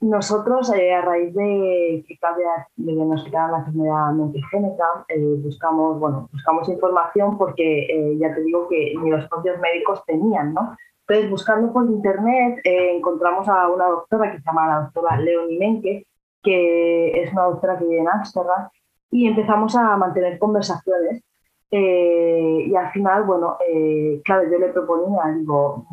Nosotros, 0.00 0.72
eh, 0.74 0.94
a 0.94 1.02
raíz 1.02 1.34
de 1.34 2.04
que 2.06 2.16
Claudia 2.18 2.68
le 2.76 2.92
diagnosticaron 2.92 3.50
la 3.50 3.58
enfermedad 3.58 4.12
multigénica, 4.12 5.04
eh, 5.08 5.18
buscamos, 5.42 5.98
bueno, 5.98 6.28
buscamos 6.32 6.68
información 6.68 7.36
porque 7.36 7.86
eh, 7.90 8.16
ya 8.16 8.32
te 8.32 8.42
digo 8.42 8.68
que 8.68 8.94
ni 9.02 9.10
los 9.10 9.26
propios 9.28 9.58
médicos 9.58 10.04
tenían, 10.06 10.54
¿no? 10.54 10.76
Entonces, 11.00 11.30
buscando 11.30 11.72
por 11.72 11.84
internet, 11.86 12.60
encontramos 12.64 13.48
a 13.48 13.68
una 13.68 13.86
doctora 13.88 14.30
que 14.30 14.38
se 14.38 14.44
llama 14.44 14.68
la 14.68 14.80
doctora 14.82 15.18
Leonie 15.18 15.58
Menke, 15.58 16.06
que 16.42 17.22
es 17.22 17.32
una 17.32 17.44
doctora 17.44 17.78
que 17.78 17.84
vive 17.84 18.00
en 18.00 18.08
Ámsterdam, 18.08 18.68
y 19.10 19.26
empezamos 19.26 19.74
a 19.74 19.96
mantener 19.96 20.38
conversaciones. 20.38 21.22
y 21.70 22.74
al 22.76 22.90
final, 22.92 23.24
bueno, 23.24 23.56
claro, 24.24 24.50
yo 24.50 24.58
le 24.58 24.68
proponía, 24.68 25.22
digo, 25.38 25.86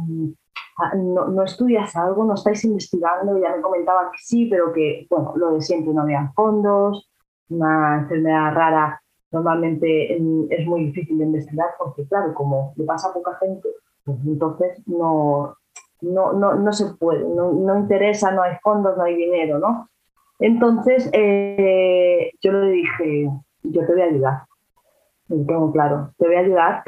no, 0.95 1.27
no, 1.27 1.43
estudias 1.43 1.95
algo, 1.95 2.25
no 2.25 2.33
estáis 2.33 2.63
investigando, 2.65 3.37
ya 3.39 3.55
me 3.55 3.61
comentaba 3.61 4.11
que 4.11 4.17
sí, 4.19 4.47
pero 4.47 4.73
que, 4.73 5.07
bueno, 5.09 5.33
lo 5.35 5.53
de 5.53 5.61
siempre, 5.61 5.93
no 5.93 6.01
había 6.01 6.31
fondos, 6.35 7.09
una 7.49 7.99
enfermedad 8.01 8.53
rara 8.53 9.01
normalmente 9.31 10.15
es 10.15 10.67
muy 10.67 10.85
difícil 10.85 11.17
de 11.17 11.25
investigar 11.25 11.67
porque, 11.77 12.07
claro, 12.07 12.33
como 12.33 12.73
le 12.77 12.85
pasa 12.85 13.09
a 13.09 13.13
poca 13.13 13.37
gente, 13.39 13.67
pues 14.05 14.17
entonces 14.25 14.81
no, 14.87 15.55
no, 16.01 16.33
no, 16.33 16.55
no 16.55 16.73
se 16.73 16.93
puede, 16.95 17.27
no, 17.27 17.51
no, 17.51 17.77
interesa, 17.77 18.31
no 18.31 18.43
hay 18.43 18.55
fondos, 18.63 18.97
no 18.97 19.03
hay 19.03 19.15
dinero, 19.15 19.59
¿no? 19.59 19.89
Entonces 20.39 21.09
eh, 21.13 22.31
yo 22.41 22.51
le 22.51 22.71
dije, 22.71 23.29
yo 23.63 23.85
te 23.85 23.93
voy 23.93 24.01
a 24.01 24.05
ayudar, 24.05 24.41
lo 25.27 25.45
tengo 25.45 25.71
claro, 25.71 26.11
te 26.17 26.27
voy 26.27 26.35
a 26.35 26.39
ayudar 26.39 26.83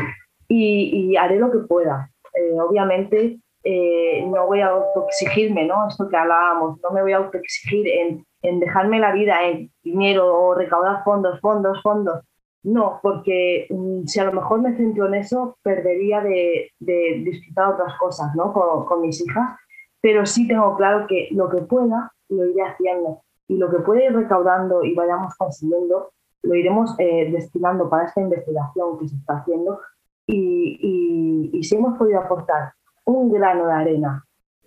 y, 0.48 1.12
y 1.12 1.18
haré 1.18 1.40
lo 1.40 1.52
que 1.52 1.60
pueda. 1.60 2.12
Eh, 2.34 2.60
obviamente 2.60 3.40
eh, 3.70 4.26
no 4.26 4.48
voy 4.48 4.62
a 4.62 4.70
autoexigirme, 4.70 5.66
¿no? 5.66 5.90
Esto 5.90 6.08
que 6.08 6.16
hablábamos, 6.16 6.80
no 6.82 6.92
me 6.92 7.02
voy 7.02 7.12
a 7.12 7.18
autoexigir 7.18 7.86
en, 7.86 8.26
en 8.42 8.62
dejarme 8.62 8.98
la 8.98 9.12
vida 9.12 9.46
en 9.46 9.70
dinero 9.84 10.34
o 10.34 10.56
recaudar 10.56 11.04
fondos, 11.04 11.42
fondos, 11.42 11.82
fondos. 11.82 12.24
No, 12.64 13.02
porque 13.04 13.68
mm, 13.70 14.06
si 14.06 14.22
a 14.22 14.24
lo 14.24 14.32
mejor 14.32 14.62
me 14.62 14.78
centro 14.78 15.08
en 15.08 15.16
eso, 15.16 15.58
perdería 15.64 16.22
de, 16.22 16.72
de 16.80 17.42
otras 17.58 17.98
cosas, 18.00 18.34
¿no? 18.36 18.54
Con, 18.54 19.02
mis 19.02 19.20
hijas. 19.26 19.60
Pero 20.00 20.26
sí 20.26 20.48
tengo 20.48 20.78
claro 20.78 21.06
que 21.06 21.28
lo 21.32 21.50
que 21.50 21.62
pueda, 21.62 22.14
lo 22.30 22.46
iré 22.46 22.62
haciendo. 22.64 23.22
Y 23.50 23.58
lo 23.58 23.70
que 23.70 23.80
pueda 23.80 24.06
ir 24.06 24.16
recaudando 24.16 24.82
y 24.84 24.96
vayamos 24.96 25.36
consiguiendo, 25.38 26.12
lo 26.44 26.56
iremos 26.56 26.96
eh, 27.00 27.30
destinando 27.34 27.90
para 27.90 28.06
esta 28.06 28.22
investigación 28.22 28.98
que 28.98 29.10
se 29.10 29.16
está 29.18 29.40
haciendo 29.40 29.82
y, 30.26 31.50
y, 31.54 31.64
si 31.64 31.76
hemos 31.76 31.98
podido 31.98 32.20
aportar 32.20 32.74
un 33.08 33.32
grano 33.32 33.68
de 33.68 33.74
arena 33.74 34.26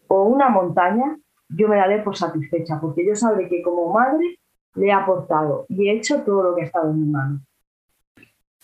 o 0.09 0.25
una 0.25 0.49
montaña, 0.49 1.17
yo 1.49 1.69
me 1.69 1.77
daré 1.77 2.03
por 2.03 2.17
satisfecha, 2.17 2.81
porque 2.81 3.07
yo 3.07 3.15
sabré 3.15 3.49
que 3.49 3.63
como 3.63 3.93
madre 3.93 4.39
le 4.75 4.87
he 4.87 4.93
aportado 4.93 5.67
y 5.69 5.89
he 5.89 5.93
hecho 5.93 6.23
todo 6.23 6.43
lo 6.43 6.57
que 6.57 6.63
ha 6.63 6.65
estado 6.65 6.91
en 6.91 7.01
mi 7.01 7.11
mano. 7.11 7.41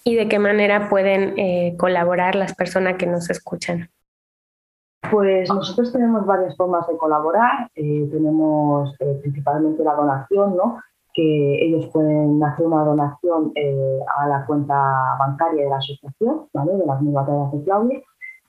¿Y 0.05 0.15
de 0.15 0.29
qué 0.29 0.39
manera 0.39 0.89
pueden 0.89 1.39
eh, 1.39 1.77
colaborar 1.79 2.37
las 2.37 2.55
personas 2.55 2.97
que 2.97 3.07
nos 3.07 3.29
escuchan? 3.29 3.91
Pues 5.11 5.49
nosotros 5.49 5.93
tenemos 5.93 6.25
varias 6.25 6.57
formas 6.57 6.87
de 6.89 6.97
colaborar. 6.97 7.71
Eh, 7.75 8.09
tenemos 8.11 8.95
eh, 9.01 9.19
principalmente 9.21 9.85
la 9.85 9.95
donación, 9.95 10.57
¿no? 10.57 10.81
que 11.13 11.65
ellos 11.65 11.87
pueden 11.93 12.43
hacer 12.45 12.67
una 12.67 12.85
donación 12.85 13.51
a 14.19 14.29
la 14.29 14.45
cuenta 14.45 15.17
bancaria 15.19 15.65
de 15.65 15.71
la 15.71 15.79
asociación, 15.79 16.47
¿vale? 16.53 16.73
de 16.77 16.85
las 16.85 17.01
mil 17.01 17.15
batallas 17.15 17.53
de 17.53 17.65
Claudia. 17.65 18.03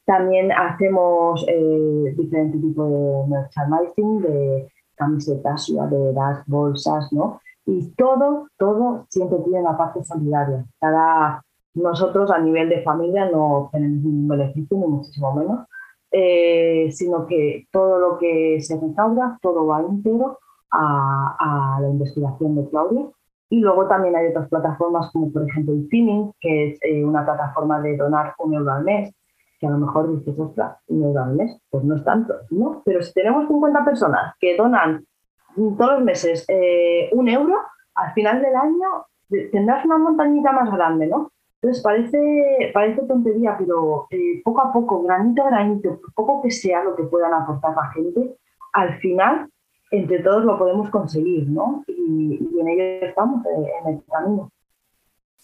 También 0.07 0.51
hacemos 0.51 1.45
diferentes 1.45 2.59
tipos 2.61 2.89
de 2.89 3.27
merchandising, 3.27 4.21
de 4.21 4.67
camisetas, 4.95 5.65
sudaderas, 5.65 6.43
bolsas, 6.47 7.13
¿no? 7.13 7.39
Y 7.65 7.91
todo, 7.97 8.47
todo 8.57 9.05
siempre 9.09 9.39
tiene 9.39 9.59
una 9.59 9.77
parte 9.77 10.03
solidaria. 10.03 10.65
Cada, 10.79 11.43
nosotros 11.73 12.31
a 12.31 12.39
nivel 12.39 12.69
de 12.69 12.81
familia 12.81 13.29
no 13.29 13.69
tenemos 13.71 14.03
ningún 14.03 14.27
beneficio, 14.27 14.77
ni 14.77 14.87
muchísimo 14.87 15.33
menos, 15.35 15.67
eh, 16.11 16.89
sino 16.91 17.27
que 17.27 17.67
todo 17.71 17.99
lo 17.99 18.17
que 18.17 18.61
se 18.61 18.79
recauda, 18.79 19.37
todo 19.41 19.67
va 19.67 19.81
entero 19.81 20.39
a, 20.71 21.77
la 21.81 21.89
investigación 21.89 22.55
de 22.55 22.69
Claudia. 22.69 23.05
Y 23.49 23.59
luego 23.59 23.87
también 23.87 24.15
hay 24.15 24.27
otras 24.27 24.49
plataformas 24.49 25.11
como 25.11 25.31
por 25.31 25.47
ejemplo 25.47 25.73
el 25.73 25.87
Finning, 25.89 26.31
que 26.39 26.71
es 26.71 26.79
eh, 26.81 27.03
una 27.03 27.23
plataforma 27.25 27.81
de 27.81 27.95
donar 27.95 28.33
un 28.39 28.53
euro 28.53 28.71
al 28.71 28.83
mes, 28.83 29.13
que 29.59 29.67
a 29.67 29.71
lo 29.71 29.77
mejor 29.77 30.17
dices, 30.17 30.37
ostras, 30.39 30.77
un 30.87 31.03
euro 31.03 31.23
al 31.23 31.35
mes, 31.35 31.59
pues 31.69 31.83
no 31.83 31.95
es 31.95 32.03
tanto, 32.03 32.35
¿no? 32.51 32.81
Pero 32.85 33.01
si 33.01 33.13
tenemos 33.13 33.47
50 33.47 33.85
personas 33.85 34.35
que 34.39 34.55
donan 34.55 35.05
todos 35.55 35.93
los 35.93 36.03
meses 36.03 36.45
eh, 36.47 37.09
un 37.13 37.27
euro, 37.27 37.55
al 37.95 38.13
final 38.13 38.41
del 38.41 38.55
año 38.55 39.05
tendrás 39.51 39.83
una 39.85 39.97
montañita 39.97 40.51
más 40.51 40.71
grande, 40.71 41.07
¿no? 41.07 41.31
Entonces 41.61 41.83
parece, 41.83 42.71
parece 42.73 43.01
tontería, 43.03 43.55
pero 43.57 44.07
eh, 44.11 44.41
poco 44.43 44.61
a 44.61 44.71
poco, 44.71 45.01
granito 45.01 45.43
a 45.43 45.49
granito, 45.49 45.99
poco 46.13 46.41
que 46.43 46.51
sea 46.51 46.83
lo 46.83 46.95
que 46.95 47.03
puedan 47.03 47.33
aportar 47.33 47.75
la 47.75 47.91
gente, 47.91 48.37
al 48.73 48.99
final 48.99 49.49
entre 49.89 50.19
todos 50.19 50.43
lo 50.43 50.57
podemos 50.57 50.89
conseguir, 50.89 51.47
¿no? 51.49 51.83
Y, 51.87 52.59
en 52.59 52.67
ello 52.67 53.07
estamos, 53.07 53.45
eh, 53.45 53.71
en 53.81 53.93
el 53.93 54.03
camino. 54.05 54.51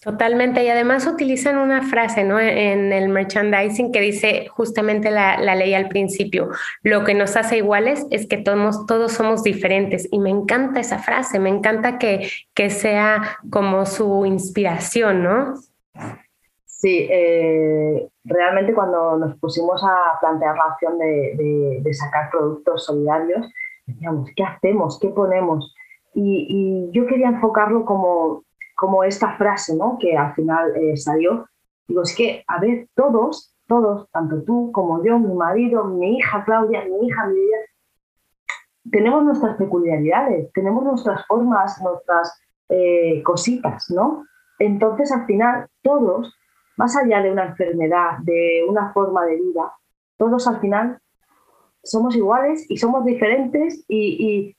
Totalmente, 0.04 0.62
y 0.62 0.68
además 0.68 1.06
utilizan 1.06 1.56
una 1.56 1.82
frase 1.82 2.24
¿no? 2.24 2.38
en 2.38 2.92
el 2.92 3.08
merchandising 3.08 3.90
que 3.90 4.00
dice 4.00 4.48
justamente 4.48 5.10
la, 5.10 5.36
ley 5.54 5.72
al 5.72 5.88
principio, 5.88 6.50
lo 6.82 7.04
que 7.04 7.14
nos 7.14 7.36
hace 7.36 7.56
iguales 7.56 8.06
es 8.10 8.28
que 8.28 8.36
todos, 8.36 8.84
todos 8.86 9.12
somos 9.12 9.42
diferentes, 9.42 10.06
y 10.12 10.18
me 10.18 10.30
encanta 10.30 10.80
esa 10.80 10.98
frase, 10.98 11.38
me 11.38 11.48
encanta 11.48 11.98
que, 11.98 12.28
que 12.52 12.68
sea 12.68 13.38
como 13.50 13.86
su 13.86 14.26
inspiración, 14.26 15.22
¿no? 15.22 15.54
Sí, 16.84 17.08
eh, 17.10 18.10
realmente 18.24 18.74
cuando 18.74 19.16
nos 19.16 19.38
pusimos 19.38 19.82
a 19.82 20.18
plantear 20.20 20.54
la 20.54 20.66
opción 20.66 20.98
de, 20.98 21.82
sacar 21.92 22.28
productos 22.30 22.84
solidarios, 22.84 23.50
decíamos, 23.86 24.28
¿qué 24.36 24.44
hacemos? 24.44 24.98
¿Qué 25.00 25.08
ponemos? 25.08 25.74
Y, 26.12 26.90
yo 26.92 27.06
quería 27.06 27.28
enfocarlo 27.28 27.86
como, 27.86 28.44
como 28.84 29.02
esta 29.02 29.34
frase, 29.38 29.74
¿no? 29.74 29.96
Que 29.98 30.14
al 30.14 30.34
final 30.34 30.76
eh, 30.76 30.96
salió. 30.96 31.48
Digo, 31.88 32.02
es 32.02 32.14
que, 32.14 32.44
a 32.46 32.60
ver, 32.60 32.88
todos, 32.94 33.56
todos, 33.66 34.10
tanto 34.10 34.42
tú 34.42 34.70
como 34.72 35.02
yo, 35.02 35.18
mi 35.18 35.34
marido, 35.34 35.84
mi 35.84 36.18
hija 36.18 36.44
Claudia, 36.44 36.84
mi 36.84 37.06
hija 37.06 37.26
mi 37.26 37.40
tenemos 38.90 39.24
nuestras 39.24 39.56
peculiaridades, 39.56 40.52
tenemos 40.52 40.84
nuestras 40.84 41.26
formas, 41.26 41.80
nuestras 41.80 42.38
eh, 42.68 43.22
cositas, 43.22 43.88
¿no? 43.88 44.26
Entonces, 44.58 45.10
al 45.10 45.24
final, 45.24 45.66
todos, 45.82 46.36
más 46.76 46.94
allá 46.94 47.22
de 47.22 47.32
una 47.32 47.46
enfermedad, 47.46 48.18
de 48.22 48.66
una 48.68 48.92
forma 48.92 49.24
de 49.24 49.36
vida, 49.36 49.72
todos 50.18 50.46
al 50.46 50.60
final 50.60 50.98
somos 51.82 52.14
iguales 52.14 52.70
y 52.70 52.76
somos 52.76 53.04
diferentes 53.04 53.84
y, 53.88 54.54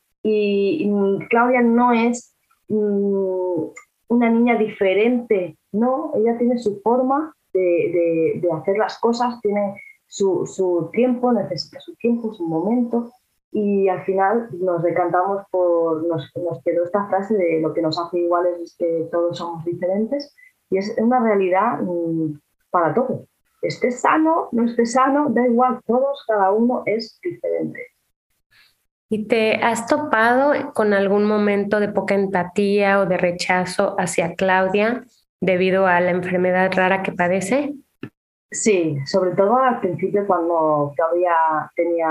Claudia 1.30 1.62
no 1.62 1.92
es 1.92 2.36
mm, 2.68 3.68
una 4.08 4.30
niña 4.30 4.56
diferente, 4.58 5.58
no, 5.72 6.12
ella 6.16 6.38
tiene 6.38 6.58
su 6.58 6.82
forma 6.82 7.34
de, 7.54 8.42
hacer 8.54 8.78
las 8.78 9.00
cosas, 9.00 9.40
tiene 9.42 9.76
su, 10.08 10.46
su, 10.46 10.90
tiempo, 10.92 11.32
necesita 11.32 11.80
su 11.80 11.96
tiempo, 11.96 12.34
su 12.34 12.46
momento 12.46 13.12
y 13.52 13.88
al 13.88 14.04
final 14.04 14.50
nos 14.60 14.84
decantamos 14.84 15.44
por, 15.50 16.06
nos, 16.08 16.30
nos, 16.36 16.62
quedó 16.64 16.84
esta 16.84 17.08
frase 17.08 17.36
de 17.36 17.62
lo 17.62 17.74
que 17.74 17.82
nos 17.82 17.98
hace 17.98 18.20
iguales 18.20 18.60
es 18.60 18.76
que 18.78 19.08
todos 19.12 19.38
somos 19.38 19.64
diferentes 19.64 20.36
y 20.70 20.78
es 20.78 20.94
una 20.98 21.20
realidad 21.22 21.82
mm, 21.82 22.38
para 22.70 22.94
todos. 22.94 23.28
Esté 23.62 23.92
sano, 23.92 24.50
no 24.52 24.66
esté 24.66 24.86
sano, 24.86 25.30
da 25.30 25.48
igual, 25.48 25.80
todos, 25.88 26.24
cada 26.28 26.52
uno 26.52 26.84
es 26.86 27.20
diferente. 27.24 27.80
¿Y 29.10 29.28
te 29.28 29.56
has 29.64 29.86
topado 29.86 30.74
con 30.74 30.94
algún 30.94 31.26
momento 31.26 31.80
de 31.80 31.90
poca 31.90 32.16
empatía 32.16 33.00
o 33.00 33.06
de 33.06 33.18
rechazo 33.18 33.96
hacia 34.00 34.34
Claudia 34.34 35.04
debido 35.40 35.86
a 35.86 36.00
la 36.02 36.12
enfermedad 36.12 36.72
rara 36.74 37.04
que 37.04 37.12
padece? 37.12 37.76
Sí, 38.52 38.98
sobre 39.06 39.32
todo 39.32 39.58
al 39.58 39.80
principio 39.80 40.26
cuando 40.26 40.94
todavía 40.96 41.34
tenía 41.76 42.08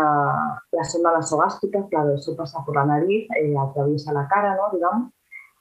la 0.72 0.84
sonda 0.84 1.12
nasogástrica, 1.12 1.86
claro, 1.88 2.14
eso 2.14 2.36
pasa 2.36 2.62
por 2.64 2.74
la 2.74 2.84
nariz, 2.84 3.28
eh, 3.36 3.54
atraviesa 3.58 4.12
la 4.12 4.28
cara, 4.28 4.54
¿no? 4.54 4.76
Digamos. 4.76 5.12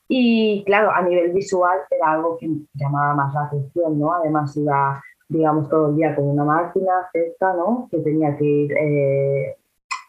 Y 0.07 0.63
claro, 0.65 0.91
a 0.91 1.01
nivel 1.01 1.31
visual 1.31 1.79
era 1.89 2.11
algo 2.11 2.38
que 2.38 2.49
llamaba 2.73 3.15
más 3.15 3.34
la 3.34 3.45
atención, 3.45 3.97
¿no? 3.97 4.13
Además 4.13 4.55
iba, 4.57 5.01
digamos, 5.29 5.69
todo 5.69 5.89
el 5.89 5.95
día 5.95 6.15
con 6.15 6.25
una 6.25 6.43
máquina 6.43 7.07
cerca, 7.11 7.53
¿no? 7.53 7.88
Que 7.89 7.99
tenía 7.99 8.36
que 8.36 8.43
ir 8.43 8.73
eh, 8.73 9.57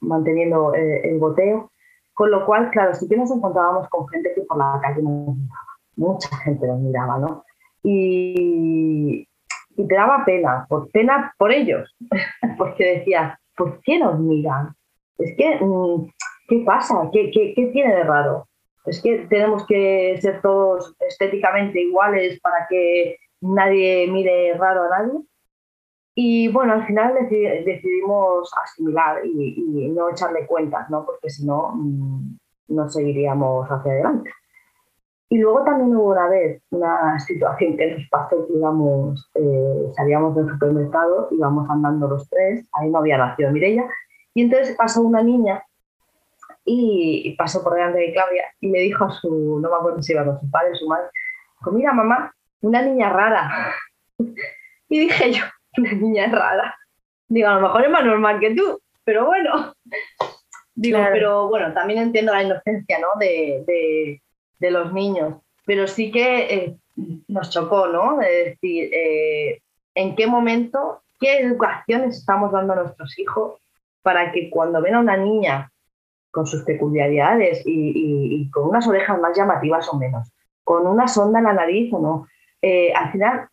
manteniendo 0.05 0.74
eh, 0.74 1.02
el 1.05 1.18
goteo. 1.18 1.70
Con 2.12 2.30
lo 2.30 2.46
cual, 2.46 2.70
claro, 2.70 2.94
sí 2.94 3.09
que 3.09 3.16
nos 3.16 3.30
encontrábamos 3.30 3.88
con 3.88 4.07
gente 4.09 4.32
que 4.34 4.42
por 4.42 4.57
la 4.57 4.78
calle 4.80 5.02
nos 5.02 5.36
miraba, 5.36 5.66
mucha 5.96 6.36
gente 6.38 6.66
nos 6.66 6.78
miraba, 6.78 7.18
¿no? 7.18 7.44
Y, 7.82 9.26
y 9.76 9.88
te 9.88 9.94
daba 9.94 10.24
pena, 10.24 10.64
por 10.68 10.90
pena 10.90 11.34
por 11.38 11.52
ellos, 11.52 11.94
porque 12.59 12.98
decías, 12.98 13.36
¿por 13.57 13.80
qué 13.82 13.98
nos 13.98 14.20
miran? 14.20 14.74
Es 15.18 15.34
que, 15.36 15.59
mm, 15.61 16.09
¿qué 16.48 16.62
pasa? 16.64 17.09
¿Qué, 17.12 17.30
qué, 17.32 17.52
qué 17.55 17.66
tiene 17.66 17.94
de 17.94 18.05
raro? 18.05 18.46
Es 18.86 19.02
que 19.02 19.26
tenemos 19.28 19.66
que 19.66 20.18
ser 20.20 20.40
todos 20.42 20.94
estéticamente 21.09 21.80
iguales 21.80 22.38
para 22.40 22.66
que 22.68 23.16
nadie 23.40 24.09
mire 24.11 24.55
raro 24.55 24.84
a 24.84 24.98
nadie. 24.98 25.20
Y 26.14 26.48
bueno, 26.48 26.74
al 26.74 26.86
final 26.86 27.14
decidimos 27.28 28.50
asimilar 28.62 29.24
y, 29.26 29.88
no 29.88 30.10
echarle 30.10 30.46
cuentas, 30.46 30.88
¿no? 30.90 31.04
porque 31.04 31.28
si 31.28 31.44
no, 31.44 31.72
mm, 31.74 32.38
no 32.68 32.88
seguiríamos 32.88 33.66
hacia 33.68 33.92
adelante. 33.92 34.30
Y 35.28 35.38
luego 35.38 35.64
también 35.64 35.96
hubo 35.96 36.12
una 36.12 36.28
vez 36.28 36.62
una 36.70 37.18
situación 37.18 37.76
que 37.76 37.96
nos 37.96 38.08
pasó 38.08 38.46
que 38.46 38.52
íbamos, 38.52 39.28
eh, 39.34 39.92
salíamos 39.96 40.36
del 40.36 40.48
supermercado, 40.48 41.28
íbamos 41.32 41.68
andando 41.68 42.06
los 42.06 42.28
tres, 42.28 42.68
ahí 42.74 42.90
no 42.90 42.98
había 42.98 43.18
nacido 43.18 43.50
Mirella, 43.50 43.84
y 44.34 44.42
entonces 44.42 44.76
pasó 44.76 45.02
una 45.02 45.22
niña 45.22 45.64
y 46.64 47.34
pasó 47.36 47.62
por 47.62 47.74
delante 47.74 47.98
de 47.98 48.12
Claudia 48.12 48.44
y 48.60 48.70
le 48.70 48.80
dijo 48.80 49.04
a 49.04 49.10
su, 49.10 49.58
no 49.60 49.68
me 49.68 49.76
acuerdo 49.76 50.02
si 50.02 50.12
iba 50.12 50.24
con 50.24 50.40
su 50.40 50.50
padre 50.50 50.74
su 50.74 50.86
madre, 50.86 51.08
mira 51.72 51.92
mamá, 51.92 52.32
una 52.60 52.82
niña 52.82 53.10
rara. 53.10 53.74
y 54.88 55.00
dije 55.00 55.32
yo, 55.32 55.44
una 55.78 55.92
niña 55.92 56.26
rara. 56.26 56.76
Digo, 57.28 57.48
a 57.48 57.54
lo 57.54 57.62
mejor 57.62 57.84
es 57.84 57.90
más 57.90 58.04
normal 58.04 58.40
que 58.40 58.54
tú, 58.54 58.80
pero 59.04 59.26
bueno. 59.26 59.74
Digo, 60.74 60.98
pero 61.12 61.48
bueno, 61.48 61.72
también 61.72 62.00
entiendo 62.00 62.32
la 62.32 62.42
inocencia, 62.42 62.98
¿no? 62.98 63.18
de 63.18 64.20
de 64.64 64.70
los 64.70 64.92
niños, 64.92 65.34
pero 65.66 65.86
sí 65.86 66.10
que 66.10 66.54
eh, 66.54 66.76
nos 67.28 67.50
chocó, 67.50 67.86
¿no? 67.86 68.16
De 68.16 68.44
decir, 68.50 68.90
eh, 68.92 69.60
¿en 69.94 70.16
qué 70.16 70.26
momento, 70.26 71.02
qué 71.20 71.38
educación 71.38 72.04
estamos 72.04 72.52
dando 72.52 72.72
a 72.72 72.76
nuestros 72.76 73.18
hijos 73.18 73.60
para 74.02 74.32
que 74.32 74.50
cuando 74.50 74.80
ven 74.80 74.94
a 74.94 75.00
una 75.00 75.16
niña 75.16 75.70
con 76.30 76.46
sus 76.46 76.62
peculiaridades 76.62 77.62
y, 77.66 78.50
con 78.50 78.68
unas 78.68 78.88
orejas 78.88 79.20
más 79.20 79.36
llamativas 79.36 79.88
o 79.88 79.98
menos, 79.98 80.32
con 80.64 80.86
una 80.86 81.06
sonda 81.08 81.38
en 81.38 81.44
la 81.44 81.52
nariz 81.52 81.92
o 81.92 81.98
no, 81.98 82.26
eh, 82.62 82.92
al 82.94 83.12
final 83.12 83.48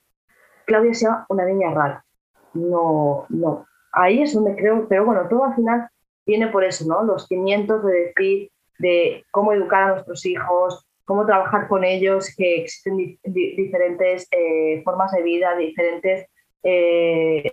Claudia 0.66 0.94
sea 0.94 1.26
una 1.30 1.46
niña 1.46 1.72
rara. 1.72 2.06
No, 2.54 3.26
no. 3.30 3.66
Ahí 3.94 4.22
es 4.22 4.34
donde 4.34 4.56
creo, 4.56 4.88
pero 4.88 5.06
bueno, 5.06 5.28
todo 5.30 5.46
al 5.46 5.56
final 5.56 5.90
viene 6.26 6.48
por 6.48 6.64
eso, 6.64 6.86
¿no? 6.88 7.04
Los 7.04 7.28
cimientos 7.28 7.84
de 7.84 7.94
decir, 7.94 8.52
de 8.80 9.24
cómo 9.32 9.54
educar 9.54 9.84
a 9.84 9.92
nuestros 9.94 10.26
hijos, 10.26 10.88
cómo 11.06 11.26
trabajar 11.26 11.68
con 11.68 11.84
ellos, 11.84 12.34
que 12.36 12.62
existen 12.62 13.20
diferentes 13.24 14.28
eh, 14.32 14.82
formas 14.84 15.12
de 15.12 15.24
vida, 15.24 15.56
diferentes 15.56 16.26
eh, 16.64 17.52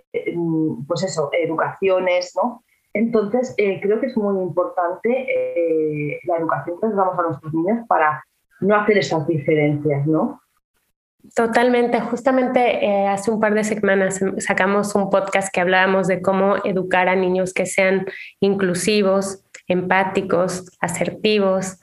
pues 0.87 1.03
eso, 1.03 1.29
educaciones, 1.33 2.33
¿no? 2.41 2.63
Entonces, 2.93 3.53
eh, 3.57 3.79
creo 3.81 3.99
que 3.99 4.07
es 4.07 4.17
muy 4.17 4.41
importante 4.41 6.19
la 6.25 6.37
educación 6.37 6.79
que 6.79 6.87
les 6.87 6.95
damos 6.95 7.19
a 7.19 7.23
nuestros 7.23 7.53
niños 7.53 7.85
para 7.87 8.23
no 8.61 8.75
hacer 8.75 8.97
esas 8.97 9.27
diferencias, 9.27 10.07
¿no? 10.07 10.39
Totalmente. 11.35 11.99
Justamente 11.99 13.07
hace 13.07 13.29
un 13.29 13.39
par 13.39 13.53
de 13.53 13.63
semanas 13.63 14.19
sacamos 14.39 14.95
un 14.95 15.09
podcast 15.09 15.53
que 15.53 15.61
hablábamos 15.61 16.07
de 16.07 16.21
cómo 16.21 16.55
educar 16.63 17.07
a 17.07 17.15
niños 17.15 17.53
que 17.53 17.65
sean 17.65 18.05
inclusivos, 18.39 19.43
empáticos, 19.67 20.65
asertivos, 20.79 21.77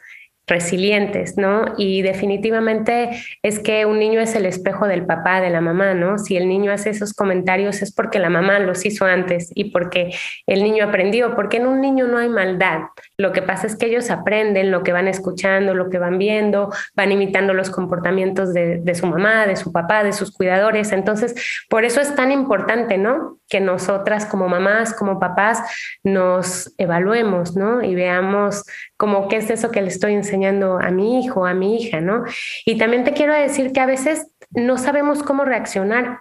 resilientes, 0.47 1.37
¿no? 1.37 1.75
Y 1.77 2.03
definitivamente 2.03 3.11
es 3.43 3.59
que 3.59 3.85
un 3.85 3.99
niño 3.99 4.21
es 4.21 4.37
el 4.37 4.47
espejo 4.47 4.87
del 4.87 5.05
papá, 5.05 5.41
de 5.41 5.51
la 5.51 5.61
mamá, 5.61 5.95
¿no? 5.95 6.19
Si 6.19 6.37
el 6.37 6.49
niño 6.49 6.71
hace 6.71 6.91
esos 6.91 7.15
comentarios 7.15 7.83
es 7.83 7.93
porque 7.93 8.21
la 8.21 8.31
mamá 8.31 8.61
los 8.61 8.87
hizo 8.87 9.07
antes 9.07 9.51
y 9.57 9.71
porque 9.71 10.15
el 10.47 10.63
niño 10.63 10.85
aprendió, 10.85 11.35
porque 11.35 11.57
en 11.57 11.67
un 11.67 11.81
niño 11.81 12.07
no 12.07 12.19
hay 12.19 12.29
maldad. 12.29 12.83
Lo 13.17 13.33
que 13.33 13.43
pasa 13.43 13.67
es 13.67 13.75
que 13.75 13.87
ellos 13.87 14.11
aprenden 14.11 14.71
lo 14.71 14.85
que 14.85 14.93
van 14.93 15.09
escuchando, 15.09 15.75
lo 15.75 15.91
que 15.91 15.99
van 15.99 16.17
viendo, 16.17 16.73
van 16.95 17.11
imitando 17.11 17.53
los 17.53 17.71
comportamientos 17.71 18.55
de, 18.55 18.95
su 18.95 19.07
mamá, 19.07 19.47
de 19.47 19.57
su 19.57 19.73
papá, 19.73 20.05
de 20.05 20.13
sus 20.13 20.31
cuidadores. 20.31 20.93
Entonces, 20.93 21.35
por 21.69 21.85
eso 21.85 22.01
es 22.01 22.15
tan 22.15 22.31
importante, 22.31 22.99
¿no? 22.99 23.41
Que 23.49 23.61
nosotras 23.61 24.27
como 24.27 24.49
mamás, 24.49 24.95
como 24.95 25.19
papás, 25.19 25.61
nos 26.05 26.73
evaluemos, 26.79 27.57
¿no? 27.57 27.83
Y 27.83 27.97
veamos 27.97 28.63
como 28.97 29.27
qué 29.27 29.39
es 29.39 29.51
eso 29.51 29.73
que 29.73 29.83
le 29.83 29.89
estoy 29.89 30.15
enseñando 30.15 30.36
a 30.45 30.91
mi 30.91 31.20
hijo, 31.20 31.47
a 31.47 31.55
mi 31.55 31.76
hija, 31.76 32.01
¿no? 32.01 32.24
Y 32.64 32.78
también 32.78 33.05
te 33.05 33.12
quiero 33.12 33.34
decir 33.34 33.72
que 33.72 33.80
a 33.80 33.87
veces 33.87 34.30
no 34.51 34.78
sabemos 34.78 35.22
cómo 35.22 35.45
reaccionar. 35.45 36.20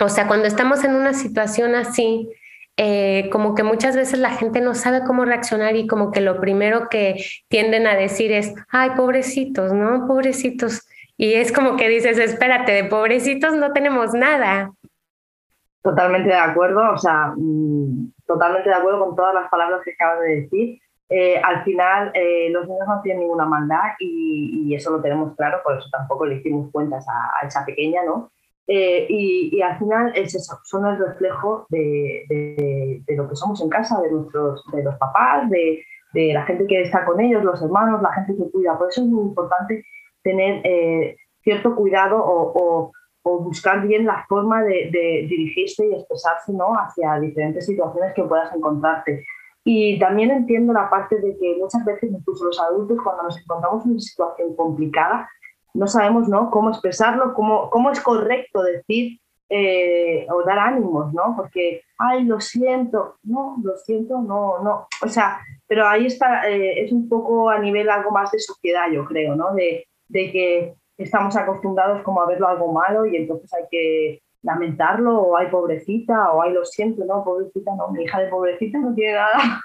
O 0.00 0.08
sea, 0.08 0.26
cuando 0.26 0.46
estamos 0.46 0.84
en 0.84 0.94
una 0.94 1.12
situación 1.12 1.74
así, 1.74 2.28
eh, 2.76 3.28
como 3.30 3.54
que 3.54 3.62
muchas 3.62 3.94
veces 3.94 4.18
la 4.18 4.30
gente 4.30 4.60
no 4.60 4.74
sabe 4.74 5.02
cómo 5.04 5.24
reaccionar 5.24 5.76
y 5.76 5.86
como 5.86 6.10
que 6.12 6.22
lo 6.22 6.40
primero 6.40 6.88
que 6.88 7.22
tienden 7.48 7.86
a 7.86 7.94
decir 7.94 8.32
es, 8.32 8.54
ay, 8.70 8.90
pobrecitos, 8.96 9.72
¿no? 9.72 10.06
Pobrecitos. 10.06 10.88
Y 11.16 11.34
es 11.34 11.52
como 11.52 11.76
que 11.76 11.88
dices, 11.88 12.18
espérate, 12.18 12.72
de 12.72 12.84
pobrecitos 12.84 13.54
no 13.54 13.72
tenemos 13.72 14.14
nada. 14.14 14.72
Totalmente 15.82 16.30
de 16.30 16.36
acuerdo, 16.36 16.92
o 16.92 16.96
sea, 16.96 17.34
mm, 17.36 18.12
totalmente 18.26 18.70
de 18.70 18.74
acuerdo 18.74 19.04
con 19.04 19.16
todas 19.16 19.34
las 19.34 19.50
palabras 19.50 19.82
que 19.84 19.92
acabas 19.92 20.20
de 20.20 20.36
decir. 20.36 20.80
Eh, 21.12 21.36
al 21.42 21.64
final 21.64 22.12
eh, 22.14 22.48
los 22.50 22.68
niños 22.68 22.86
no 22.86 23.02
tienen 23.02 23.22
ninguna 23.22 23.44
maldad 23.44 23.94
y, 23.98 24.72
eso 24.72 24.92
lo 24.92 25.02
tenemos 25.02 25.34
claro, 25.34 25.58
por 25.64 25.76
eso 25.76 25.88
tampoco 25.90 26.24
le 26.24 26.36
hicimos 26.36 26.70
cuentas 26.70 27.04
a, 27.08 27.44
esa 27.44 27.64
pequeña, 27.66 28.04
¿no? 28.04 28.30
Eh, 28.68 29.06
y, 29.08 29.60
al 29.60 29.76
final 29.78 30.12
es 30.14 30.36
eso, 30.36 30.60
son 30.62 30.86
el 30.86 30.96
reflejo 30.96 31.66
de, 31.68 33.02
lo 33.08 33.28
que 33.28 33.34
somos 33.34 33.60
en 33.60 33.68
casa, 33.68 34.00
de, 34.00 34.12
nuestros, 34.12 34.64
de 34.72 34.84
los 34.84 34.94
papás, 34.98 35.50
de, 35.50 35.82
la 36.32 36.44
gente 36.44 36.66
que 36.68 36.82
está 36.82 37.04
con 37.04 37.20
ellos, 37.20 37.42
los 37.42 37.60
hermanos, 37.60 38.00
la 38.00 38.12
gente 38.12 38.36
que 38.36 38.50
cuida. 38.52 38.78
Por 38.78 38.88
eso 38.88 39.00
es 39.00 39.08
muy 39.08 39.24
importante 39.24 39.84
tener 40.22 40.62
cierto 41.42 41.74
cuidado 41.74 42.22
o, 42.24 42.92
o, 43.24 43.38
buscar 43.40 43.86
bien 43.86 44.06
la 44.06 44.24
forma 44.28 44.62
de, 44.62 44.90
dirigirse 45.28 45.86
y 45.86 45.94
expresarse 45.94 46.52
¿no? 46.52 46.74
hacia 46.74 47.18
diferentes 47.18 47.66
situaciones 47.66 48.14
que 48.14 48.22
puedas 48.22 48.54
encontrarte 48.54 49.24
y 49.64 49.98
también 49.98 50.30
entiendo 50.30 50.72
la 50.72 50.88
parte 50.88 51.20
de 51.20 51.36
que 51.38 51.56
muchas 51.58 51.84
veces, 51.84 52.10
incluso 52.10 52.44
los 52.44 52.58
adultos, 52.60 52.98
cuando 53.02 53.24
nos 53.24 53.38
encontramos 53.38 53.84
en 53.84 53.92
una 53.92 54.00
situación 54.00 54.56
complicada, 54.56 55.28
no 55.74 55.86
sabemos 55.86 56.28
¿no? 56.28 56.50
cómo 56.50 56.70
expresarlo, 56.70 57.34
cómo, 57.34 57.70
cómo 57.70 57.90
es 57.90 58.00
correcto 58.00 58.62
decir 58.62 59.20
eh, 59.48 60.26
o 60.30 60.44
dar 60.44 60.58
ánimos, 60.58 61.12
¿no? 61.12 61.34
Porque, 61.36 61.82
ay, 61.98 62.24
lo 62.24 62.40
siento, 62.40 63.16
no, 63.24 63.56
lo 63.62 63.76
siento, 63.76 64.20
no, 64.20 64.60
no. 64.62 64.86
O 65.02 65.08
sea, 65.08 65.40
pero 65.66 65.88
ahí 65.88 66.06
está, 66.06 66.48
eh, 66.48 66.84
es 66.84 66.92
un 66.92 67.08
poco 67.08 67.50
a 67.50 67.58
nivel 67.58 67.90
algo 67.90 68.12
más 68.12 68.30
de 68.30 68.38
sociedad, 68.38 68.90
yo 68.92 69.04
creo, 69.04 69.34
¿no? 69.34 69.52
De, 69.52 69.88
de 70.08 70.30
que 70.30 70.74
estamos 70.96 71.34
acostumbrados 71.36 72.02
como 72.02 72.20
a 72.20 72.26
verlo 72.26 72.46
algo 72.46 72.72
malo 72.72 73.06
y 73.06 73.16
entonces 73.16 73.52
hay 73.52 73.64
que 73.70 74.22
lamentarlo, 74.42 75.20
o 75.20 75.36
hay 75.36 75.48
pobrecita, 75.48 76.32
o 76.32 76.42
hay 76.42 76.52
lo 76.52 76.64
siento, 76.64 77.04
no, 77.04 77.24
pobrecita, 77.24 77.74
no, 77.76 77.88
mi 77.88 78.04
hija 78.04 78.20
de 78.20 78.28
pobrecita 78.28 78.78
no 78.78 78.94
tiene 78.94 79.14
nada. 79.14 79.62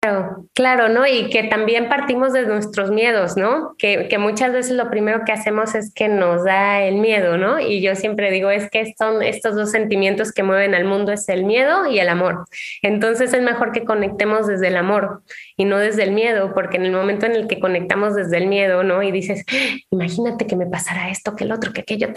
Claro, 0.00 0.44
claro, 0.54 0.88
¿no? 0.88 1.06
Y 1.06 1.30
que 1.30 1.44
también 1.44 1.88
partimos 1.88 2.32
de 2.32 2.46
nuestros 2.46 2.90
miedos, 2.90 3.36
¿no? 3.36 3.74
Que, 3.76 4.06
que, 4.08 4.18
muchas 4.18 4.52
veces 4.52 4.76
lo 4.76 4.88
primero 4.88 5.24
que 5.24 5.32
hacemos 5.32 5.74
es 5.74 5.92
que 5.92 6.06
nos 6.08 6.44
da 6.44 6.82
el 6.82 6.96
miedo, 6.96 7.38
¿no? 7.38 7.58
Y 7.58 7.80
yo 7.80 7.96
siempre 7.96 8.30
digo, 8.30 8.50
es 8.50 8.70
que 8.70 8.94
son 8.96 9.22
estos 9.22 9.56
dos 9.56 9.72
sentimientos 9.72 10.32
que 10.32 10.44
mueven 10.44 10.74
al 10.74 10.84
mundo, 10.84 11.10
es 11.12 11.28
el 11.28 11.44
miedo 11.44 11.86
y 11.86 11.98
el 11.98 12.08
amor. 12.08 12.44
Entonces 12.82 13.32
es 13.32 13.42
mejor 13.42 13.72
que 13.72 13.84
conectemos 13.84 14.46
desde 14.46 14.68
el 14.68 14.76
amor 14.76 15.22
y 15.56 15.64
no 15.64 15.78
desde 15.78 16.02
el 16.02 16.12
miedo, 16.12 16.52
porque 16.54 16.76
en 16.76 16.84
el 16.84 16.92
momento 16.92 17.26
en 17.26 17.32
el 17.32 17.48
que 17.48 17.60
conectamos 17.60 18.14
desde 18.14 18.36
el 18.36 18.46
miedo, 18.46 18.82
¿no? 18.82 19.02
Y 19.02 19.10
dices, 19.10 19.44
imagínate 19.90 20.46
que 20.46 20.56
me 20.56 20.66
pasara 20.66 21.10
esto, 21.10 21.34
que 21.34 21.44
el 21.44 21.52
otro, 21.52 21.72
que 21.72 21.80
aquello, 21.80 22.08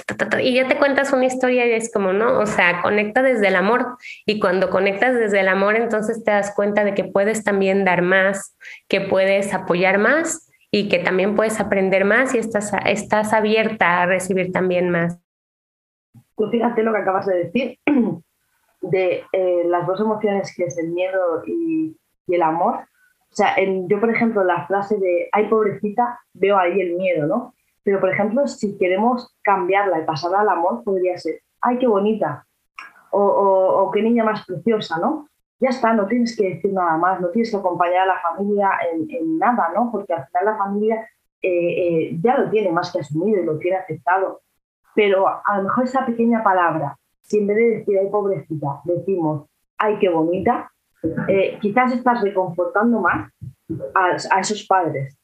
y 0.42 0.54
ya 0.54 0.68
te 0.68 0.78
cuentas 0.78 1.14
una 1.14 1.26
historia 1.26 1.66
y 1.66 1.72
es 1.72 1.92
como, 1.92 2.12
¿no? 2.14 2.40
O 2.40 2.46
sea, 2.46 2.82
conecta 2.82 3.22
desde 3.22 3.48
el 3.48 3.56
amor. 3.56 3.98
Y 4.26 4.40
cuando 4.40 4.70
conectas 4.70 5.16
desde 5.16 5.40
el 5.40 5.48
amor, 5.48 5.76
entonces 5.76 6.24
te 6.24 6.32
das 6.32 6.54
cuenta 6.56 6.84
de 6.84 6.94
que 6.94 7.06
puedes 7.06 7.44
también 7.44 7.86
dar 7.86 8.02
más, 8.02 8.58
que 8.88 9.02
puedes 9.02 9.54
apoyar 9.54 9.98
más 9.98 10.50
y 10.72 10.90
que 10.90 11.00
también 11.00 11.36
puedes 11.36 11.60
aprender 11.60 12.06
más 12.06 12.36
y 12.36 12.38
estás, 12.38 12.72
estás 12.86 13.34
abierta 13.34 14.02
a 14.02 14.06
recibir 14.06 14.52
también 14.52 14.90
más. 14.90 15.20
Tú 16.38 16.50
fíjate 16.50 16.84
lo 16.84 16.94
que 16.94 17.00
acabas 17.00 17.26
de 17.26 17.38
decir 17.38 17.80
de 18.82 19.24
eh, 19.32 19.64
las 19.66 19.86
dos 19.88 20.00
emociones 20.00 20.54
que 20.56 20.66
es 20.66 20.78
el 20.78 20.90
miedo 20.90 21.44
y, 21.46 21.96
el 22.28 22.44
amor. 22.44 22.88
O 23.32 23.36
sea, 23.36 23.56
yo, 23.58 24.00
por 24.00 24.10
ejemplo, 24.10 24.44
la 24.44 24.66
frase 24.68 24.98
de 24.98 25.30
ay, 25.32 25.48
pobrecita, 25.48 26.20
veo 26.34 26.58
ahí 26.58 26.82
el 26.82 26.96
miedo, 26.96 27.28
¿no? 27.28 27.54
Pero, 27.84 28.00
por 28.00 28.10
ejemplo, 28.10 28.48
si 28.48 28.78
queremos 28.78 29.36
cambiarla 29.42 30.02
y 30.02 30.06
pasarla 30.06 30.42
al 30.42 30.50
amor, 30.50 30.84
podría 30.84 31.18
ser 31.18 31.42
ay, 31.62 31.78
qué 31.78 31.88
bonita 31.88 32.46
o, 33.12 33.22
o 33.22 33.92
qué 33.92 34.02
niña 34.02 34.24
más 34.24 34.46
preciosa, 34.46 34.98
¿no? 35.00 35.30
ya 35.60 35.70
está, 35.70 35.94
no 35.94 36.08
tienes 36.08 36.36
que 36.36 36.50
decir 36.56 36.74
nada 36.74 36.98
más, 36.98 37.20
no 37.20 37.30
tienes 37.30 37.52
que 37.52 37.58
acompañar 37.58 38.04
a 38.04 38.14
la 38.14 38.22
familia 38.22 38.72
en, 38.92 39.38
nada, 39.38 39.72
¿no? 39.76 39.90
Porque 39.92 40.14
al 40.14 40.26
final 40.28 40.46
la 40.46 40.58
familia 40.58 41.10
eh, 41.42 41.50
eh, 41.52 42.20
ya 42.22 42.38
lo 42.38 42.50
tiene 42.50 42.72
más 42.72 42.92
que 42.92 43.00
asumido 43.00 43.42
y 43.42 43.46
lo 43.46 43.58
tiene 43.58 43.78
aceptado. 43.78 44.42
Pero 44.96 45.28
a 45.28 45.58
lo 45.58 45.64
mejor 45.64 45.84
esa 45.84 46.06
pequeña 46.06 46.44
palabra, 46.44 46.98
si 47.22 47.40
en 47.40 47.48
vez 47.48 47.58
de 47.58 47.70
decir, 47.80 48.00
ay, 48.00 48.08
pobrecita, 48.10 48.82
decimos, 48.86 49.48
ay, 49.78 49.98
qué 50.00 50.10
bonita, 50.10 50.72
eh, 51.28 51.58
quizás 51.62 51.94
estás 51.94 52.22
reconfortando 52.22 53.00
más 53.00 53.32
a 54.32 54.40
esos 54.40 54.64
padres. 54.66 55.20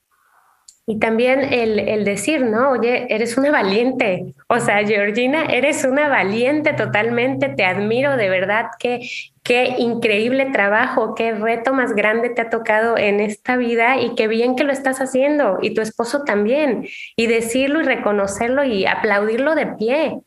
Y 0.87 0.99
también 0.99 1.51
el, 1.51 1.79
el, 1.79 2.05
decir, 2.05 2.45
¿no? 2.45 2.69
Oye, 2.69 3.07
eres 3.09 3.37
una 3.39 3.49
valiente. 3.49 4.35
O 4.47 4.59
sea, 4.59 4.85
Georgina, 4.85 5.45
eres 5.45 5.83
una 5.83 6.09
valiente 6.09 6.73
totalmente. 6.73 7.49
Te 7.49 7.65
admiro 7.65 8.17
de 8.17 8.29
verdad. 8.29 8.67
Qué, 8.77 8.99
qué 9.41 9.75
increíble 9.79 10.51
trabajo, 10.51 11.15
qué 11.15 11.31
reto 11.33 11.73
más 11.73 11.95
grande 11.95 12.29
te 12.29 12.43
ha 12.43 12.51
tocado 12.51 12.99
en 12.99 13.19
esta 13.19 13.57
vida 13.57 13.99
y 13.99 14.13
qué 14.13 14.27
bien 14.27 14.55
que 14.55 14.63
lo 14.63 14.71
estás 14.71 15.01
haciendo. 15.01 15.57
Y 15.59 15.73
tu 15.73 15.81
esposo 15.81 16.23
también. 16.23 16.85
Y 17.15 17.25
decirlo 17.25 17.81
y 17.81 17.85
reconocerlo 17.85 18.63
y 18.63 18.85
aplaudirlo 18.85 19.55
de 19.55 19.65
pie. 19.65 20.19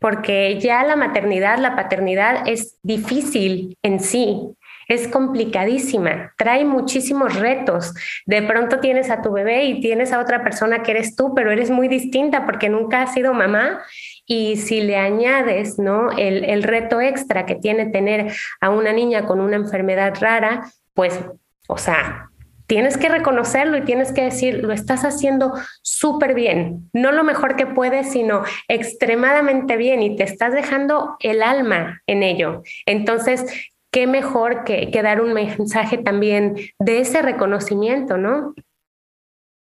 Porque 0.00 0.58
ya 0.58 0.82
la 0.82 0.96
maternidad, 0.96 1.58
la 1.58 1.76
paternidad 1.76 2.48
es 2.48 2.76
difícil 2.82 3.78
en 3.82 4.00
sí 4.00 4.56
es 4.92 5.08
complicadísima, 5.08 6.34
trae 6.36 6.64
muchísimos 6.64 7.34
retos. 7.36 7.94
De 8.26 8.42
pronto 8.42 8.80
tienes 8.80 9.10
a 9.10 9.22
tu 9.22 9.32
bebé 9.32 9.64
y 9.64 9.80
tienes 9.80 10.12
a 10.12 10.20
otra 10.20 10.42
persona 10.42 10.82
que 10.82 10.92
eres 10.92 11.16
tú, 11.16 11.34
pero 11.34 11.50
eres 11.50 11.70
muy 11.70 11.88
distinta 11.88 12.44
porque 12.44 12.68
nunca 12.68 13.02
has 13.02 13.14
sido 13.14 13.32
mamá. 13.32 13.82
Y 14.26 14.56
si 14.56 14.80
le 14.80 14.96
añades 14.96 15.78
¿no? 15.78 16.10
el, 16.12 16.44
el 16.44 16.62
reto 16.62 17.00
extra 17.00 17.46
que 17.46 17.54
tiene 17.54 17.86
tener 17.86 18.32
a 18.60 18.70
una 18.70 18.92
niña 18.92 19.26
con 19.26 19.40
una 19.40 19.56
enfermedad 19.56 20.14
rara, 20.20 20.70
pues, 20.94 21.18
o 21.68 21.78
sea, 21.78 22.30
tienes 22.66 22.96
que 22.96 23.10
reconocerlo 23.10 23.76
y 23.76 23.82
tienes 23.82 24.12
que 24.12 24.22
decir, 24.22 24.62
lo 24.64 24.72
estás 24.72 25.04
haciendo 25.04 25.52
súper 25.82 26.34
bien, 26.34 26.88
no 26.94 27.12
lo 27.12 27.22
mejor 27.22 27.54
que 27.54 27.66
puedes, 27.66 28.12
sino 28.12 28.44
extremadamente 28.68 29.76
bien 29.76 30.02
y 30.02 30.16
te 30.16 30.24
estás 30.24 30.54
dejando 30.54 31.16
el 31.20 31.42
alma 31.42 32.00
en 32.06 32.22
ello. 32.22 32.62
Entonces, 32.86 33.44
qué 33.92 34.06
mejor 34.06 34.64
que, 34.64 34.90
dar 35.02 35.20
un 35.20 35.34
mensaje 35.34 35.98
también 35.98 36.56
de 36.78 37.00
ese 37.00 37.22
reconocimiento, 37.22 38.16
¿no? 38.16 38.54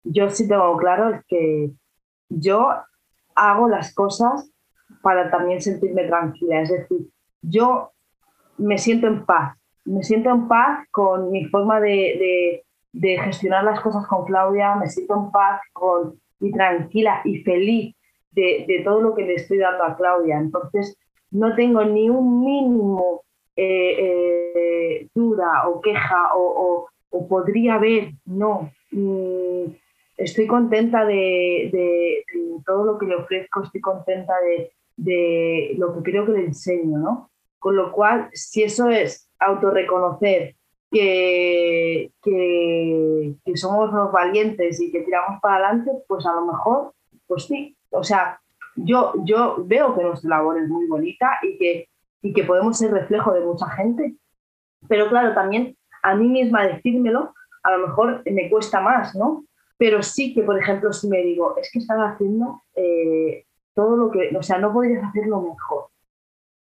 Yo 0.05 0.29
sí 0.29 0.47
tengo 0.47 0.77
claro 0.77 1.23
que 1.27 1.71
yo 2.29 2.69
hago 3.35 3.69
las 3.69 3.95
cosas 3.95 4.51
para 5.03 5.31
también 5.31 5.63
sentirme 5.63 6.05
tranquila, 6.05 6.61
es 6.61 6.69
decir, 6.69 7.09
yo 7.41 7.93
me 8.59 8.77
siento 8.77 9.07
en 9.07 9.25
paz, 9.25 9.57
me 9.85 10.03
siento 10.03 10.29
en 10.31 10.47
paz 10.47 10.87
con 10.91 11.31
mi 11.31 11.47
forma 11.47 11.81
de, 11.81 12.65
gestionar 12.93 13.65
las 13.65 13.81
cosas 13.81 14.07
con 14.07 14.27
Claudia, 14.27 14.75
me 14.77 14.89
siento 14.89 15.15
en 15.15 15.31
paz 15.31 15.61
con, 15.73 16.21
y 16.41 16.53
tranquila 16.53 17.23
y 17.25 17.43
feliz 17.43 17.95
de, 18.33 18.67
de 18.69 18.83
todo 18.85 19.01
lo 19.01 19.15
que 19.15 19.23
le 19.23 19.35
estoy 19.35 19.59
dando 19.59 19.85
a 19.85 19.97
Claudia. 19.97 20.37
Entonces, 20.37 20.99
no 21.31 21.55
tengo 21.55 21.85
ni 21.85 22.11
un 22.11 22.45
mínimo 22.45 23.23
eh, 23.61 24.55
eh, 24.55 25.09
duda 25.13 25.69
o 25.69 25.81
queja 25.81 26.31
o, 26.35 26.89
podría 27.29 27.75
haber, 27.75 28.13
no. 28.25 28.71
Mm, 28.93 29.73
estoy 30.17 30.47
contenta 30.47 31.05
de, 31.05 32.25
todo 32.65 32.85
lo 32.85 32.99
que 32.99 33.07
le 33.07 33.17
ofrezco, 33.17 33.63
estoy 33.63 33.81
contenta 33.81 34.35
de, 34.97 35.75
lo 35.77 35.93
que 35.95 36.03
creo 36.03 36.25
que 36.25 36.33
le 36.33 36.45
enseño, 36.45 36.99
¿no? 36.99 37.31
Con 37.59 37.75
lo 37.75 37.91
cual, 37.91 38.31
si 38.33 38.63
eso 38.63 38.89
es 38.91 39.29
autorreconocer 39.41 40.55
que, 40.93 42.13
que, 42.23 43.35
que 43.45 43.57
somos 43.57 43.93
los 43.93 44.13
valientes 44.13 44.81
y 44.81 44.93
que 44.93 45.01
tiramos 45.01 45.41
para 45.41 45.67
adelante, 45.67 45.91
pues 46.07 46.25
a 46.27 46.33
lo 46.35 46.47
mejor, 46.47 46.93
pues 47.27 47.45
sí. 47.47 47.77
O 47.91 48.05
sea, 48.05 48.41
yo, 48.77 49.15
yo 49.25 49.57
veo 49.67 49.97
que 49.97 50.03
nuestra 50.05 50.31
labor 50.31 50.59
es 50.59 50.69
muy 50.69 50.87
bonita 50.87 51.41
y 51.43 51.59
que, 51.59 51.89
y 52.23 52.33
que 52.33 52.45
podemos 52.45 52.79
ser 52.79 52.91
reflejo 52.93 53.33
de 53.33 53.41
mucha 53.41 53.69
gente. 53.71 54.17
Pero 54.89 55.09
claro, 55.09 55.35
también 55.35 55.77
a 56.03 56.15
mí 56.15 56.29
misma 56.29 56.67
decírmelo, 56.67 57.35
a 57.63 57.77
lo 57.77 57.89
mejor 57.89 58.23
me 58.31 58.49
cuesta 58.51 58.81
más, 58.81 59.15
¿no? 59.15 59.45
Pero 59.77 60.03
sí 60.03 60.35
que, 60.35 60.43
por 60.43 60.59
ejemplo, 60.59 60.93
si 60.93 61.09
me 61.09 61.19
digo, 61.23 61.57
es 61.57 61.71
que 61.73 61.79
estás 61.79 61.99
haciendo 61.99 62.63
eh, 62.75 63.45
todo 63.75 63.97
lo 63.97 64.11
que, 64.11 64.37
o 64.37 64.43
sea, 64.43 64.59
no 64.59 64.73
podrías 64.73 65.05
hacerlo 65.05 65.41
mejor. 65.43 65.87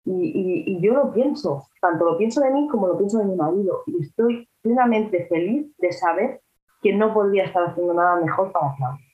Y, 0.05 0.63
y, 0.65 0.79
yo 0.79 0.93
lo 0.93 1.11
pienso, 1.11 1.67
tanto 1.81 2.05
lo 2.05 2.17
pienso 2.17 2.39
de 2.39 2.51
mí 2.51 2.67
como 2.69 2.87
lo 2.87 2.97
pienso 2.97 3.17
de 3.17 3.25
mi 3.25 3.35
marido. 3.35 3.83
Y 3.87 4.03
estoy 4.03 4.47
plenamente 4.61 5.25
feliz 5.25 5.67
de 5.79 5.91
saber 5.91 6.41
que 6.81 6.93
no 6.93 7.13
podría 7.13 7.45
estar 7.45 7.63
haciendo 7.63 7.93
nada 7.93 8.15
mejor 8.21 8.51
para 8.53 8.73
Claudia. 8.77 9.07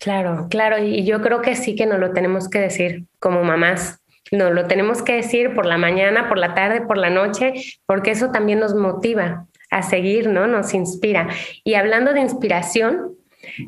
Claro, 0.00 0.46
claro, 0.48 0.78
y 0.78 1.04
yo 1.04 1.20
creo 1.20 1.42
que 1.42 1.54
sí 1.54 1.76
que 1.76 1.86
nos 1.86 1.98
lo 1.98 2.12
tenemos 2.12 2.48
que 2.48 2.60
decir 2.60 3.06
como 3.20 3.44
mamás. 3.44 3.97
Nos 4.32 4.52
lo 4.52 4.66
tenemos 4.66 5.02
que 5.02 5.14
decir 5.14 5.54
por 5.54 5.66
la 5.66 5.78
mañana, 5.78 6.28
por 6.28 6.38
la 6.38 6.54
tarde, 6.54 6.80
por 6.80 6.98
la 6.98 7.10
noche, 7.10 7.54
porque 7.86 8.10
eso 8.10 8.30
también 8.30 8.60
nos 8.60 8.74
motiva 8.74 9.46
a 9.70 9.82
seguir, 9.82 10.28
¿no? 10.28 10.46
Nos 10.46 10.74
inspira. 10.74 11.28
Y 11.64 11.74
hablando 11.74 12.12
de 12.12 12.20
inspiración, 12.20 13.16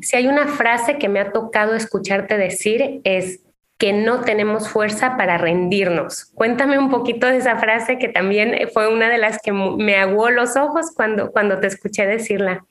si 0.01 0.17
hay 0.17 0.29
una 0.29 0.47
frase 0.47 0.99
que 0.99 1.09
me 1.09 1.21
ha 1.21 1.33
tocado 1.33 1.75
escucharte 1.75 2.37
decir 2.37 3.01
es 3.05 3.43
que 3.79 3.93
no 3.95 4.21
tenemos 4.21 4.69
fuerza 4.69 5.17
para 5.17 5.39
rendirnos. 5.39 6.27
Cuéntame 6.35 6.79
un 6.79 6.91
poquito 6.91 7.27
de 7.27 7.39
esa 7.39 7.57
frase 7.57 7.99
que 7.99 8.09
también 8.09 8.69
fue 8.75 8.93
una 8.93 9.09
de 9.09 9.17
las 9.17 9.39
que 9.43 9.53
me 9.53 9.97
aguó 9.97 10.29
los 10.29 10.57
ojos 10.57 10.93
cuando, 10.95 11.31
cuando 11.31 11.61
te 11.61 11.69
escuché 11.69 12.07
decirla. 12.07 12.67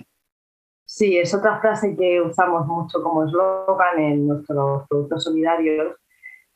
Sí, 0.85 1.17
es 1.17 1.33
otra 1.33 1.59
frase 1.59 1.95
que 1.97 2.21
usamos 2.21 2.67
mucho 2.67 3.01
como 3.01 3.25
eslogan 3.25 3.99
en 3.99 4.27
nuestros 4.27 4.87
productos 4.87 5.23
solidarios 5.23 5.95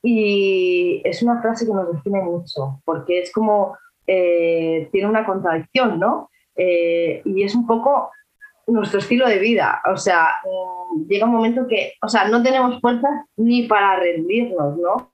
y 0.05 1.01
es 1.05 1.23
una 1.23 1.41
frase 1.41 1.65
que 1.65 1.71
nos 1.71 1.91
define 1.93 2.21
mucho 2.21 2.81
porque 2.83 3.19
es 3.19 3.31
como, 3.31 3.77
eh, 4.05 4.89
tiene 4.91 5.07
una 5.07 5.25
contradicción, 5.25 5.97
¿no? 5.97 6.29
Eh, 6.55 7.21
y 7.23 7.43
es 7.43 7.55
un 7.55 7.65
poco 7.65 8.11
nuestro 8.67 8.99
estilo 8.99 9.27
de 9.27 9.39
vida. 9.39 9.81
O 9.89 9.95
sea, 9.95 10.27
mm, 10.43 11.07
llega 11.07 11.25
un 11.25 11.31
momento 11.31 11.65
que, 11.67 11.93
o 12.01 12.09
sea, 12.09 12.27
no 12.27 12.43
tenemos 12.43 12.81
fuerzas 12.81 13.11
ni 13.37 13.63
para 13.63 13.95
rendirnos, 13.95 14.77
¿no? 14.77 15.13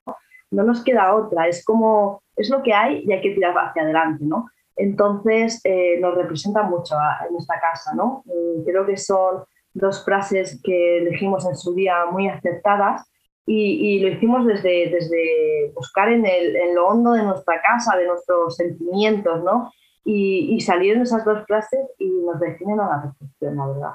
No 0.50 0.64
nos 0.64 0.84
queda 0.84 1.16
otra. 1.16 1.48
Es 1.48 1.64
como, 1.64 2.24
es 2.36 2.50
lo 2.50 2.64
que 2.64 2.74
hay 2.74 3.04
y 3.06 3.12
hay 3.12 3.22
que 3.22 3.36
tirar 3.36 3.56
hacia 3.56 3.84
adelante, 3.84 4.26
¿no? 4.26 4.50
Entonces, 4.76 5.62
eh, 5.66 6.00
nos 6.00 6.16
representa 6.16 6.64
mucho 6.64 6.96
en 7.30 7.36
esta 7.36 7.60
casa, 7.60 7.94
¿no? 7.94 8.24
Mm, 8.26 8.64
creo 8.66 8.88
que 8.88 8.98
son 8.98 9.44
dos 9.72 10.04
frases 10.04 10.60
que 10.64 10.98
elegimos 10.98 11.46
en 11.46 11.56
su 11.56 11.76
día 11.76 12.06
muy 12.12 12.28
acertadas 12.28 13.04
y, 13.52 14.00
lo 14.00 14.10
hicimos 14.10 14.46
desde, 14.46 14.90
desde 14.92 15.72
buscar 15.74 16.12
en, 16.12 16.24
el, 16.26 16.56
en, 16.56 16.76
lo 16.76 16.88
hondo 16.88 17.14
de 17.14 17.24
nuestra 17.24 17.60
casa, 17.62 17.98
de 17.98 18.06
nuestros 18.06 18.56
sentimientos, 18.56 19.44
¿no? 19.44 19.72
Y, 20.06 20.54
y 20.56 20.62
salieron 20.62 21.02
esas 21.02 21.26
dos 21.26 21.44
frases 21.48 21.80
y 21.98 22.10
nos 22.10 22.40
definen 22.40 22.80
a 22.80 22.88
la 22.88 23.02
perfección, 23.02 23.58
la 23.58 23.68
verdad. 23.68 23.92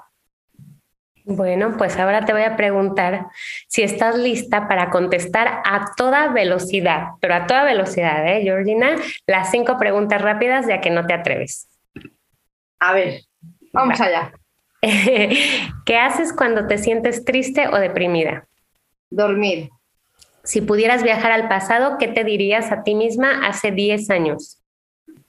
Bueno, 1.26 1.76
pues 1.78 1.96
ahora 1.98 2.24
te 2.24 2.32
voy 2.32 2.42
a 2.42 2.56
preguntar 2.56 3.28
si 3.68 3.82
estás 3.82 4.18
lista 4.18 4.66
para 4.68 4.90
contestar 4.90 5.62
a 5.64 5.92
toda 5.96 6.28
velocidad, 6.28 7.10
pero 7.20 7.34
a 7.34 7.46
toda 7.46 7.64
velocidad, 7.64 8.26
¿eh, 8.26 8.42
Georgina? 8.42 8.96
Las 9.26 9.50
cinco 9.50 9.78
preguntas 9.78 10.20
rápidas 10.20 10.66
ya 10.66 10.80
que 10.80 10.90
no 10.90 11.06
te 11.06 11.14
atreves. 11.14 11.68
A 12.80 12.92
ver, 12.92 13.20
vamos 13.72 14.00
allá. 14.00 14.32
¿Qué 14.82 15.96
haces 15.96 16.32
cuando 16.32 16.66
te 16.66 16.76
sientes 16.76 17.24
triste 17.24 17.68
o 17.68 17.78
deprimida? 17.78 18.46
Dormir. 19.14 19.70
Si 20.42 20.60
pudieras 20.60 21.02
viajar 21.02 21.32
al 21.32 21.48
pasado, 21.48 21.96
¿qué 21.98 22.08
te 22.08 22.24
dirías 22.24 22.70
a 22.72 22.82
ti 22.82 22.94
misma 22.94 23.46
hace 23.46 23.70
10 23.70 24.10
años? 24.10 24.62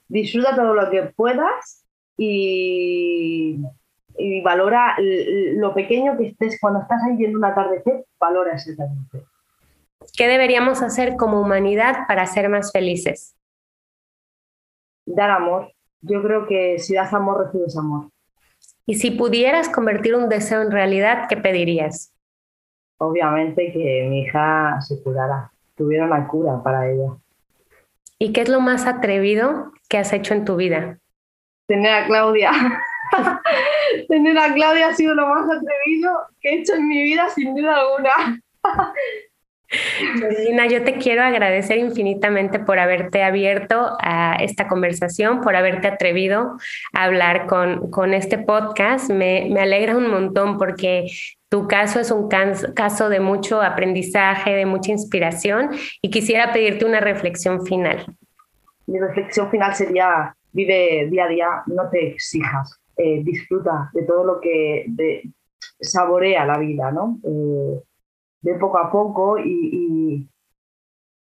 Disfruta 0.08 0.54
todo 0.54 0.74
lo 0.74 0.90
que 0.90 1.02
puedas 1.16 1.84
y 2.16 3.60
y 4.18 4.40
valora 4.40 4.96
lo 4.98 5.74
pequeño 5.74 6.16
que 6.16 6.28
estés 6.28 6.58
cuando 6.60 6.80
estás 6.80 7.02
ahí 7.04 7.16
viendo 7.16 7.38
un 7.38 7.44
atardecer, 7.44 8.06
valora 8.18 8.54
ese 8.54 8.72
atardecer. 8.72 9.24
¿Qué 10.16 10.28
deberíamos 10.28 10.82
hacer 10.82 11.16
como 11.16 11.40
humanidad 11.40 12.06
para 12.08 12.26
ser 12.26 12.48
más 12.48 12.72
felices? 12.72 13.36
Dar 15.04 15.30
amor. 15.30 15.72
Yo 16.00 16.22
creo 16.22 16.46
que 16.46 16.78
si 16.78 16.94
das 16.94 17.12
amor, 17.12 17.44
recibes 17.46 17.76
amor. 17.76 18.10
Y 18.86 18.94
si 18.94 19.10
pudieras 19.10 19.68
convertir 19.68 20.14
un 20.14 20.28
deseo 20.28 20.62
en 20.62 20.70
realidad, 20.70 21.26
¿qué 21.28 21.36
pedirías? 21.36 22.12
Obviamente 22.98 23.72
que 23.72 24.06
mi 24.08 24.22
hija 24.22 24.80
se 24.80 25.02
curara, 25.02 25.50
tuviera 25.74 26.06
una 26.06 26.26
cura 26.26 26.62
para 26.62 26.90
ella. 26.90 27.12
¿Y 28.18 28.32
qué 28.32 28.40
es 28.42 28.48
lo 28.48 28.60
más 28.60 28.86
atrevido 28.86 29.72
que 29.88 29.98
has 29.98 30.12
hecho 30.12 30.32
en 30.32 30.44
tu 30.44 30.56
vida? 30.56 30.98
Tener 31.66 31.92
a 31.92 32.06
Claudia. 32.06 32.50
Tener 34.08 34.38
a 34.38 34.54
Claudia 34.54 34.88
ha 34.88 34.94
sido 34.94 35.14
lo 35.14 35.26
más 35.26 35.44
atrevido 35.44 36.12
que 36.40 36.48
he 36.48 36.60
hecho 36.60 36.74
en 36.74 36.88
mi 36.88 37.02
vida, 37.02 37.28
sin 37.28 37.54
duda 37.54 37.76
alguna. 37.76 38.40
Georgina, 39.68 40.66
yo 40.66 40.84
te 40.84 40.94
quiero 40.94 41.22
agradecer 41.22 41.78
infinitamente 41.78 42.60
por 42.60 42.78
haberte 42.78 43.22
abierto 43.22 43.96
a 44.00 44.36
esta 44.40 44.68
conversación, 44.68 45.40
por 45.40 45.56
haberte 45.56 45.88
atrevido 45.88 46.56
a 46.92 47.04
hablar 47.04 47.46
con, 47.46 47.90
con 47.90 48.14
este 48.14 48.38
podcast. 48.38 49.10
Me, 49.10 49.48
me 49.50 49.60
alegra 49.60 49.96
un 49.96 50.08
montón 50.08 50.56
porque 50.56 51.06
tu 51.48 51.68
caso 51.68 52.00
es 52.00 52.10
un 52.10 52.28
caso 52.28 53.08
de 53.08 53.20
mucho 53.20 53.62
aprendizaje, 53.62 54.50
de 54.50 54.66
mucha 54.66 54.92
inspiración 54.92 55.70
y 56.02 56.10
quisiera 56.10 56.52
pedirte 56.52 56.84
una 56.84 57.00
reflexión 57.00 57.64
final. 57.64 58.04
Mi 58.86 58.98
reflexión 58.98 59.50
final 59.50 59.74
sería, 59.74 60.36
vive 60.52 61.08
día 61.10 61.24
a 61.24 61.28
día, 61.28 61.48
no 61.66 61.88
te 61.88 62.08
exijas. 62.08 62.80
Eh, 62.96 63.22
disfruta 63.22 63.90
de 63.92 64.04
todo 64.04 64.24
lo 64.24 64.40
que 64.40 64.86
saborea 65.80 66.46
la 66.46 66.58
vida, 66.58 66.90
¿no? 66.90 67.18
Eh, 67.22 67.82
de 68.40 68.54
poco 68.54 68.78
a 68.78 68.90
poco 68.90 69.38
y, 69.38 70.26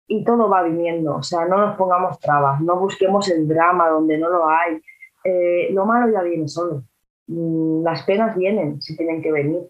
y, 0.08 0.24
todo 0.24 0.48
va 0.48 0.64
viniendo, 0.64 1.16
o 1.16 1.24
sea, 1.24 1.46
no 1.46 1.58
nos 1.58 1.76
pongamos 1.76 2.20
trabas, 2.20 2.62
no 2.62 2.80
busquemos 2.80 3.30
el 3.30 3.48
drama 3.48 3.90
donde 3.90 4.18
no 4.18 4.30
lo 4.30 4.48
hay. 4.48 4.82
Eh, 5.24 5.70
lo 5.74 5.86
malo 5.86 6.12
ya 6.14 6.22
viene 6.22 6.48
solo, 6.48 6.84
mm, 7.28 7.84
las 7.84 8.04
penas 8.04 8.38
vienen 8.38 8.82
si 8.82 8.96
tienen 8.96 9.22
que 9.22 9.32
venir, 9.32 9.62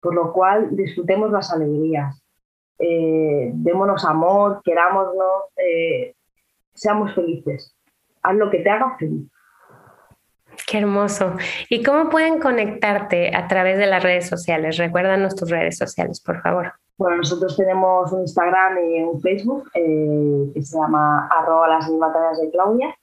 por 0.00 0.14
lo 0.14 0.32
cual 0.32 0.68
disfrutemos 0.76 1.30
las 1.30 1.52
alegrías, 1.52 2.22
démonos 2.78 4.04
amor, 4.04 4.60
querámonos, 4.64 5.44
seamos 6.72 7.14
felices, 7.14 7.74
haz 8.22 8.36
lo 8.36 8.50
que 8.50 8.60
te 8.60 8.70
haga 8.70 8.96
feliz. 8.98 9.28
Qué 10.66 10.78
hermoso. 10.78 11.32
¿Y 11.70 11.82
cómo 11.82 12.10
pueden 12.10 12.40
conectarte 12.40 13.34
a 13.34 13.48
través 13.48 13.78
de 13.78 13.86
las 13.86 14.02
redes 14.02 14.28
sociales? 14.28 14.76
Recuérdanos 14.76 15.34
tus 15.34 15.50
redes 15.50 15.78
sociales, 15.78 16.20
por 16.20 16.40
favor. 16.42 16.72
Bueno, 16.98 17.18
nosotros 17.18 17.56
tenemos 17.56 18.12
un 18.12 18.22
Instagram 18.22 18.78
y 18.78 19.02
un 19.02 19.20
Facebook 19.20 19.70
eh, 19.74 20.50
que 20.52 20.62
se 20.62 20.76
llama 20.76 21.28
arroba 21.28 21.68
las 21.68 21.88
batallas 21.96 22.40
de 22.40 22.50
Claudia 22.50 22.94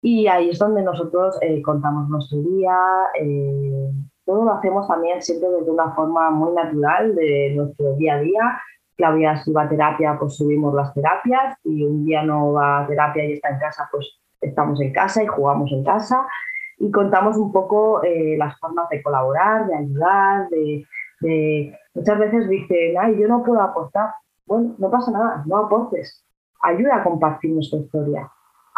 y 0.00 0.28
ahí 0.28 0.50
es 0.50 0.58
donde 0.58 0.82
nosotros 0.82 1.36
eh, 1.42 1.60
contamos 1.60 2.08
nuestro 2.08 2.38
día. 2.38 2.78
Eh, 3.20 3.90
todo 4.30 4.44
lo 4.44 4.52
hacemos 4.52 4.86
también 4.86 5.20
siempre 5.20 5.48
desde 5.48 5.72
una 5.72 5.90
forma 5.90 6.30
muy 6.30 6.52
natural 6.52 7.16
de 7.16 7.52
nuestro 7.56 7.96
día 7.96 8.14
a 8.14 8.20
día. 8.20 8.62
Claudia 8.96 9.36
si 9.38 9.52
va 9.52 9.62
a 9.62 9.68
terapia, 9.68 10.16
pues 10.20 10.36
subimos 10.36 10.72
las 10.72 10.94
terapias 10.94 11.58
y 11.64 11.82
un 11.82 12.04
día 12.04 12.22
no 12.22 12.52
va 12.52 12.80
a 12.80 12.86
terapia 12.86 13.24
y 13.24 13.32
está 13.32 13.48
en 13.48 13.58
casa, 13.58 13.88
pues 13.90 14.06
estamos 14.40 14.80
en 14.80 14.92
casa 14.92 15.24
y 15.24 15.26
jugamos 15.26 15.72
en 15.72 15.82
casa 15.82 16.24
y 16.78 16.92
contamos 16.92 17.38
un 17.38 17.50
poco 17.50 18.04
eh, 18.04 18.36
las 18.38 18.56
formas 18.60 18.88
de 18.90 19.02
colaborar, 19.02 19.66
de 19.66 19.74
ayudar, 19.74 20.48
de, 20.50 21.76
muchas 21.92 22.18
veces 22.20 22.48
dicen, 22.48 22.94
ay, 23.00 23.18
yo 23.20 23.26
no 23.26 23.42
puedo 23.42 23.60
aportar. 23.60 24.14
Bueno, 24.46 24.76
no 24.78 24.90
pasa 24.92 25.10
nada, 25.10 25.42
no 25.44 25.56
aportes. 25.56 26.24
Ayuda 26.62 26.98
a 26.98 27.02
compartir 27.02 27.50
nuestra 27.50 27.80
historia. 27.80 28.30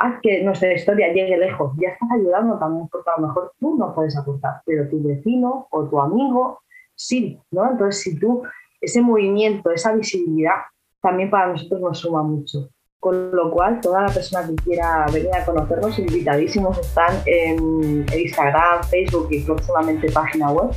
Haz 0.04 0.20
que 0.20 0.42
nuestra 0.42 0.72
historia 0.72 1.12
llegue 1.12 1.36
lejos. 1.36 1.70
Ya 1.80 1.90
estás 1.90 2.08
ayudando 2.10 2.58
también 2.58 2.88
porque 2.88 3.08
a 3.08 3.20
lo 3.20 3.28
mejor 3.28 3.52
tú 3.60 3.76
no 3.76 3.94
puedes 3.94 4.16
aportar, 4.16 4.54
pero 4.66 4.88
tu 4.88 5.00
vecino 5.00 5.68
o 5.70 5.84
tu 5.84 6.00
amigo 6.00 6.58
sí, 6.96 7.38
¿no? 7.52 7.70
Entonces, 7.70 8.02
si 8.02 8.18
tú, 8.18 8.42
ese 8.80 9.00
movimiento, 9.00 9.70
esa 9.70 9.92
visibilidad, 9.92 10.56
también 11.00 11.30
para 11.30 11.52
nosotros 11.52 11.80
nos 11.80 11.98
suma 12.00 12.24
mucho. 12.24 12.68
con 13.02 13.32
lo 13.32 13.50
cual 13.50 13.80
toda 13.80 14.02
la 14.02 14.12
persona 14.12 14.46
que 14.46 14.54
quiera 14.62 15.06
venir 15.12 15.34
a 15.34 15.44
conocernos, 15.44 15.98
invitadísimos 15.98 16.78
están 16.78 17.16
en 17.26 18.06
Instagram, 18.16 18.84
Facebook 18.84 19.26
y 19.28 19.40
próximamente 19.40 20.08
página 20.12 20.52
web 20.52 20.70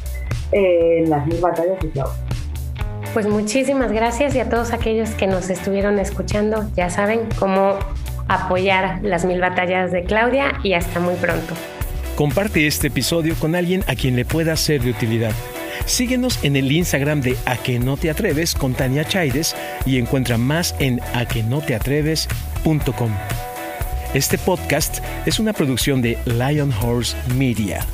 en 0.51 1.07
las 1.07 1.23
mil 1.27 1.39
batallas 1.39 1.79
de 1.79 1.91
Claudia. 1.91 2.15
Pues 3.13 3.27
muchísimas 3.27 3.91
gracias 3.91 4.33
y 4.33 4.39
a 4.39 4.49
todos 4.49 4.73
aquellos 4.73 5.11
que 5.11 5.27
nos 5.27 5.51
estuvieron 5.51 5.99
escuchando, 5.99 6.63
ya 6.75 6.89
saben 6.89 7.29
cómo 7.39 7.77
apoyar 8.27 8.99
las 9.03 9.25
mil 9.25 9.39
batallas 9.41 9.91
de 9.91 10.03
Claudia 10.03 10.59
y 10.63 10.73
hasta 10.73 10.99
muy 10.99 11.15
pronto. 11.15 11.53
Comparte 12.15 12.65
este 12.65 12.87
episodio 12.87 13.35
con 13.35 13.55
alguien 13.55 13.83
a 13.87 13.95
quien 13.95 14.15
le 14.15 14.25
pueda 14.25 14.55
ser 14.55 14.81
de 14.81 14.91
utilidad. 14.91 15.33
Síguenos 15.85 16.43
en 16.43 16.55
el 16.55 16.71
Instagram 16.71 17.21
de 17.21 17.37
A 17.45 17.57
que 17.57 17.77
no 17.79 17.97
te 17.97 18.09
atreves 18.09 18.55
con 18.55 18.73
Tania 18.73 19.03
Chaides 19.05 19.55
y 19.85 19.99
encuentra 19.99 20.37
más 20.37 20.73
en 20.79 21.01
aquenoteatreves.com. 21.13 23.11
Este 24.13 24.37
podcast 24.37 24.99
es 25.25 25.39
una 25.39 25.51
producción 25.51 26.01
de 26.01 26.17
Lion 26.25 26.73
Horse 26.81 27.17
Media. 27.35 27.85